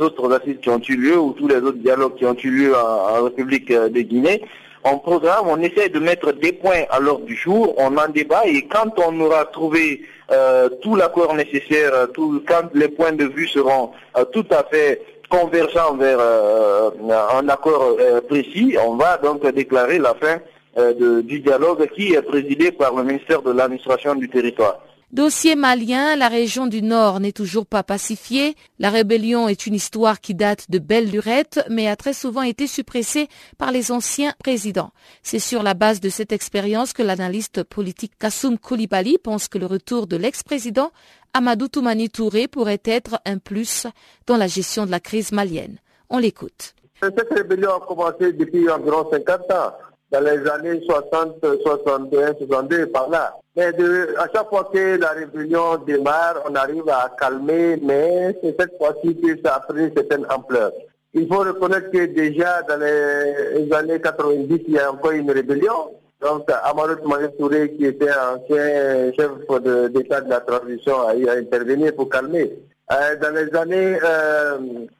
autres 0.00 0.32
assises 0.32 0.58
qui 0.62 0.68
ont 0.70 0.80
eu 0.88 0.96
lieu 0.96 1.18
ou 1.18 1.32
tous 1.32 1.48
les 1.48 1.56
autres 1.56 1.78
dialogues 1.78 2.14
qui 2.14 2.24
ont 2.24 2.36
eu 2.40 2.50
lieu 2.50 2.76
en, 2.76 3.24
République 3.24 3.72
de 3.72 4.00
Guinée. 4.00 4.42
On 4.84 4.98
programme, 4.98 5.48
on 5.48 5.60
essaie 5.60 5.88
de 5.88 5.98
mettre 5.98 6.30
des 6.30 6.52
points 6.52 6.84
à 6.90 7.00
l'ordre 7.00 7.24
du 7.24 7.34
jour, 7.34 7.74
on 7.76 7.96
en 7.96 8.08
débat 8.08 8.42
et 8.46 8.62
quand 8.68 8.94
on 9.04 9.18
aura 9.20 9.44
trouvé 9.46 10.02
tout 10.82 10.94
l'accord 10.94 11.34
nécessaire, 11.34 12.06
tout, 12.14 12.44
quand 12.46 12.68
les 12.74 12.86
points 12.86 13.10
de 13.10 13.24
vue 13.24 13.48
seront 13.48 13.90
tout 14.32 14.46
à 14.50 14.62
fait 14.70 15.00
convergent 15.28 15.96
vers 15.98 16.18
euh, 16.20 16.90
un 17.34 17.48
accord 17.48 17.96
euh, 17.98 18.20
précis, 18.20 18.76
on 18.84 18.96
va 18.96 19.18
donc 19.18 19.46
déclarer 19.52 19.98
la 19.98 20.14
fin 20.14 20.38
euh, 20.78 21.22
du 21.22 21.40
dialogue 21.40 21.88
qui 21.94 22.12
est 22.12 22.22
présidé 22.22 22.72
par 22.72 22.94
le 22.94 23.04
ministère 23.04 23.42
de 23.42 23.50
l'administration 23.50 24.14
du 24.14 24.28
territoire. 24.28 24.80
Dossier 25.12 25.54
malien, 25.54 26.16
la 26.16 26.26
région 26.26 26.66
du 26.66 26.82
Nord 26.82 27.20
n'est 27.20 27.32
toujours 27.32 27.64
pas 27.64 27.84
pacifiée. 27.84 28.56
La 28.80 28.90
rébellion 28.90 29.48
est 29.48 29.66
une 29.66 29.74
histoire 29.74 30.20
qui 30.20 30.34
date 30.34 30.68
de 30.68 30.80
belle 30.80 31.08
lurette, 31.10 31.64
mais 31.70 31.86
a 31.86 31.94
très 31.94 32.12
souvent 32.12 32.42
été 32.42 32.66
suppressée 32.66 33.28
par 33.56 33.70
les 33.70 33.92
anciens 33.92 34.34
présidents. 34.42 34.90
C'est 35.22 35.38
sur 35.38 35.62
la 35.62 35.74
base 35.74 36.00
de 36.00 36.08
cette 36.08 36.32
expérience 36.32 36.92
que 36.92 37.04
l'analyste 37.04 37.62
politique 37.62 38.18
Kassoum 38.18 38.58
Koulibaly 38.58 39.18
pense 39.18 39.46
que 39.46 39.58
le 39.58 39.66
retour 39.66 40.08
de 40.08 40.16
l'ex-président 40.16 40.90
Amadou 41.34 41.68
Toumani 41.68 42.10
Touré 42.10 42.48
pourrait 42.48 42.82
être 42.84 43.20
un 43.24 43.38
plus 43.38 43.86
dans 44.26 44.36
la 44.36 44.48
gestion 44.48 44.86
de 44.86 44.90
la 44.90 45.00
crise 45.00 45.30
malienne. 45.30 45.78
On 46.10 46.18
l'écoute. 46.18 46.74
Cette 47.00 47.28
rébellion 47.30 47.76
a 47.76 47.80
commencé 47.86 48.32
depuis 48.32 48.68
environ 48.70 49.06
50 49.10 49.40
ans, 49.52 49.72
dans 50.10 50.20
les 50.20 50.48
années 50.48 50.80
60, 50.86 51.44
61, 51.62 52.34
62, 52.34 52.86
par 52.86 53.10
là. 53.10 53.34
Mais 53.56 53.72
à 54.18 54.28
chaque 54.32 54.48
fois 54.48 54.70
que 54.72 54.98
la 54.98 55.08
rébellion 55.08 55.78
démarre, 55.86 56.42
on 56.48 56.54
arrive 56.54 56.88
à 56.88 57.10
calmer, 57.18 57.78
mais 57.82 58.36
c'est 58.42 58.54
cette 58.58 58.76
fois-ci 58.78 59.16
que 59.16 59.40
ça 59.44 59.56
a 59.56 59.60
pris 59.60 59.86
une 59.86 59.94
certaine 59.94 60.26
ampleur. 60.30 60.72
Il 61.14 61.26
faut 61.26 61.38
reconnaître 61.38 61.90
que 61.90 62.04
déjà 62.06 62.62
dans 62.62 62.78
les 62.78 63.72
années 63.72 64.00
90, 64.00 64.60
il 64.68 64.74
y 64.74 64.78
a 64.78 64.92
encore 64.92 65.12
une 65.12 65.30
rébellion. 65.30 65.90
Donc, 66.20 66.50
Amadou 66.64 67.08
Mané 67.08 67.28
Touré, 67.38 67.72
qui 67.72 67.86
était 67.86 68.10
ancien 68.10 69.12
chef 69.12 69.30
d'État 69.92 70.20
de, 70.20 70.30
la 70.30 70.40
transition, 70.40 71.06
a 71.06 71.14
eu 71.14 71.28
à 71.28 71.32
intervenir 71.32 71.94
pour 71.94 72.08
calmer. 72.08 72.52
Euh, 72.92 73.16
dans 73.16 73.34
les 73.34 73.54
années 73.56 73.98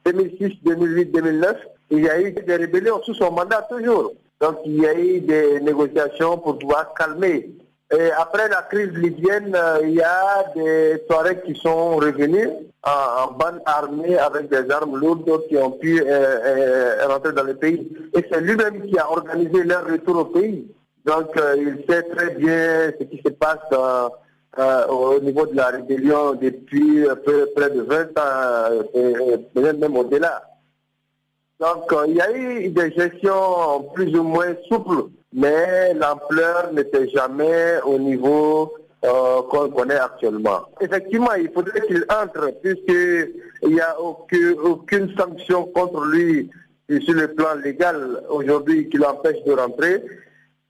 2006, 0.05 0.57
2008, 0.63 1.11
2009, 1.11 1.55
il 1.91 2.03
y 2.03 2.09
a 2.09 2.19
eu 2.21 2.31
des 2.31 2.55
rébellions 2.55 3.01
sous 3.03 3.13
son 3.13 3.31
mandat 3.31 3.65
toujours. 3.69 4.13
Donc, 4.41 4.57
il 4.65 4.81
y 4.81 4.85
a 4.85 4.93
eu 4.93 5.21
des 5.21 5.59
négociations 5.61 6.37
pour 6.37 6.59
pouvoir 6.59 6.93
calmer. 6.93 7.51
Et 7.91 8.11
après 8.11 8.49
la 8.49 8.63
crise 8.63 8.91
libyenne, 8.91 9.55
euh, 9.55 9.79
il 9.83 9.95
y 9.95 10.01
a 10.01 10.43
des 10.55 11.01
Touaregs 11.07 11.43
qui 11.43 11.55
sont 11.55 11.95
revenus 11.95 12.49
en, 12.83 13.31
bande 13.31 13.61
armée 13.65 14.17
avec 14.17 14.49
des 14.49 14.69
armes 14.69 14.97
lourdes 14.97 15.47
qui 15.47 15.57
ont 15.57 15.71
pu 15.71 16.03
euh, 16.05 17.07
rentrer 17.07 17.31
dans 17.31 17.43
le 17.43 17.55
pays. 17.55 17.89
Et 18.13 18.25
c'est 18.29 18.41
lui-même 18.41 18.81
qui 18.81 18.99
a 18.99 19.09
organisé 19.09 19.63
leur 19.63 19.85
retour 19.85 20.17
au 20.17 20.25
pays. 20.25 20.67
Donc, 21.07 21.37
euh, 21.37 21.55
il 21.57 21.85
sait 21.89 22.03
très 22.03 22.31
bien 22.31 22.91
ce 22.99 23.05
qui 23.05 23.21
se 23.25 23.29
passe 23.29 23.59
euh, 23.71 24.09
euh, 24.59 24.85
au 24.87 25.19
niveau 25.21 25.45
de 25.45 25.55
la 25.55 25.67
rébellion 25.67 26.33
depuis 26.33 27.05
près 27.55 27.69
de 27.69 27.81
20 27.81 28.19
ans, 28.19 28.83
et, 28.93 29.73
même 29.73 29.95
au-delà. 29.95 30.43
Donc, 31.59 31.91
il 32.07 32.15
y 32.15 32.21
a 32.21 32.31
eu 32.37 32.69
des 32.69 32.91
gestions 32.91 33.83
plus 33.95 34.15
ou 34.15 34.23
moins 34.23 34.53
souples, 34.69 35.09
mais 35.33 35.93
l'ampleur 35.95 36.71
n'était 36.73 37.09
jamais 37.09 37.79
au 37.83 37.97
niveau 37.97 38.73
qu'on 39.01 39.69
connaît 39.69 39.95
actuellement. 39.99 40.61
Effectivement, 40.81 41.33
il 41.33 41.49
faudrait 41.51 41.81
qu'il 41.81 42.05
entre, 42.09 42.51
puisqu'il 42.61 43.73
n'y 43.73 43.79
a 43.79 43.95
aucune, 43.99 45.13
sanction 45.17 45.65
contre 45.65 46.03
lui 46.05 46.49
sur 47.01 47.13
le 47.13 47.27
plan 47.33 47.55
légal 47.63 48.23
aujourd'hui 48.29 48.89
qui 48.89 48.97
l'empêche 48.97 49.43
de 49.45 49.53
rentrer. 49.53 50.03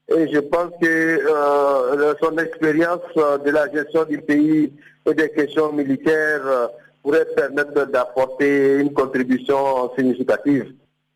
Et 0.10 0.28
je 0.34 0.40
pense 0.40 0.72
que 0.82 0.86
euh, 0.88 2.14
son 2.22 2.38
expérience 2.38 3.02
euh, 3.18 3.38
de 3.40 3.52
la 3.52 3.70
gestion 3.72 4.06
du 4.06 4.20
pays 4.20 4.72
et 5.06 5.14
des 5.14 5.30
questions 5.32 5.74
militaires 5.74 6.46
euh, 6.46 6.68
pourrait 7.08 7.26
permettre 7.38 7.86
d'apporter 7.90 8.80
une 8.80 8.92
contribution 8.92 9.90
significative 9.98 10.74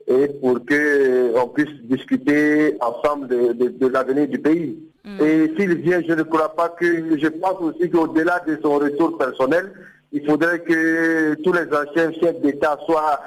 et 0.08 0.30
pour 0.40 0.60
qu'on 0.66 1.48
puisse 1.50 1.82
discuter 1.84 2.78
ensemble 2.80 3.28
de, 3.28 3.88
l'avenir 3.88 4.30
du 4.30 4.40
pays. 4.40 4.80
Mm. 5.04 5.22
Et 5.22 5.52
s'il 5.58 5.76
vient, 5.76 6.02
je 6.08 6.14
ne 6.14 6.24
crois 6.24 6.56
pas 6.56 6.70
que, 6.70 7.20
je 7.20 7.28
pense 7.28 7.60
aussi 7.60 7.90
qu'au-delà 7.90 8.42
de 8.48 8.58
son 8.64 8.76
retour 8.76 9.18
personnel, 9.18 9.74
il 10.14 10.26
faudrait 10.26 10.60
que 10.60 11.34
tous 11.44 11.52
les 11.52 11.68
anciens 11.76 12.14
chefs 12.14 12.40
d'État 12.40 12.80
soient 12.86 13.20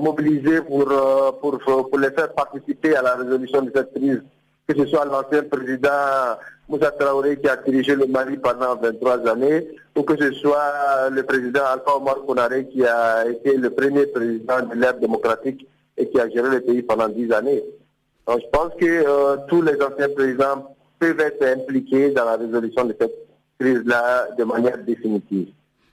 mobilisés 0.00 0.62
pour, 0.62 0.92
pour, 1.40 1.60
pour 1.60 1.98
les 2.00 2.10
faire 2.10 2.32
participer 2.32 2.96
à 2.96 3.02
la 3.02 3.14
résolution 3.14 3.62
de 3.62 3.70
cette 3.72 3.94
crise 3.94 4.20
que 4.70 4.84
ce 4.84 4.86
soit 4.86 5.04
l'ancien 5.04 5.42
président 5.44 6.38
Moussa 6.70 6.92
Traoré 6.92 7.36
qui 7.36 7.48
a 7.48 7.56
dirigé 7.56 7.96
le 7.96 8.06
Mali 8.06 8.36
pendant 8.36 8.76
23 8.76 9.28
années, 9.28 9.66
ou 9.96 10.02
que 10.02 10.16
ce 10.16 10.30
soit 10.34 11.10
le 11.10 11.24
président 11.24 11.64
Alpha 11.64 11.96
Omar 11.96 12.24
Konaré 12.24 12.68
qui 12.68 12.84
a 12.86 13.28
été 13.28 13.56
le 13.56 13.70
premier 13.70 14.06
président 14.06 14.62
de 14.62 14.74
l'ère 14.76 14.96
démocratique 14.96 15.66
et 15.96 16.08
qui 16.08 16.20
a 16.20 16.28
géré 16.30 16.48
le 16.48 16.60
pays 16.60 16.82
pendant 16.82 17.08
10 17.08 17.32
années. 17.32 17.64
Donc 18.26 18.40
je 18.40 18.46
pense 18.52 18.72
que 18.78 18.86
euh, 18.86 19.36
tous 19.48 19.62
les 19.62 19.74
anciens 19.82 20.08
présidents 20.10 20.76
peuvent 21.00 21.18
être 21.18 21.44
impliqués 21.44 22.10
dans 22.10 22.24
la 22.24 22.36
résolution 22.36 22.84
de 22.84 22.94
cette 23.00 23.14
crise-là 23.58 24.28
de 24.38 24.44
manière 24.44 24.78
définitive. 24.78 25.48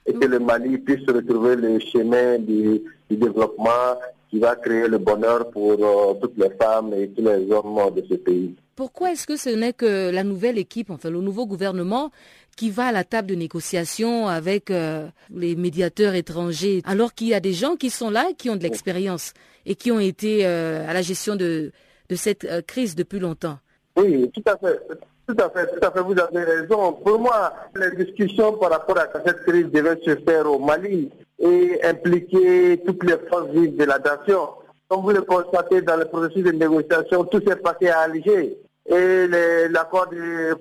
Et 0.06 0.14
que 0.14 0.26
le 0.26 0.38
Mali 0.38 0.78
puisse 0.78 1.04
retrouver 1.08 1.56
le 1.56 1.80
chemin 1.80 2.38
du, 2.38 2.80
développement 3.10 3.98
qui 4.30 4.38
va 4.38 4.56
créer 4.56 4.88
le 4.88 4.98
bonheur 4.98 5.50
pour 5.50 5.72
euh, 5.72 6.14
toutes 6.20 6.36
les 6.36 6.50
femmes 6.50 6.92
et 6.94 7.08
tous 7.08 7.22
les 7.22 7.50
hommes 7.50 7.94
de 7.94 8.04
ce 8.08 8.14
pays. 8.14 8.54
Pourquoi 8.76 9.12
est-ce 9.12 9.26
que 9.26 9.36
ce 9.36 9.50
n'est 9.50 9.72
que 9.72 10.10
la 10.10 10.22
nouvelle 10.22 10.58
équipe, 10.58 10.90
enfin 10.90 11.10
le 11.10 11.20
nouveau 11.20 11.46
gouvernement, 11.46 12.10
qui 12.56 12.70
va 12.70 12.86
à 12.86 12.92
la 12.92 13.04
table 13.04 13.28
de 13.28 13.34
négociation 13.34 14.28
avec 14.28 14.70
euh, 14.70 15.08
les 15.34 15.56
médiateurs 15.56 16.14
étrangers, 16.14 16.82
alors 16.84 17.14
qu'il 17.14 17.28
y 17.28 17.34
a 17.34 17.40
des 17.40 17.52
gens 17.52 17.76
qui 17.76 17.90
sont 17.90 18.10
là, 18.10 18.26
qui 18.36 18.50
ont 18.50 18.56
de 18.56 18.62
l'expérience 18.62 19.32
et 19.66 19.74
qui 19.74 19.90
ont 19.90 20.00
été 20.00 20.46
euh, 20.46 20.88
à 20.88 20.92
la 20.92 21.02
gestion 21.02 21.36
de, 21.36 21.72
de 22.08 22.16
cette 22.16 22.66
crise 22.66 22.94
depuis 22.94 23.18
longtemps? 23.18 23.58
Oui, 23.96 24.30
tout 24.32 24.42
à 24.46 24.56
fait. 24.56 24.80
Tout 25.26 25.36
à 25.44 25.50
fait, 25.50 25.66
tout 25.66 25.86
à 25.86 25.90
fait, 25.90 26.00
vous 26.00 26.18
avez 26.18 26.42
raison. 26.42 26.94
Pour 26.94 27.18
moi, 27.18 27.52
les 27.76 28.02
discussions 28.02 28.54
par 28.54 28.70
rapport 28.70 28.98
à 28.98 29.08
cette 29.26 29.44
crise 29.44 29.66
devaient 29.66 30.00
se 30.02 30.16
faire 30.24 30.50
au 30.50 30.58
Mali 30.58 31.10
et 31.38 31.80
impliquer 31.84 32.82
toutes 32.84 33.04
les 33.04 33.16
forces 33.30 33.50
vives 33.50 33.76
de 33.76 33.84
la 33.84 33.98
nation. 33.98 34.48
Comme 34.88 35.02
vous 35.02 35.10
le 35.10 35.22
constatez 35.22 35.82
dans 35.82 35.96
le 35.96 36.06
processus 36.06 36.44
de 36.44 36.52
négociation, 36.52 37.24
tout 37.24 37.42
s'est 37.46 37.56
passé 37.56 37.88
à 37.88 38.00
Alger. 38.00 38.56
Et 38.86 39.26
l'accord 39.68 40.08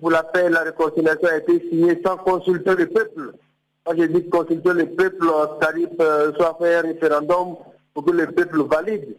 pour 0.01 0.11
la 0.11 0.23
paix 0.23 0.45
et 0.47 0.49
la 0.49 0.63
réconciliation 0.63 1.29
a 1.29 1.37
été 1.37 1.61
signé 1.69 2.01
sans 2.05 2.17
consulter 2.17 2.75
le 2.75 2.87
peuple. 2.87 3.33
Quand 3.85 3.93
je 3.97 4.03
dis 4.03 4.27
consulter 4.27 4.73
le 4.73 4.85
peuple, 4.87 5.25
c'est-à-dire 5.59 5.87
euh, 6.01 6.33
soit 6.33 6.57
faire 6.59 6.83
un 6.83 6.87
référendum 6.87 7.55
pour 7.93 8.03
que 8.03 8.11
le 8.11 8.27
peuple 8.27 8.63
valide. 8.63 9.15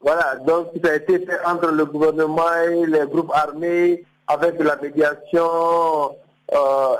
Voilà, 0.00 0.34
donc 0.44 0.70
ça 0.82 0.90
a 0.90 0.96
été 0.96 1.20
fait 1.20 1.38
entre 1.46 1.70
le 1.70 1.84
gouvernement 1.84 2.52
et 2.68 2.84
les 2.84 3.06
groupes 3.06 3.30
armés 3.32 4.04
avec 4.26 4.60
la 4.60 4.74
médiation 4.74 6.16
euh, 6.52 6.96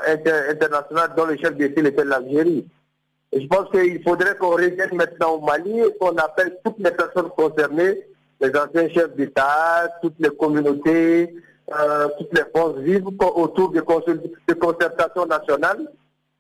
internationale 0.51 1.11
dont 1.17 1.25
le 1.25 1.37
chef 1.37 1.57
d'État 1.57 1.81
était 1.81 2.05
l'Algérie. 2.05 2.65
Je 3.33 3.47
pense 3.47 3.71
qu'il 3.71 4.03
faudrait 4.03 4.37
qu'on 4.37 4.51
revienne 4.51 4.95
maintenant 4.95 5.37
au 5.37 5.41
Mali 5.41 5.81
et 5.81 5.97
qu'on 5.99 6.15
appelle 6.17 6.59
toutes 6.65 6.79
les 6.79 6.91
personnes 6.91 7.31
concernées, 7.31 8.07
les 8.41 8.51
anciens 8.57 8.89
chefs 8.91 9.17
d'État, 9.17 9.89
toutes 10.03 10.19
les 10.19 10.29
communautés, 10.31 11.35
euh, 11.75 12.09
toutes 12.19 12.37
les 12.37 12.45
forces 12.55 12.79
vives 12.81 13.07
autour 13.07 13.71
de, 13.71 13.81
de 13.81 14.55
concertation 14.55 15.25
nationale, 15.25 15.89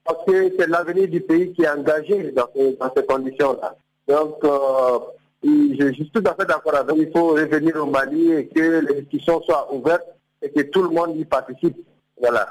parce 0.05 0.24
que 0.26 0.53
c'est 0.59 0.68
l'avenir 0.68 1.09
du 1.09 1.20
pays 1.20 1.53
qui 1.53 1.62
est 1.62 1.68
engagé 1.68 2.32
dans 2.32 2.49
ces, 2.95 3.07
conditions-là. 3.07 3.74
Donc, 4.09 4.45
euh, 4.45 4.99
je, 5.43 5.93
suis 5.95 6.11
tout 6.11 6.22
à 6.26 6.34
fait 6.34 6.45
d'accord 6.45 6.74
avec. 6.74 6.97
Il 6.99 7.11
faut 7.11 7.28
revenir 7.28 7.76
au 7.76 7.86
Mali 7.86 8.32
et 8.32 8.49
que 8.49 8.80
les 8.86 9.03
discussions 9.03 9.40
soient 9.43 9.72
ouvertes 9.72 10.07
et 10.43 10.51
que 10.51 10.61
tout 10.62 10.82
le 10.82 10.90
monde 10.90 11.16
y 11.16 11.24
participe. 11.24 11.76
Voilà. 12.20 12.49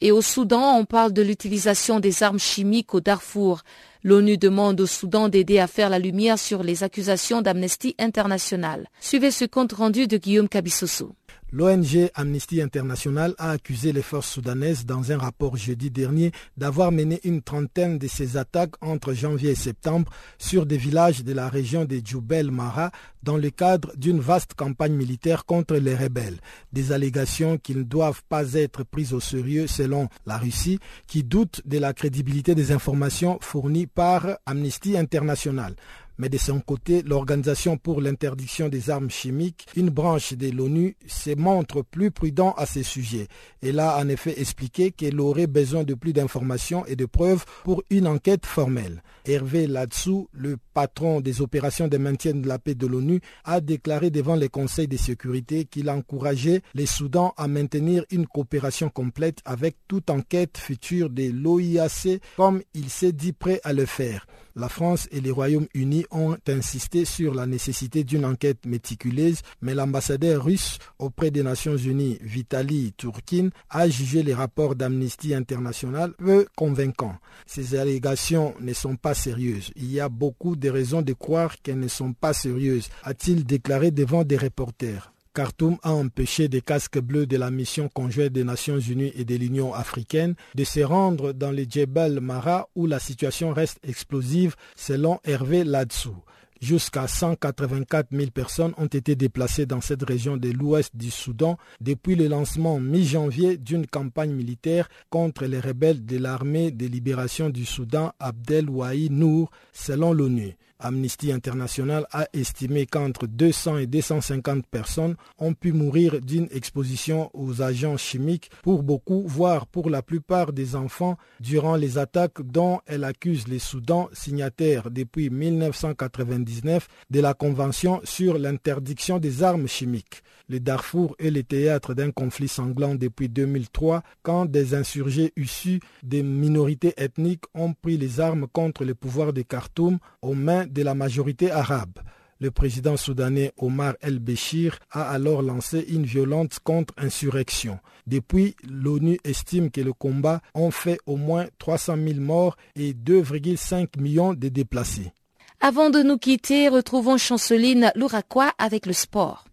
Et 0.00 0.12
au 0.12 0.20
Soudan, 0.20 0.76
on 0.78 0.84
parle 0.84 1.12
de 1.12 1.22
l'utilisation 1.22 2.00
des 2.00 2.22
armes 2.22 2.38
chimiques 2.38 2.94
au 2.94 3.00
Darfour. 3.00 3.62
L'ONU 4.02 4.36
demande 4.36 4.80
au 4.80 4.86
Soudan 4.86 5.28
d'aider 5.28 5.58
à 5.58 5.66
faire 5.66 5.88
la 5.88 5.98
lumière 5.98 6.38
sur 6.38 6.62
les 6.62 6.82
accusations 6.82 7.42
d'Amnesty 7.42 7.94
International. 7.98 8.88
Suivez 9.00 9.30
ce 9.30 9.46
compte 9.46 9.72
rendu 9.72 10.06
de 10.06 10.18
Guillaume 10.18 10.48
Cabissoso. 10.48 11.12
L'ONG 11.58 12.10
Amnesty 12.14 12.60
International 12.60 13.34
a 13.38 13.52
accusé 13.52 13.90
les 13.90 14.02
forces 14.02 14.28
soudanaises 14.28 14.84
dans 14.84 15.10
un 15.10 15.16
rapport 15.16 15.56
jeudi 15.56 15.90
dernier 15.90 16.30
d'avoir 16.58 16.92
mené 16.92 17.18
une 17.24 17.40
trentaine 17.40 17.96
de 17.96 18.06
ces 18.08 18.36
attaques 18.36 18.74
entre 18.82 19.14
janvier 19.14 19.52
et 19.52 19.54
septembre 19.54 20.12
sur 20.36 20.66
des 20.66 20.76
villages 20.76 21.24
de 21.24 21.32
la 21.32 21.48
région 21.48 21.86
de 21.86 21.98
Djoubel 22.04 22.50
Mara 22.50 22.90
dans 23.22 23.38
le 23.38 23.48
cadre 23.48 23.96
d'une 23.96 24.20
vaste 24.20 24.52
campagne 24.52 24.92
militaire 24.92 25.46
contre 25.46 25.76
les 25.76 25.94
rebelles. 25.94 26.40
Des 26.74 26.92
allégations 26.92 27.56
qui 27.56 27.74
ne 27.74 27.84
doivent 27.84 28.22
pas 28.28 28.52
être 28.52 28.84
prises 28.84 29.14
au 29.14 29.20
sérieux 29.20 29.66
selon 29.66 30.10
la 30.26 30.36
Russie 30.36 30.78
qui 31.06 31.24
doute 31.24 31.62
de 31.64 31.78
la 31.78 31.94
crédibilité 31.94 32.54
des 32.54 32.70
informations 32.70 33.38
fournies 33.40 33.86
par 33.86 34.26
Amnesty 34.44 34.98
International. 34.98 35.74
Mais 36.18 36.28
de 36.28 36.38
son 36.38 36.60
côté, 36.60 37.02
l'Organisation 37.02 37.76
pour 37.76 38.00
l'interdiction 38.00 38.68
des 38.68 38.90
armes 38.90 39.10
chimiques, 39.10 39.66
une 39.76 39.90
branche 39.90 40.32
de 40.32 40.50
l'ONU, 40.50 40.96
se 41.06 41.34
montre 41.36 41.82
plus 41.82 42.10
prudent 42.10 42.54
à 42.56 42.66
ce 42.66 42.82
sujet. 42.82 43.28
Elle 43.62 43.80
a 43.80 43.98
en 43.98 44.08
effet 44.08 44.40
expliqué 44.40 44.92
qu'elle 44.92 45.20
aurait 45.20 45.46
besoin 45.46 45.84
de 45.84 45.94
plus 45.94 46.12
d'informations 46.12 46.86
et 46.86 46.96
de 46.96 47.06
preuves 47.06 47.44
pour 47.64 47.82
une 47.90 48.06
enquête 48.06 48.46
formelle. 48.46 49.02
Hervé 49.26 49.66
Ladsou, 49.66 50.28
le 50.32 50.56
patron 50.72 51.20
des 51.20 51.40
opérations 51.42 51.88
de 51.88 51.98
maintien 51.98 52.34
de 52.34 52.46
la 52.48 52.58
paix 52.58 52.74
de 52.74 52.86
l'ONU, 52.86 53.20
a 53.44 53.60
déclaré 53.60 54.10
devant 54.10 54.36
les 54.36 54.48
conseils 54.48 54.88
de 54.88 54.96
sécurité 54.96 55.64
qu'il 55.64 55.90
encourageait 55.90 56.62
les 56.74 56.86
Soudans 56.86 57.34
à 57.36 57.48
maintenir 57.48 58.04
une 58.10 58.26
coopération 58.26 58.88
complète 58.88 59.40
avec 59.44 59.76
toute 59.88 60.10
enquête 60.10 60.58
future 60.58 61.10
de 61.10 61.30
l'OIAC 61.30 62.20
comme 62.36 62.62
il 62.74 62.90
s'est 62.90 63.12
dit 63.12 63.32
prêt 63.32 63.60
à 63.64 63.72
le 63.72 63.86
faire. 63.86 64.26
La 64.58 64.70
France 64.70 65.06
et 65.12 65.20
les 65.20 65.30
Royaumes-Unis 65.30 66.06
ont 66.10 66.34
insisté 66.48 67.04
sur 67.04 67.34
la 67.34 67.44
nécessité 67.44 68.04
d'une 68.04 68.24
enquête 68.24 68.64
méticuleuse, 68.64 69.42
mais 69.60 69.74
l'ambassadeur 69.74 70.42
russe 70.42 70.78
auprès 70.98 71.30
des 71.30 71.42
Nations 71.42 71.76
Unies, 71.76 72.16
Vitaly 72.22 72.94
Turkin, 72.96 73.50
a 73.68 73.86
jugé 73.86 74.22
les 74.22 74.32
rapports 74.32 74.74
d'Amnesty 74.74 75.34
International 75.34 76.14
peu 76.16 76.46
convaincants. 76.56 77.16
Ces 77.44 77.74
allégations 77.76 78.54
ne 78.60 78.72
sont 78.72 78.96
pas 78.96 79.12
sérieuses. 79.12 79.72
Il 79.76 79.92
y 79.92 80.00
a 80.00 80.08
beaucoup 80.08 80.56
de 80.56 80.70
raisons 80.70 81.02
de 81.02 81.12
croire 81.12 81.56
qu'elles 81.62 81.78
ne 81.78 81.88
sont 81.88 82.14
pas 82.14 82.32
sérieuses, 82.32 82.88
a-t-il 83.02 83.44
déclaré 83.44 83.90
devant 83.90 84.24
des 84.24 84.38
reporters. 84.38 85.12
Khartoum 85.36 85.76
a 85.82 85.92
empêché 85.92 86.48
des 86.48 86.62
casques 86.62 86.98
bleus 86.98 87.26
de 87.26 87.36
la 87.36 87.50
mission 87.50 87.90
conjointe 87.90 88.32
des 88.32 88.42
Nations 88.42 88.78
Unies 88.80 89.12
et 89.14 89.26
de 89.26 89.34
l'Union 89.34 89.74
africaine 89.74 90.34
de 90.54 90.64
se 90.64 90.80
rendre 90.80 91.34
dans 91.34 91.50
le 91.50 91.64
Djebel 91.68 92.20
Mara 92.20 92.70
où 92.74 92.86
la 92.86 92.98
situation 92.98 93.52
reste 93.52 93.78
explosive 93.86 94.56
selon 94.76 95.20
Hervé 95.24 95.62
Ladsou. 95.62 96.16
Jusqu'à 96.62 97.06
184 97.06 98.08
000 98.12 98.30
personnes 98.30 98.72
ont 98.78 98.86
été 98.86 99.14
déplacées 99.14 99.66
dans 99.66 99.82
cette 99.82 100.04
région 100.04 100.38
de 100.38 100.48
l'ouest 100.48 100.96
du 100.96 101.10
Soudan 101.10 101.58
depuis 101.82 102.14
le 102.14 102.28
lancement 102.28 102.80
mi-janvier 102.80 103.58
d'une 103.58 103.86
campagne 103.86 104.32
militaire 104.32 104.88
contre 105.10 105.44
les 105.44 105.60
rebelles 105.60 106.06
de 106.06 106.16
l'armée 106.16 106.70
de 106.70 106.86
libération 106.86 107.50
du 107.50 107.66
Soudan 107.66 108.14
Abdel 108.20 108.70
Wahi 108.70 109.10
Nour, 109.10 109.50
selon 109.74 110.14
l'ONU. 110.14 110.56
Amnesty 110.78 111.32
International 111.32 112.06
a 112.12 112.26
estimé 112.32 112.86
qu'entre 112.86 113.26
200 113.26 113.78
et 113.78 113.86
250 113.86 114.66
personnes 114.66 115.16
ont 115.38 115.54
pu 115.54 115.72
mourir 115.72 116.20
d'une 116.20 116.48
exposition 116.50 117.30
aux 117.34 117.62
agents 117.62 117.96
chimiques, 117.96 118.50
pour 118.62 118.82
beaucoup, 118.82 119.24
voire 119.26 119.66
pour 119.66 119.90
la 119.90 120.02
plupart 120.02 120.52
des 120.52 120.76
enfants, 120.76 121.16
durant 121.40 121.76
les 121.76 121.98
attaques 121.98 122.42
dont 122.42 122.80
elle 122.86 123.04
accuse 123.04 123.48
les 123.48 123.58
Soudans, 123.58 124.08
signataires 124.12 124.90
depuis 124.90 125.30
1999 125.30 126.88
de 127.10 127.20
la 127.20 127.34
Convention 127.34 128.00
sur 128.04 128.38
l'interdiction 128.38 129.18
des 129.18 129.42
armes 129.42 129.68
chimiques. 129.68 130.22
Le 130.48 130.60
Darfour 130.60 131.16
est 131.18 131.30
le 131.30 131.42
théâtre 131.42 131.94
d'un 131.94 132.12
conflit 132.12 132.46
sanglant 132.46 132.94
depuis 132.94 133.28
2003 133.28 134.02
quand 134.22 134.46
des 134.46 134.74
insurgés 134.74 135.32
issus 135.36 135.80
des 136.04 136.22
minorités 136.22 136.94
ethniques 136.98 137.44
ont 137.54 137.72
pris 137.72 137.96
les 137.96 138.20
armes 138.20 138.46
contre 138.52 138.84
le 138.84 138.94
pouvoir 138.94 139.32
de 139.32 139.42
Khartoum 139.42 139.98
aux 140.22 140.34
mains 140.34 140.65
de 140.66 140.82
la 140.82 140.94
majorité 140.94 141.50
arabe. 141.50 141.98
Le 142.38 142.50
président 142.50 142.98
soudanais 142.98 143.52
Omar 143.56 143.94
el-Béchir 144.02 144.78
a 144.90 145.10
alors 145.10 145.40
lancé 145.40 145.86
une 145.88 146.04
violente 146.04 146.58
contre-insurrection. 146.62 147.78
Depuis, 148.06 148.54
l'ONU 148.68 149.18
estime 149.24 149.70
que 149.70 149.80
le 149.80 149.94
combat 149.94 150.42
a 150.54 150.70
fait 150.70 150.98
au 151.06 151.16
moins 151.16 151.46
300 151.58 151.96
000 151.96 152.20
morts 152.20 152.56
et 152.74 152.92
2,5 152.92 153.98
millions 153.98 154.34
de 154.34 154.48
déplacés. 154.48 155.12
Avant 155.60 155.88
de 155.88 156.02
nous 156.02 156.18
quitter, 156.18 156.68
retrouvons 156.68 157.16
Chanceline 157.16 157.90
Louraquois 157.94 158.52
avec 158.58 158.84
le 158.84 158.92
sport. 158.92 159.46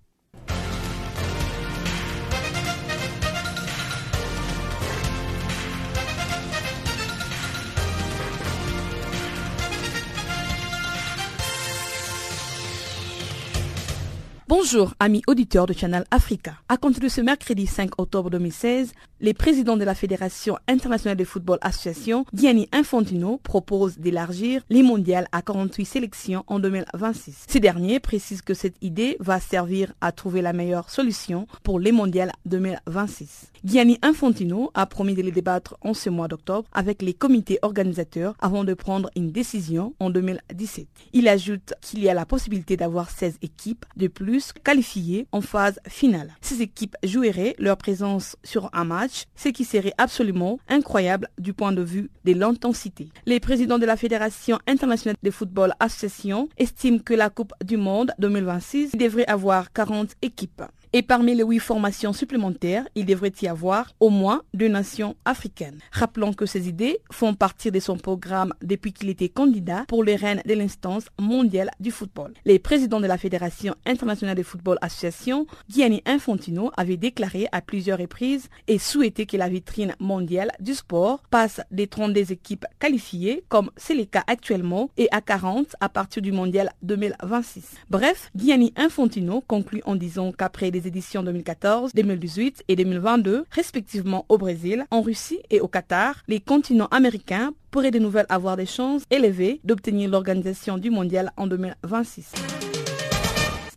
Bonjour, 14.55 14.93
amis 14.99 15.23
auditeurs 15.25 15.65
de 15.65 15.73
Channel 15.73 16.05
Africa. 16.11 16.53
À 16.69 16.77
compter 16.77 16.99
de 16.99 17.07
ce 17.07 17.21
mercredi 17.21 17.65
5 17.65 17.99
octobre 17.99 18.29
2016, 18.29 18.93
les 19.19 19.33
présidents 19.33 19.77
de 19.77 19.83
la 19.83 19.95
Fédération 19.95 20.59
internationale 20.67 21.17
de 21.17 21.23
football 21.23 21.57
association, 21.61 22.23
Gianni 22.35 22.69
Infantino, 22.71 23.39
proposent 23.41 23.97
d'élargir 23.97 24.61
les 24.69 24.83
mondiales 24.83 25.27
à 25.31 25.41
48 25.41 25.85
sélections 25.85 26.43
en 26.45 26.59
2026. 26.59 27.45
Ces 27.47 27.59
derniers 27.59 27.99
précisent 27.99 28.43
que 28.43 28.53
cette 28.53 28.75
idée 28.83 29.17
va 29.19 29.39
servir 29.39 29.91
à 30.01 30.11
trouver 30.11 30.43
la 30.43 30.53
meilleure 30.53 30.91
solution 30.91 31.47
pour 31.63 31.79
les 31.79 31.91
mondiales 31.91 32.31
2026. 32.45 33.52
Gianni 33.65 33.97
Infantino 34.01 34.71
a 34.73 34.85
promis 34.85 35.13
de 35.13 35.21
les 35.21 35.31
débattre 35.31 35.77
en 35.79 35.93
ce 35.93 36.09
mois 36.09 36.27
d'octobre 36.27 36.67
avec 36.73 37.01
les 37.01 37.13
comités 37.13 37.59
organisateurs 37.61 38.35
avant 38.41 38.65
de 38.65 38.73
prendre 38.73 39.09
une 39.15 39.31
décision 39.31 39.93
en 40.01 40.09
2017. 40.09 40.85
Il 41.13 41.29
ajoute 41.29 41.73
qu'il 41.79 42.03
y 42.03 42.09
a 42.09 42.13
la 42.13 42.25
possibilité 42.25 42.75
d'avoir 42.75 43.09
16 43.09 43.37
équipes 43.41 43.85
de 43.95 44.07
plus 44.07 44.51
qualifiées 44.51 45.27
en 45.31 45.39
phase 45.39 45.79
finale. 45.87 46.35
Ces 46.41 46.61
équipes 46.61 46.97
joueraient 47.05 47.55
leur 47.57 47.77
présence 47.77 48.35
sur 48.43 48.69
un 48.73 48.83
match, 48.83 49.27
ce 49.37 49.47
qui 49.47 49.63
serait 49.63 49.93
absolument 49.97 50.59
incroyable 50.67 51.29
du 51.37 51.53
point 51.53 51.71
de 51.71 51.83
vue 51.83 52.11
de 52.25 52.33
l'intensité. 52.33 53.07
Les 53.25 53.39
présidents 53.39 53.79
de 53.79 53.85
la 53.85 53.95
Fédération 53.95 54.59
internationale 54.67 55.15
de 55.23 55.31
football 55.31 55.73
association 55.79 56.49
estiment 56.57 56.99
que 56.99 57.13
la 57.13 57.29
Coupe 57.29 57.53
du 57.63 57.77
Monde 57.77 58.11
2026 58.19 58.97
devrait 58.97 59.27
avoir 59.27 59.71
40 59.71 60.15
équipes. 60.21 60.63
Et 60.95 61.01
parmi 61.01 61.33
les 61.33 61.43
huit 61.43 61.57
formations 61.57 62.13
supplémentaires, 62.13 62.87
il 62.93 63.07
devrait 63.07 63.33
y 63.41 63.47
avoir 63.47 63.95
au 63.99 64.11
moins 64.11 64.43
deux 64.53 64.67
nations 64.67 65.15
africaines. 65.25 65.79
Rappelons 65.91 66.33
que 66.33 66.45
ces 66.45 66.69
idées 66.69 66.99
font 67.11 67.33
partie 67.33 67.71
de 67.71 67.79
son 67.79 67.97
programme 67.97 68.53
depuis 68.61 68.93
qu'il 68.93 69.09
était 69.09 69.27
candidat 69.27 69.85
pour 69.87 70.03
les 70.03 70.15
reines 70.15 70.43
de 70.45 70.53
l'instance 70.53 71.05
mondiale 71.19 71.71
du 71.79 71.89
football. 71.89 72.35
Les 72.45 72.59
présidents 72.59 72.99
de 72.99 73.07
la 73.07 73.17
Fédération 73.17 73.73
internationale 73.87 74.37
de 74.37 74.43
football 74.43 74.77
association, 74.81 75.47
Gianni 75.67 76.03
Infantino, 76.05 76.69
avait 76.77 76.97
déclaré 76.97 77.47
à 77.51 77.61
plusieurs 77.61 77.97
reprises 77.97 78.47
et 78.67 78.77
souhaité 78.77 79.25
que 79.25 79.35
la 79.35 79.49
vitrine 79.49 79.95
mondiale 79.99 80.51
du 80.59 80.75
sport 80.75 81.23
passe 81.31 81.59
des 81.71 81.87
32 81.87 82.31
équipes 82.31 82.67
qualifiées, 82.77 83.43
comme 83.49 83.71
c'est 83.77 83.95
le 83.95 84.05
cas 84.05 84.23
actuellement, 84.27 84.91
et 84.97 85.07
à 85.11 85.21
40 85.21 85.75
à 85.79 85.89
partir 85.89 86.21
du 86.21 86.31
mondial 86.31 86.69
2026. 86.83 87.77
Bref, 87.89 88.29
Gianni 88.35 88.71
Infantino 88.75 89.41
conclut 89.47 89.81
en 89.85 89.95
disant 89.95 90.31
qu'après 90.31 90.69
des 90.69 90.82
éditions 90.87 91.23
2014, 91.23 91.91
2018 91.93 92.63
et 92.67 92.75
2022, 92.75 93.45
respectivement 93.51 94.25
au 94.29 94.37
Brésil, 94.37 94.85
en 94.91 95.01
Russie 95.01 95.41
et 95.49 95.59
au 95.59 95.67
Qatar, 95.67 96.23
les 96.27 96.39
continents 96.39 96.87
américains 96.91 97.53
pourraient 97.71 97.91
de 97.91 97.99
nouvelles 97.99 98.25
avoir 98.29 98.57
des 98.57 98.65
chances 98.65 99.03
élevées 99.09 99.59
d'obtenir 99.63 100.09
l'organisation 100.09 100.77
du 100.77 100.89
mondial 100.89 101.31
en 101.37 101.47
2026. 101.47 102.62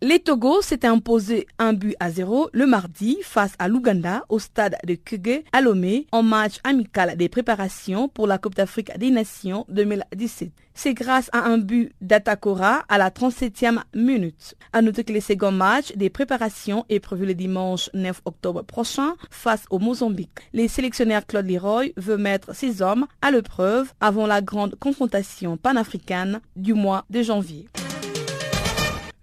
Les 0.03 0.19
Togo 0.19 0.61
s'étaient 0.61 0.89
imposés 0.89 1.47
un 1.59 1.73
but 1.73 1.97
à 2.01 2.11
zéro 2.11 2.51
le 2.53 2.67
mardi 2.67 3.17
face 3.23 3.55
à 3.59 3.67
l'Ouganda 3.67 4.27
au 4.29 4.39
stade 4.39 4.77
de 4.87 4.95
Kuge 4.95 5.43
à 5.53 5.63
Lomé 5.63 6.07
en 6.13 6.23
match 6.23 6.59
amical 6.65 7.17
des 7.17 7.31
préparations 7.31 8.07
pour 8.07 8.27
la 8.27 8.37
Coupe 8.37 8.55
d'Afrique 8.55 8.97
des 8.99 9.11
Nations 9.11 9.65
2017. 9.71 10.51
C'est 10.75 10.93
grâce 10.93 11.31
à 11.33 11.45
un 11.47 11.57
but 11.57 11.93
d'Atakora 12.03 12.85
à 12.91 12.99
la 12.99 13.09
37e 13.09 13.79
minute. 13.95 14.55
À 14.75 14.83
noter 14.83 15.03
que 15.03 15.15
le 15.15 15.21
second 15.21 15.51
match 15.51 15.97
des 15.97 16.11
préparations 16.11 16.85
est 16.91 17.01
prévu 17.01 17.25
le 17.25 17.35
dimanche 17.35 17.89
9 17.95 18.21
octobre 18.27 18.63
prochain 18.63 19.15
face 19.31 19.65
au 19.71 19.79
Mozambique. 19.79 20.51
Les 20.53 20.69
sélectionnaires 20.69 21.27
Claude 21.27 21.49
Leroy 21.49 21.87
veut 21.97 22.19
mettre 22.19 22.55
ses 22.55 22.83
hommes 22.83 23.07
à 23.23 23.31
l'épreuve 23.31 23.91
avant 24.01 24.27
la 24.27 24.43
grande 24.43 24.75
confrontation 24.79 25.57
panafricaine 25.57 26.43
du 26.55 26.75
mois 26.75 27.07
de 27.09 27.23
janvier. 27.23 27.67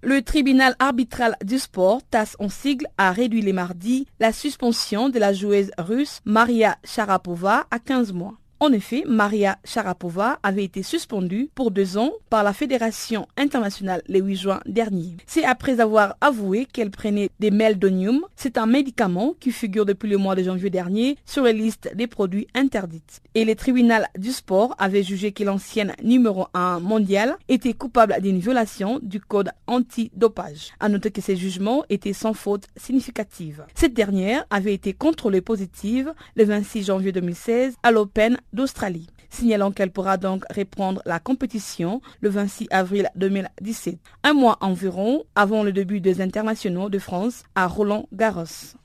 Le 0.06 0.22
tribunal 0.22 0.76
arbitral 0.80 1.38
du 1.46 1.58
sport, 1.58 2.02
TAS 2.12 2.36
en 2.38 2.50
sigle, 2.50 2.88
a 2.98 3.14
réduit 3.14 3.42
les 3.42 3.54
mardis 3.54 4.06
la 4.20 4.34
suspension 4.34 5.08
de 5.08 5.18
la 5.18 5.32
joueuse 5.32 5.72
russe 5.78 6.20
Maria 6.26 6.78
Sharapova 6.84 7.68
à 7.72 7.80
15 7.80 8.12
mois. 8.12 8.34
En 8.64 8.72
effet, 8.72 9.04
Maria 9.06 9.58
Sharapova 9.66 10.40
avait 10.42 10.64
été 10.64 10.84
suspendue 10.84 11.50
pour 11.54 11.70
deux 11.70 11.98
ans 11.98 12.14
par 12.30 12.46
la 12.46 12.54
Fédération 12.54 13.28
internationale 13.36 14.02
le 14.08 14.20
8 14.20 14.36
juin 14.38 14.62
dernier. 14.66 15.18
C'est 15.28 15.44
après 15.44 15.82
avoir 15.82 16.16
avoué 16.22 16.66
qu'elle 16.72 16.90
prenait 16.90 17.30
des 17.42 17.52
meldonium. 17.52 18.22
C'est 18.38 18.58
un 18.58 18.66
médicament 18.66 19.34
qui 19.42 19.52
figure 19.52 19.86
depuis 19.86 20.08
le 20.08 20.16
mois 20.16 20.36
de 20.36 20.44
janvier 20.44 20.70
dernier 20.70 21.18
sur 21.26 21.44
la 21.44 21.52
liste 21.52 21.94
des 21.94 22.08
produits 22.08 22.48
interdits. 22.56 23.04
Et 23.36 23.44
le 23.44 23.54
tribunal 23.54 24.08
du 24.18 24.32
sport 24.32 24.76
avait 24.80 25.04
jugé 25.04 25.34
que 25.34 25.44
l'ancienne 25.44 25.92
numéro 26.02 26.48
1 26.54 26.80
mondial 26.80 27.36
était 27.50 27.74
coupable 27.74 28.16
d'une 28.22 28.40
violation 28.40 28.98
du 29.04 29.20
code 29.20 29.52
anti-dopage. 29.68 30.72
À 30.80 30.88
noter 30.88 31.12
que 31.12 31.20
ces 31.20 31.36
jugements 31.36 31.84
étaient 31.90 32.14
sans 32.14 32.34
faute 32.34 32.68
significative. 32.78 33.66
Cette 33.76 33.94
dernière 33.94 34.46
avait 34.50 34.74
été 34.74 34.94
contrôlée 34.94 35.42
positive 35.42 36.14
le 36.38 36.46
26 36.46 36.86
janvier 36.86 37.12
2016 37.12 37.76
à 37.84 37.92
l'Open 37.92 38.38
d'Australie, 38.54 39.08
signalant 39.30 39.72
qu'elle 39.72 39.92
pourra 39.92 40.18
donc 40.18 40.44
reprendre 40.54 41.02
la 41.06 41.20
compétition 41.20 42.02
le 42.22 42.30
26 42.30 42.68
avril 42.72 43.10
2017, 43.16 43.98
un 44.24 44.34
mois 44.34 44.58
environ 44.62 45.24
avant 45.36 45.64
le 45.64 45.74
début 45.74 46.00
des 46.00 46.22
internationaux 46.22 46.90
de 46.90 47.00
France 47.00 47.44
à 47.56 47.68
Roland 47.68 48.08
Garros. 48.14 48.76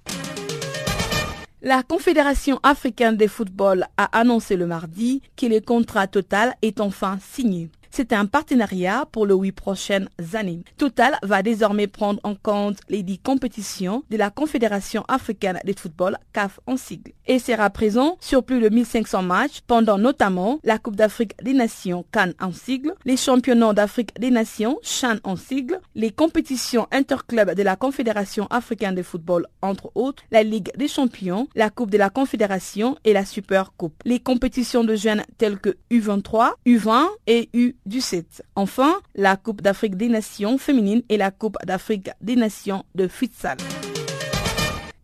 La 1.61 1.83
Confédération 1.83 2.61
africaine 2.63 3.17
de 3.17 3.27
football 3.27 3.87
a 3.97 4.05
annoncé 4.17 4.57
le 4.57 4.67
mardi 4.67 5.23
que 5.37 5.47
le 5.47 5.61
contrat 5.61 6.07
total 6.07 6.55
est 6.63 6.81
enfin 6.81 7.19
signé. 7.21 7.69
C'est 7.91 8.13
un 8.13 8.27
partenariat 8.27 9.07
pour 9.11 9.27
les 9.27 9.35
huit 9.35 9.53
prochaines 9.53 10.09
années. 10.35 10.63
Total 10.77 11.17
va 11.23 11.43
désormais 11.43 11.87
prendre 11.87 12.21
en 12.23 12.35
compte 12.35 12.79
les 12.89 13.03
dix 13.03 13.19
compétitions 13.19 14.05
de 14.11 14.17
la 14.17 14.31
Confédération 14.31 15.05
africaine 15.09 15.61
de 15.65 15.73
football, 15.79 16.19
CAF 16.33 16.61
en 16.67 16.77
sigle, 16.77 17.13
et 17.27 17.39
sera 17.39 17.71
présent 17.71 18.17
sur 18.21 18.45
plus 18.45 18.61
de 18.61 18.69
1500 18.69 19.23
matchs 19.23 19.61
pendant 19.67 19.99
notamment 19.99 20.59
la 20.65 20.79
Coupe 20.79 20.97
d'Afrique 20.97 21.35
des 21.43 21.53
Nations 21.53 22.05
Cannes 22.13 22.35
en 22.41 22.53
sigle, 22.53 22.95
les 23.05 23.17
championnats 23.17 23.73
d'Afrique 23.73 24.19
des 24.19 24.31
Nations 24.31 24.79
Chan 24.83 25.17
en 25.25 25.37
sigle, 25.37 25.81
les 25.95 26.11
compétitions 26.11 26.87
interclubs 26.93 27.55
de 27.55 27.63
la 27.63 27.77
Confédération 27.77 28.47
africaine 28.51 28.95
de 28.95 29.03
football 29.03 29.47
entre 29.63 29.91
autres, 29.95 30.23
la 30.31 30.43
Ligue 30.43 30.71
des 30.77 30.89
champions, 30.89 31.49
la 31.55 31.71
Coupe 31.71 31.91
de 31.91 31.99
la 31.99 32.11
Confédération 32.11 32.97
et 33.05 33.13
la 33.13 33.25
Super 33.25 33.73
Coupe. 33.77 33.95
Les 34.05 34.21
compétitions 34.21 34.85
de 34.85 34.95
jeunes 34.95 35.23
telles 35.37 35.59
que 35.59 35.77
U23, 35.91 36.53
U20 36.67 37.07
et 37.27 37.49
U 37.53 37.77
du 37.89 38.01
7. 38.01 38.43
Enfin, 38.55 39.01
la 39.15 39.37
Coupe 39.37 39.63
d'Afrique 39.63 39.97
des 39.97 40.09
Nations 40.09 40.59
féminines 40.59 41.03
et 41.09 41.17
la 41.17 41.31
Coupe 41.31 41.57
d'Afrique 41.67 42.11
des 42.21 42.37
Nations 42.37 42.85
de 42.95 43.09
futsal. 43.09 43.57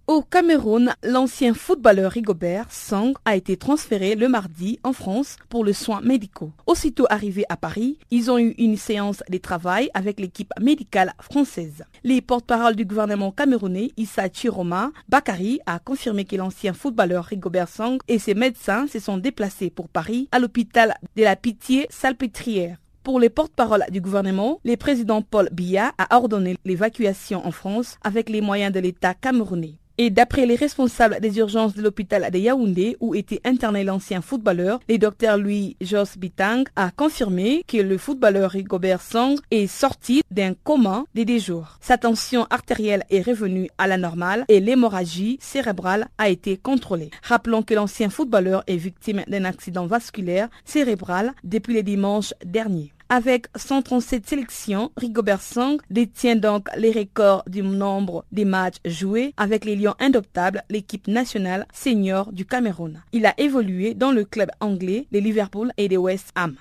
Au 0.07 0.21
Cameroun, 0.21 0.93
l'ancien 1.03 1.55
footballeur 1.55 2.13
Rigobert 2.13 2.71
Sang 2.71 3.15
a 3.25 3.37
été 3.37 3.57
transféré 3.57 4.17
le 4.17 4.29
mardi 4.29 4.79
en 4.85 4.93
France 4.93 5.39
pour 5.49 5.65
le 5.65 5.73
soin 5.73 6.03
médicaux. 6.03 6.53
Aussitôt 6.67 7.07
arrivé 7.09 7.47
à 7.49 7.57
Paris, 7.57 7.99
ils 8.11 8.31
ont 8.31 8.37
eu 8.37 8.51
une 8.59 8.77
séance 8.77 9.23
de 9.31 9.39
travail 9.39 9.89
avec 9.95 10.21
l'équipe 10.21 10.53
médicale 10.61 11.15
française. 11.23 11.85
Les 12.03 12.21
porte-parole 12.21 12.77
du 12.77 12.85
gouvernement 12.85 13.33
camerounais, 13.33 13.93
Issa 13.97 14.29
Chiroma 14.31 14.91
Bakari, 15.09 15.61
a 15.65 15.79
confirmé 15.79 16.27
que 16.27 16.37
l'ancien 16.37 16.75
footballeur 16.75 17.25
Rigobert 17.25 17.71
Sang 17.71 17.97
et 18.07 18.19
ses 18.19 18.35
médecins 18.35 18.87
se 18.87 18.99
sont 18.99 19.17
déplacés 19.17 19.71
pour 19.71 19.89
Paris 19.89 20.29
à 20.33 20.39
l'hôpital 20.39 20.97
de 21.17 21.23
la 21.23 21.35
Pitié-Salpêtrière. 21.35 22.77
Pour 23.05 23.21
les 23.21 23.31
porte-paroles 23.31 23.87
du 23.91 24.03
gouvernement, 24.03 24.61
le 24.67 24.77
président 24.77 25.23
Paul 25.23 25.49
Biya 25.51 25.93
a 25.97 26.15
ordonné 26.15 26.59
l'évacuation 26.67 27.47
en 27.47 27.53
France 27.53 27.97
avec 28.05 28.29
les 28.29 28.43
moyens 28.43 28.73
de 28.73 28.81
l'État 28.81 29.15
camerounais. 29.15 29.79
Et 29.97 30.11
d'après 30.11 30.45
les 30.45 30.57
responsables 30.57 31.21
des 31.21 31.39
urgences 31.39 31.75
de 31.75 31.83
l'hôpital 31.83 32.29
de 32.29 32.39
Yaoundé, 32.39 32.97
où 32.99 33.15
était 33.15 33.41
interné 33.45 33.85
l'ancien 33.85 34.23
footballeur, 34.23 34.81
le 34.89 34.99
docteur 34.99 35.39
Louis 35.39 35.77
Jos 35.81 36.19
Bitang 36.19 36.65
a 36.75 36.91
confirmé 36.91 37.63
que 37.69 37.77
le 37.77 37.97
footballeur 37.97 38.51
Rigobert 38.51 39.01
Song 39.01 39.39
est 39.53 39.69
sorti 39.69 40.23
d'un 40.33 40.55
coma 40.55 41.05
de 41.15 41.23
deux 41.23 41.39
jours. 41.39 41.79
Sa 41.81 41.97
tension 41.97 42.49
artérielle 42.51 43.05
est 43.09 43.23
revenue 43.25 43.69
à 43.79 43.87
la 43.87 43.97
normale 43.97 44.45
et 44.49 44.59
l'hémorragie 44.59 45.39
cérébrale 45.41 46.09
a 46.19 46.29
été 46.29 46.57
contrôlée. 46.57 47.11
Rappelons 47.23 47.63
que 47.63 47.75
l'ancien 47.75 48.11
footballeur 48.11 48.65
est 48.67 48.77
victime 48.77 49.23
d'un 49.29 49.45
accident 49.45 49.87
vasculaire 49.87 50.49
cérébral 50.65 51.35
depuis 51.45 51.75
le 51.75 51.85
dimanche 51.85 52.35
dernier. 52.45 52.95
Avec 53.15 53.47
137 53.55 54.29
sélections, 54.29 54.91
Rigobert 54.97 55.41
Song 55.41 55.81
détient 55.89 56.35
donc 56.35 56.67
les 56.77 56.91
records 56.91 57.45
du 57.47 57.63
nombre 57.63 58.25
de 58.33 58.43
matchs 58.43 58.79
joués 58.85 59.33
avec 59.37 59.65
les 59.65 59.77
Lions 59.77 59.95
indoptables, 60.01 60.65
l'équipe 60.69 61.07
nationale 61.07 61.69
senior 61.73 62.33
du 62.33 62.45
Cameroun. 62.45 63.01
Il 63.13 63.25
a 63.25 63.33
évolué 63.39 63.95
dans 63.95 64.11
le 64.11 64.25
club 64.25 64.51
anglais 64.59 65.07
de 65.13 65.21
Liverpool 65.21 65.71
et 65.77 65.89
de 65.89 65.97
West 65.97 66.33
Ham. 66.35 66.57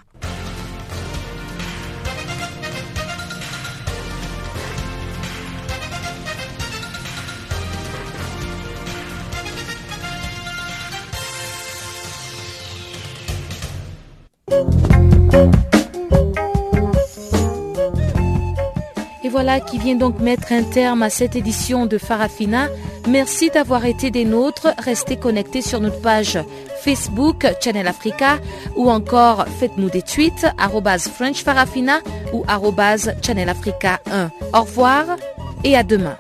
Voilà 19.34 19.60
qui 19.60 19.80
vient 19.80 19.96
donc 19.96 20.20
mettre 20.20 20.52
un 20.52 20.62
terme 20.62 21.02
à 21.02 21.10
cette 21.10 21.36
édition 21.36 21.88
de 21.88 21.98
Farafina. 21.98 22.70
Merci 23.10 23.50
d'avoir 23.50 23.84
été 23.84 24.12
des 24.12 24.26
nôtres. 24.26 24.68
Restez 24.78 25.18
connectés 25.18 25.64
sur 25.64 25.80
notre 25.80 26.00
page 26.02 26.38
Facebook 26.84 27.48
Channel 27.60 27.88
Africa 27.88 28.38
ou 28.76 28.92
encore 28.92 29.48
faites-nous 29.60 29.90
des 29.90 30.04
tweets 30.04 30.46
French 31.08 31.44
Farafina 31.44 32.02
ou 32.32 32.46
Channel 33.26 33.50
Africa 33.50 34.00
1. 34.12 34.30
Au 34.54 34.62
revoir 34.62 35.06
et 35.64 35.76
à 35.76 35.82
demain. 35.82 36.16